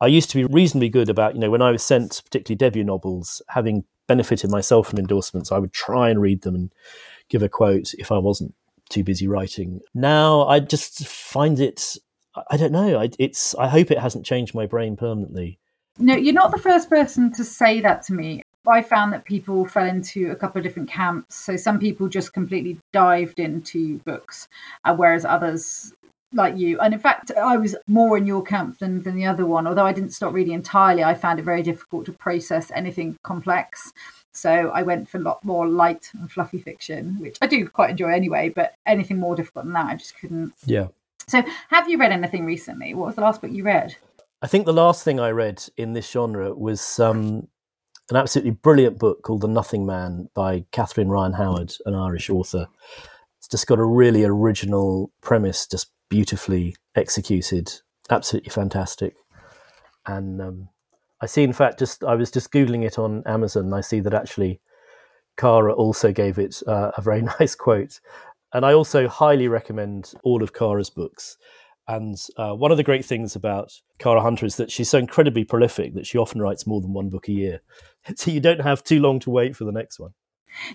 I 0.00 0.06
used 0.06 0.30
to 0.30 0.36
be 0.36 0.52
reasonably 0.52 0.88
good 0.88 1.08
about 1.08 1.34
you 1.34 1.40
know 1.40 1.50
when 1.50 1.62
I 1.62 1.70
was 1.70 1.82
sent 1.82 2.20
particularly 2.24 2.56
debut 2.56 2.84
novels, 2.84 3.42
having 3.48 3.84
benefited 4.06 4.50
myself 4.50 4.88
from 4.88 4.98
endorsements, 4.98 5.50
I 5.52 5.58
would 5.58 5.72
try 5.72 6.08
and 6.10 6.20
read 6.20 6.42
them 6.42 6.54
and 6.54 6.72
give 7.28 7.42
a 7.42 7.48
quote 7.48 7.92
if 7.94 8.10
I 8.12 8.18
wasn't 8.18 8.54
too 8.88 9.04
busy 9.04 9.28
writing. 9.28 9.80
Now 9.94 10.46
I 10.46 10.60
just 10.60 11.06
find 11.06 11.60
it. 11.60 11.96
I- 12.50 12.56
don't 12.56 12.72
know. 12.72 12.98
I, 12.98 13.10
it's. 13.18 13.54
I 13.54 13.68
hope 13.68 13.90
it 13.90 13.98
hasn't 13.98 14.26
changed 14.26 14.54
my 14.54 14.66
brain 14.66 14.96
permanently. 14.96 15.58
No, 15.98 16.14
you're 16.14 16.34
not 16.34 16.50
the 16.50 16.58
first 16.58 16.90
person 16.90 17.32
to 17.32 17.44
say 17.44 17.80
that 17.80 18.02
to 18.04 18.12
me. 18.12 18.42
I 18.68 18.82
found 18.82 19.12
that 19.12 19.24
people 19.24 19.66
fell 19.66 19.86
into 19.86 20.30
a 20.30 20.36
couple 20.36 20.58
of 20.58 20.64
different 20.64 20.90
camps. 20.90 21.36
So 21.36 21.56
some 21.56 21.78
people 21.78 22.08
just 22.08 22.32
completely 22.32 22.78
dived 22.92 23.38
into 23.38 23.98
books, 23.98 24.48
uh, 24.84 24.94
whereas 24.94 25.24
others, 25.24 25.92
like 26.32 26.56
you, 26.56 26.78
and 26.80 26.92
in 26.92 27.00
fact, 27.00 27.30
I 27.30 27.56
was 27.56 27.76
more 27.86 28.16
in 28.16 28.26
your 28.26 28.42
camp 28.42 28.78
than, 28.78 29.02
than 29.02 29.16
the 29.16 29.26
other 29.26 29.46
one. 29.46 29.66
Although 29.66 29.86
I 29.86 29.92
didn't 29.92 30.10
stop 30.10 30.32
reading 30.32 30.54
entirely, 30.54 31.04
I 31.04 31.14
found 31.14 31.38
it 31.38 31.44
very 31.44 31.62
difficult 31.62 32.06
to 32.06 32.12
process 32.12 32.70
anything 32.74 33.16
complex. 33.22 33.92
So 34.32 34.70
I 34.74 34.82
went 34.82 35.08
for 35.08 35.16
a 35.16 35.22
lot 35.22 35.42
more 35.44 35.66
light 35.66 36.10
and 36.12 36.30
fluffy 36.30 36.58
fiction, 36.58 37.16
which 37.20 37.38
I 37.40 37.46
do 37.46 37.66
quite 37.68 37.90
enjoy 37.90 38.10
anyway. 38.12 38.50
But 38.50 38.74
anything 38.84 39.18
more 39.18 39.34
difficult 39.34 39.64
than 39.64 39.74
that, 39.74 39.86
I 39.86 39.96
just 39.96 40.18
couldn't. 40.18 40.52
Yeah. 40.66 40.88
So, 41.28 41.42
have 41.70 41.88
you 41.88 41.98
read 41.98 42.12
anything 42.12 42.44
recently? 42.44 42.94
What 42.94 43.06
was 43.06 43.14
the 43.16 43.22
last 43.22 43.40
book 43.40 43.50
you 43.50 43.64
read? 43.64 43.96
I 44.42 44.46
think 44.46 44.66
the 44.66 44.72
last 44.72 45.02
thing 45.02 45.18
I 45.18 45.30
read 45.30 45.64
in 45.76 45.94
this 45.94 46.10
genre 46.10 46.54
was 46.54 47.00
um, 47.00 47.48
an 48.10 48.16
absolutely 48.16 48.52
brilliant 48.52 48.98
book 48.98 49.22
called 49.22 49.40
The 49.40 49.48
Nothing 49.48 49.86
Man 49.86 50.28
by 50.34 50.66
Catherine 50.70 51.08
Ryan 51.08 51.32
Howard, 51.32 51.74
an 51.86 51.94
Irish 51.94 52.30
author. 52.30 52.68
It's 53.38 53.48
just 53.48 53.66
got 53.66 53.78
a 53.78 53.84
really 53.84 54.24
original 54.24 55.10
premise, 55.20 55.66
just 55.66 55.90
beautifully 56.08 56.76
executed, 56.94 57.72
absolutely 58.10 58.50
fantastic. 58.50 59.14
And 60.06 60.40
um, 60.40 60.68
I 61.20 61.26
see, 61.26 61.42
in 61.42 61.52
fact, 61.52 61.78
just 61.78 62.04
I 62.04 62.14
was 62.14 62.30
just 62.30 62.52
googling 62.52 62.84
it 62.84 62.98
on 62.98 63.22
Amazon. 63.26 63.72
I 63.72 63.80
see 63.80 64.00
that 64.00 64.14
actually 64.14 64.60
Cara 65.36 65.72
also 65.72 66.12
gave 66.12 66.38
it 66.38 66.62
uh, 66.66 66.92
a 66.96 67.02
very 67.02 67.22
nice 67.40 67.54
quote. 67.54 68.00
And 68.52 68.64
I 68.64 68.72
also 68.72 69.08
highly 69.08 69.48
recommend 69.48 70.12
all 70.22 70.42
of 70.42 70.52
Cara's 70.52 70.90
books. 70.90 71.36
And 71.88 72.16
uh, 72.36 72.52
one 72.52 72.70
of 72.72 72.76
the 72.76 72.82
great 72.82 73.04
things 73.04 73.36
about 73.36 73.72
Cara 73.98 74.20
Hunter 74.20 74.44
is 74.44 74.56
that 74.56 74.72
she's 74.72 74.90
so 74.90 74.98
incredibly 74.98 75.44
prolific 75.44 75.94
that 75.94 76.06
she 76.06 76.18
often 76.18 76.42
writes 76.42 76.66
more 76.66 76.80
than 76.80 76.92
one 76.92 77.10
book 77.10 77.28
a 77.28 77.32
year. 77.32 77.60
So 78.14 78.30
you 78.30 78.38
don't 78.38 78.60
have 78.60 78.84
too 78.84 79.00
long 79.00 79.18
to 79.20 79.30
wait 79.30 79.56
for 79.56 79.64
the 79.64 79.72
next 79.72 79.98
one. 79.98 80.12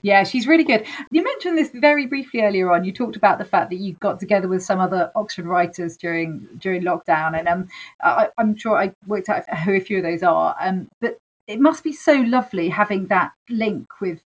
Yeah, 0.02 0.24
she's 0.24 0.48
really 0.48 0.64
good. 0.64 0.86
You 1.12 1.24
mentioned 1.24 1.58
this 1.58 1.70
very 1.74 2.06
briefly 2.06 2.42
earlier 2.42 2.72
on. 2.72 2.84
You 2.84 2.92
talked 2.92 3.16
about 3.16 3.38
the 3.38 3.46
fact 3.46 3.70
that 3.70 3.78
you 3.78 3.94
got 3.94 4.20
together 4.20 4.48
with 4.48 4.64
some 4.64 4.80
other 4.80 5.12
Oxford 5.16 5.46
writers 5.46 5.98
during 5.98 6.48
during 6.58 6.84
lockdown, 6.84 7.38
and 7.38 7.48
um, 7.48 7.68
I, 8.02 8.30
I'm 8.38 8.56
sure 8.56 8.78
I 8.78 8.94
worked 9.08 9.30
out 9.30 9.50
who 9.60 9.74
a 9.74 9.80
few 9.80 9.98
of 9.98 10.04
those 10.04 10.24
are. 10.24 10.56
Um, 10.60 10.90
but 11.00 11.18
it 11.48 11.60
must 11.60 11.84
be 11.84 11.94
so 11.94 12.14
lovely 12.14 12.70
having 12.70 13.08
that 13.08 13.32
link 13.50 13.88
with 14.00 14.22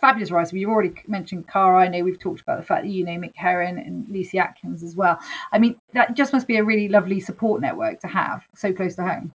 fabulous 0.00 0.30
writers. 0.30 0.52
You've 0.52 0.70
already 0.70 0.94
mentioned 1.06 1.46
Cara. 1.48 1.80
I 1.80 1.88
know 1.88 2.02
we've 2.02 2.18
talked 2.18 2.40
about 2.40 2.58
the 2.58 2.66
fact 2.66 2.84
that 2.84 2.90
you 2.90 3.04
know 3.04 3.12
Mick 3.12 3.36
Herron 3.36 3.78
and 3.78 4.08
Lucy 4.08 4.38
Atkins 4.38 4.82
as 4.82 4.96
well. 4.96 5.18
I 5.52 5.58
mean, 5.58 5.76
that 5.92 6.16
just 6.16 6.32
must 6.32 6.48
be 6.48 6.56
a 6.56 6.64
really 6.64 6.88
lovely 6.88 7.20
support 7.20 7.60
network 7.60 8.00
to 8.00 8.08
have 8.08 8.46
so 8.54 8.72
close 8.72 8.96
to 8.96 9.02
home. 9.02 9.32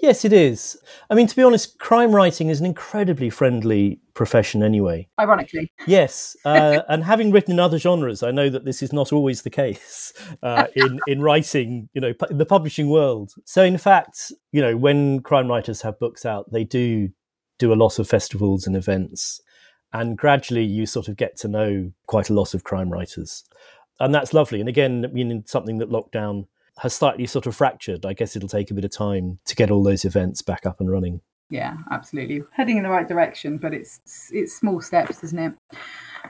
Yes, 0.00 0.24
it 0.24 0.32
is. 0.32 0.78
I 1.10 1.14
mean, 1.14 1.26
to 1.26 1.36
be 1.36 1.42
honest, 1.42 1.78
crime 1.78 2.14
writing 2.14 2.48
is 2.48 2.60
an 2.60 2.66
incredibly 2.66 3.28
friendly 3.30 4.00
profession 4.14 4.62
anyway. 4.62 5.08
Ironically, 5.20 5.70
Yes, 5.86 6.36
uh, 6.44 6.82
and 6.88 7.04
having 7.04 7.30
written 7.30 7.52
in 7.52 7.60
other 7.60 7.78
genres, 7.78 8.22
I 8.22 8.30
know 8.30 8.48
that 8.48 8.64
this 8.64 8.82
is 8.82 8.92
not 8.92 9.12
always 9.12 9.42
the 9.42 9.50
case 9.50 10.12
uh, 10.42 10.66
in 10.74 11.00
in 11.06 11.20
writing. 11.20 11.88
You 11.92 12.00
know, 12.00 12.12
in 12.30 12.38
the 12.38 12.46
publishing 12.46 12.88
world. 12.88 13.32
So, 13.44 13.62
in 13.62 13.78
fact, 13.78 14.32
you 14.52 14.62
know, 14.62 14.76
when 14.76 15.20
crime 15.20 15.48
writers 15.48 15.82
have 15.82 15.98
books 15.98 16.24
out, 16.24 16.50
they 16.50 16.64
do 16.64 17.10
do 17.58 17.72
a 17.72 17.74
lot 17.74 17.98
of 17.98 18.08
festivals 18.08 18.66
and 18.66 18.76
events, 18.76 19.40
and 19.92 20.16
gradually 20.16 20.64
you 20.64 20.86
sort 20.86 21.08
of 21.08 21.16
get 21.16 21.36
to 21.38 21.48
know 21.48 21.92
quite 22.06 22.30
a 22.30 22.34
lot 22.34 22.54
of 22.54 22.64
crime 22.64 22.90
writers, 22.90 23.44
and 24.00 24.14
that's 24.14 24.32
lovely. 24.32 24.60
And 24.60 24.68
again, 24.68 25.04
I 25.04 25.08
mean, 25.08 25.44
something 25.46 25.78
that 25.78 25.90
lockdown 25.90 26.46
has 26.78 26.94
slightly 26.94 27.26
sort 27.26 27.46
of 27.46 27.56
fractured. 27.56 28.06
I 28.06 28.12
guess 28.12 28.36
it'll 28.36 28.48
take 28.48 28.70
a 28.70 28.74
bit 28.74 28.84
of 28.84 28.90
time 28.90 29.38
to 29.44 29.56
get 29.56 29.70
all 29.70 29.82
those 29.82 30.04
events 30.04 30.42
back 30.42 30.66
up 30.66 30.80
and 30.80 30.90
running. 30.90 31.20
Yeah, 31.50 31.76
absolutely. 31.90 32.42
Heading 32.52 32.76
in 32.76 32.82
the 32.82 32.90
right 32.90 33.08
direction, 33.08 33.56
but 33.56 33.72
it's 33.72 34.30
it's 34.32 34.54
small 34.54 34.80
steps, 34.80 35.24
isn't 35.24 35.38
it? 35.38 35.52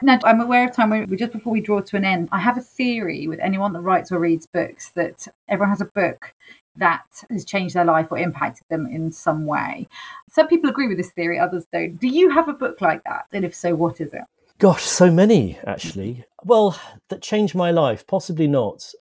Now, 0.00 0.18
I'm 0.22 0.40
aware 0.40 0.68
of 0.68 0.74
time. 0.74 0.90
We're 0.90 1.16
just 1.16 1.32
before 1.32 1.52
we 1.52 1.60
draw 1.60 1.80
to 1.80 1.96
an 1.96 2.04
end. 2.04 2.28
I 2.30 2.38
have 2.38 2.56
a 2.56 2.62
theory 2.62 3.26
with 3.26 3.40
anyone 3.40 3.72
that 3.72 3.80
writes 3.80 4.12
or 4.12 4.20
reads 4.20 4.46
books 4.46 4.90
that 4.94 5.26
everyone 5.48 5.70
has 5.70 5.80
a 5.80 5.86
book 5.86 6.34
that 6.76 7.24
has 7.30 7.44
changed 7.44 7.74
their 7.74 7.84
life 7.84 8.06
or 8.10 8.18
impacted 8.18 8.64
them 8.70 8.86
in 8.86 9.10
some 9.10 9.44
way. 9.44 9.88
Some 10.30 10.46
people 10.46 10.70
agree 10.70 10.86
with 10.86 10.98
this 10.98 11.10
theory, 11.10 11.38
others 11.38 11.66
don't. 11.72 11.98
Do 11.98 12.06
you 12.06 12.30
have 12.30 12.48
a 12.48 12.52
book 12.52 12.80
like 12.80 13.02
that? 13.04 13.26
And 13.32 13.44
if 13.44 13.54
so, 13.54 13.74
what 13.74 14.00
is 14.00 14.12
it? 14.12 14.22
Gosh, 14.58 14.84
so 14.84 15.10
many 15.10 15.58
actually. 15.66 16.24
Well, 16.44 16.80
that 17.08 17.22
changed 17.22 17.56
my 17.56 17.72
life. 17.72 18.06
Possibly 18.06 18.46
not. 18.46 18.92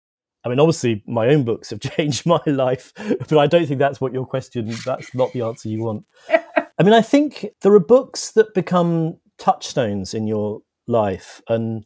I 0.46 0.48
mean, 0.48 0.60
obviously, 0.60 1.02
my 1.08 1.26
own 1.26 1.42
books 1.42 1.70
have 1.70 1.80
changed 1.96 2.24
my 2.24 2.40
life, 2.46 2.92
but 3.28 3.36
I 3.36 3.48
don't 3.48 3.66
think 3.66 3.80
that's 3.80 4.00
what 4.00 4.12
your 4.12 4.24
question. 4.24 4.72
That's 4.84 5.12
not 5.12 5.32
the 5.32 5.42
answer 5.42 5.68
you 5.68 5.82
want. 5.82 6.04
I 6.30 6.82
mean, 6.84 6.92
I 6.92 7.02
think 7.02 7.46
there 7.62 7.72
are 7.72 7.80
books 7.80 8.30
that 8.32 8.54
become 8.54 9.16
touchstones 9.38 10.14
in 10.14 10.28
your 10.28 10.60
life, 10.86 11.42
and 11.48 11.84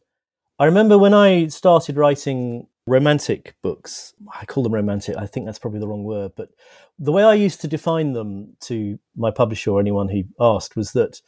I 0.59 0.67
remember 0.67 0.99
when 0.99 1.15
I 1.15 1.47
started 1.47 1.97
writing 1.97 2.67
romantic 2.87 3.55
books. 3.63 4.13
I 4.39 4.45
call 4.45 4.63
them 4.63 4.75
romantic. 4.75 5.17
I 5.17 5.27
think 5.27 5.47
that's 5.47 5.59
probably 5.59 5.81
the 5.81 5.89
wrong 5.89 6.05
word, 6.05 6.33
but 6.37 6.51
the 6.99 7.13
way 7.13 7.23
I 7.23 7.33
used 7.35 7.63
to 7.63 7.69
define 7.69 8.13
them 8.13 8.57
to 8.63 8.99
my 9.17 9.31
publisher 9.31 9.71
or 9.71 9.81
anyone 9.81 10.09
who 10.09 10.25
asked 10.39 10.77
was 10.77 10.93
that 10.93 11.23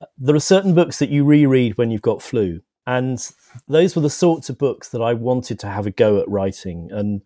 uh, 0.00 0.06
there 0.16 0.34
are 0.34 0.40
certain 0.40 0.74
books 0.74 0.98
that 0.98 1.10
you 1.10 1.24
reread 1.24 1.76
when 1.76 1.90
you've 1.90 2.00
got 2.00 2.22
flu. 2.22 2.62
And 2.86 3.18
those 3.68 3.94
were 3.94 4.02
the 4.02 4.10
sorts 4.10 4.48
of 4.48 4.58
books 4.58 4.88
that 4.88 5.02
I 5.02 5.14
wanted 5.14 5.58
to 5.60 5.68
have 5.68 5.86
a 5.86 5.90
go 5.90 6.18
at 6.18 6.28
writing. 6.28 6.88
And, 6.90 7.22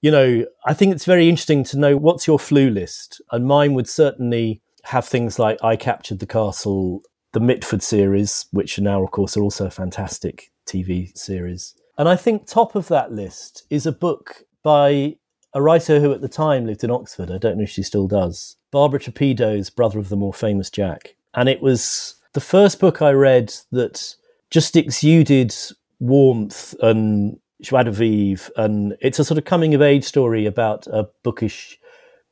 you 0.00 0.10
know, 0.10 0.44
I 0.64 0.74
think 0.74 0.94
it's 0.94 1.04
very 1.04 1.28
interesting 1.28 1.64
to 1.64 1.78
know 1.78 1.96
what's 1.96 2.26
your 2.26 2.38
flu 2.38 2.70
list. 2.70 3.20
And 3.30 3.46
mine 3.46 3.74
would 3.74 3.88
certainly 3.88 4.62
have 4.84 5.06
things 5.06 5.38
like 5.38 5.62
I 5.62 5.76
Captured 5.76 6.18
the 6.18 6.26
Castle, 6.26 7.02
the 7.32 7.40
Mitford 7.40 7.82
series, 7.82 8.46
which 8.50 8.78
now, 8.78 9.02
of 9.02 9.10
course, 9.10 9.36
are 9.36 9.42
also 9.42 9.68
fantastic 9.68 10.50
TV 10.66 11.16
series. 11.16 11.74
And 11.96 12.08
I 12.08 12.16
think 12.16 12.46
top 12.46 12.74
of 12.74 12.88
that 12.88 13.12
list 13.12 13.64
is 13.70 13.86
a 13.86 13.92
book 13.92 14.44
by 14.62 15.16
a 15.54 15.62
writer 15.62 16.00
who 16.00 16.12
at 16.12 16.20
the 16.20 16.28
time 16.28 16.66
lived 16.66 16.84
in 16.84 16.90
Oxford. 16.90 17.30
I 17.30 17.38
don't 17.38 17.56
know 17.56 17.64
if 17.64 17.70
she 17.70 17.82
still 17.82 18.06
does. 18.06 18.56
Barbara 18.70 19.00
Trapido's 19.00 19.70
Brother 19.70 19.98
of 19.98 20.08
the 20.08 20.16
More 20.16 20.34
Famous 20.34 20.70
Jack. 20.70 21.16
And 21.34 21.48
it 21.48 21.60
was 21.60 22.16
the 22.34 22.40
first 22.40 22.80
book 22.80 23.02
I 23.02 23.10
read 23.10 23.54
that 23.72 24.14
just 24.50 24.76
exuded 24.76 25.54
warmth 26.00 26.74
and 26.80 27.38
joie 27.60 27.82
de 27.82 27.90
vivre. 27.90 28.50
And 28.56 28.96
it's 29.00 29.18
a 29.18 29.24
sort 29.24 29.38
of 29.38 29.44
coming 29.44 29.74
of 29.74 29.82
age 29.82 30.04
story 30.04 30.46
about 30.46 30.86
a 30.86 31.08
bookish 31.22 31.78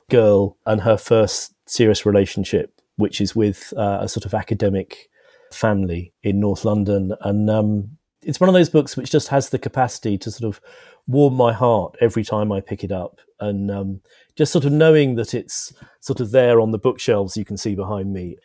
girl 0.09 0.57
and 0.65 0.81
her 0.81 0.97
first 0.97 1.53
serious 1.65 2.05
relationship, 2.05 2.81
which 2.95 3.21
is 3.21 3.35
with 3.35 3.73
uh, 3.77 3.99
a 4.01 4.07
sort 4.07 4.25
of 4.25 4.33
academic 4.33 5.09
family 5.51 6.13
in 6.23 6.39
North 6.39 6.65
London. 6.65 7.13
And 7.21 7.49
um, 7.49 7.97
it's 8.21 8.39
one 8.39 8.49
of 8.49 8.53
those 8.53 8.69
books 8.69 8.97
which 8.97 9.11
just 9.11 9.27
has 9.29 9.49
the 9.49 9.59
capacity 9.59 10.17
to 10.19 10.31
sort 10.31 10.47
of 10.47 10.61
warm 11.07 11.33
my 11.33 11.53
heart 11.53 11.95
every 12.01 12.23
time 12.23 12.51
I 12.51 12.61
pick 12.61 12.83
it 12.83 12.91
up. 12.91 13.19
And 13.39 13.69
um, 13.69 14.01
just 14.35 14.51
sort 14.51 14.65
of 14.65 14.71
knowing 14.71 15.15
that 15.15 15.33
it's 15.33 15.73
sort 15.99 16.19
of 16.19 16.31
there 16.31 16.59
on 16.59 16.71
the 16.71 16.79
bookshelves 16.79 17.37
you 17.37 17.45
can 17.45 17.57
see 17.57 17.75
behind 17.75 18.11
me 18.11 18.37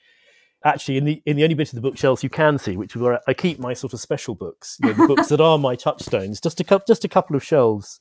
actually 0.65 0.97
in 0.97 1.05
the 1.05 1.23
in 1.27 1.37
the 1.37 1.45
only 1.45 1.55
bit 1.55 1.69
of 1.69 1.75
the 1.75 1.81
bookshelves 1.81 2.23
you 2.23 2.31
can 2.31 2.59
see, 2.59 2.77
which 2.77 2.95
is 2.95 3.03
where 3.03 3.21
I 3.27 3.35
keep 3.35 3.59
my 3.59 3.75
sort 3.75 3.93
of 3.93 4.01
special 4.01 4.35
books, 4.35 4.79
you 4.83 4.89
know, 4.89 4.95
the 4.95 5.15
books 5.15 5.29
that 5.29 5.41
are 5.41 5.59
my 5.59 5.77
touchstones, 5.77 6.41
just 6.41 6.61
a 6.61 6.65
couple 6.65 6.85
just 6.87 7.05
a 7.05 7.09
couple 7.09 7.37
of 7.37 7.45
shelves, 7.45 8.01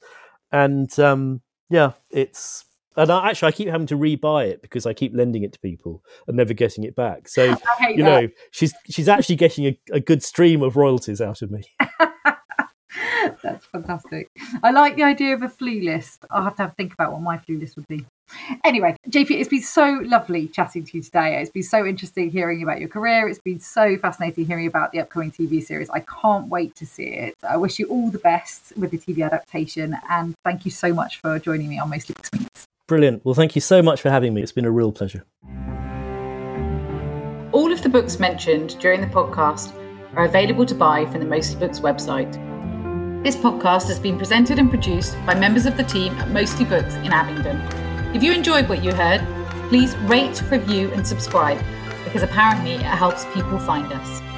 and 0.52 0.98
um, 1.00 1.42
yeah, 1.70 1.92
it's 2.12 2.66
and 2.96 3.12
I, 3.12 3.30
actually 3.30 3.48
I 3.48 3.52
keep 3.52 3.68
having 3.70 3.88
to 3.88 3.98
rebuy 3.98 4.48
it 4.48 4.62
because 4.62 4.86
I 4.86 4.94
keep 4.94 5.16
lending 5.16 5.44
it 5.44 5.54
to 5.54 5.60
people 5.60 6.04
and 6.28 6.38
never 6.38 6.54
getting 6.54 6.84
it 6.84 6.96
back. 6.96 7.28
So 7.28 7.46
you 7.82 7.98
that. 7.98 7.98
know 7.98 8.28
she's 8.52 8.74
she's 8.90 9.08
actually 9.08 9.38
getting 9.38 9.66
a, 9.66 9.80
a 9.94 10.00
good 10.00 10.24
stream 10.24 10.62
of 10.62 10.76
royalties 10.76 11.22
out 11.22 11.42
of 11.42 11.52
me. 11.52 11.64
That's 13.44 13.66
fantastic. 13.68 14.30
I 14.64 14.72
like 14.72 14.96
the 14.96 15.04
idea 15.04 15.34
of 15.34 15.42
a 15.42 15.50
flu 15.50 15.82
list. 15.82 16.26
I'll 16.30 16.44
have 16.44 16.56
to 16.56 16.64
have 16.64 16.76
think 16.76 16.94
about 16.94 17.12
what 17.14 17.22
my 17.22 17.38
flu 17.38 17.58
list 17.58 17.76
would 17.76 17.88
be. 17.88 18.06
Anyway, 18.64 18.96
JP, 19.10 19.32
it's 19.32 19.50
been 19.50 19.62
so 19.62 20.02
lovely 20.06 20.48
chatting 20.48 20.84
to 20.86 20.98
you 20.98 21.04
today. 21.04 21.42
It's 21.42 21.50
been 21.50 21.64
so 21.64 21.86
interesting 21.86 22.30
hearing 22.30 22.64
about 22.64 22.80
your 22.80 22.90
career. 22.90 23.28
It's 23.28 23.40
been 23.40 23.60
so 23.60 23.98
fascinating 23.98 24.46
hearing 24.46 24.68
about 24.68 24.92
the 24.92 25.00
upcoming 25.00 25.32
TV 25.32 25.64
series. 25.64 25.90
I 25.90 26.00
can't 26.02 26.48
wait 26.48 26.76
to 26.76 26.86
see 26.86 27.08
it. 27.08 27.36
I 27.48 27.58
wish 27.58 27.80
you 27.80 27.88
all 27.88 28.10
the 28.10 28.20
best 28.20 28.74
with 28.78 28.92
the 28.92 28.98
TV 28.98 29.26
adaptation 29.26 29.98
and 30.10 30.36
thank 30.44 30.66
you 30.66 30.72
so 30.72 30.94
much 30.94 31.20
for 31.20 31.40
joining 31.40 31.70
me 31.70 31.80
on 31.80 31.90
Mostly 31.90 32.14
Books 32.14 32.32
Meets. 32.34 32.68
Brilliant. 32.88 33.24
Well, 33.24 33.36
thank 33.36 33.56
you 33.56 33.62
so 33.62 33.82
much 33.82 34.02
for 34.02 34.10
having 34.10 34.34
me. 34.34 34.42
It's 34.42 34.52
been 34.52 34.66
a 34.66 34.72
real 34.72 34.92
pleasure. 34.92 35.24
All 37.54 37.72
of 37.72 37.82
the 37.84 37.90
books 37.90 38.20
mentioned 38.20 38.80
during 38.80 39.02
the 39.02 39.08
podcast 39.08 39.74
are 40.16 40.26
available 40.26 40.66
to 40.66 40.76
buy 40.76 41.06
from 41.06 41.20
the 41.20 41.26
Mostly 41.26 41.60
Books 41.60 41.80
website. 41.80 42.32
This 43.24 43.36
podcast 43.36 43.88
has 43.88 44.00
been 44.00 44.18
presented 44.18 44.58
and 44.58 44.70
produced 44.70 45.16
by 45.26 45.36
members 45.36 45.66
of 45.66 45.78
the 45.78 45.84
team 45.84 46.14
at 46.14 46.30
Mostly 46.30 46.66
Books 46.66 46.96
in 46.96 47.14
Abingdon. 47.14 47.91
If 48.14 48.22
you 48.22 48.34
enjoyed 48.34 48.68
what 48.68 48.84
you 48.84 48.94
heard, 48.94 49.22
please 49.70 49.96
rate, 50.00 50.42
review, 50.52 50.92
and 50.92 51.08
subscribe 51.08 51.58
because 52.04 52.24
apparently 52.24 52.74
it 52.74 52.82
helps 52.82 53.24
people 53.34 53.58
find 53.58 53.92
us. 53.94 54.31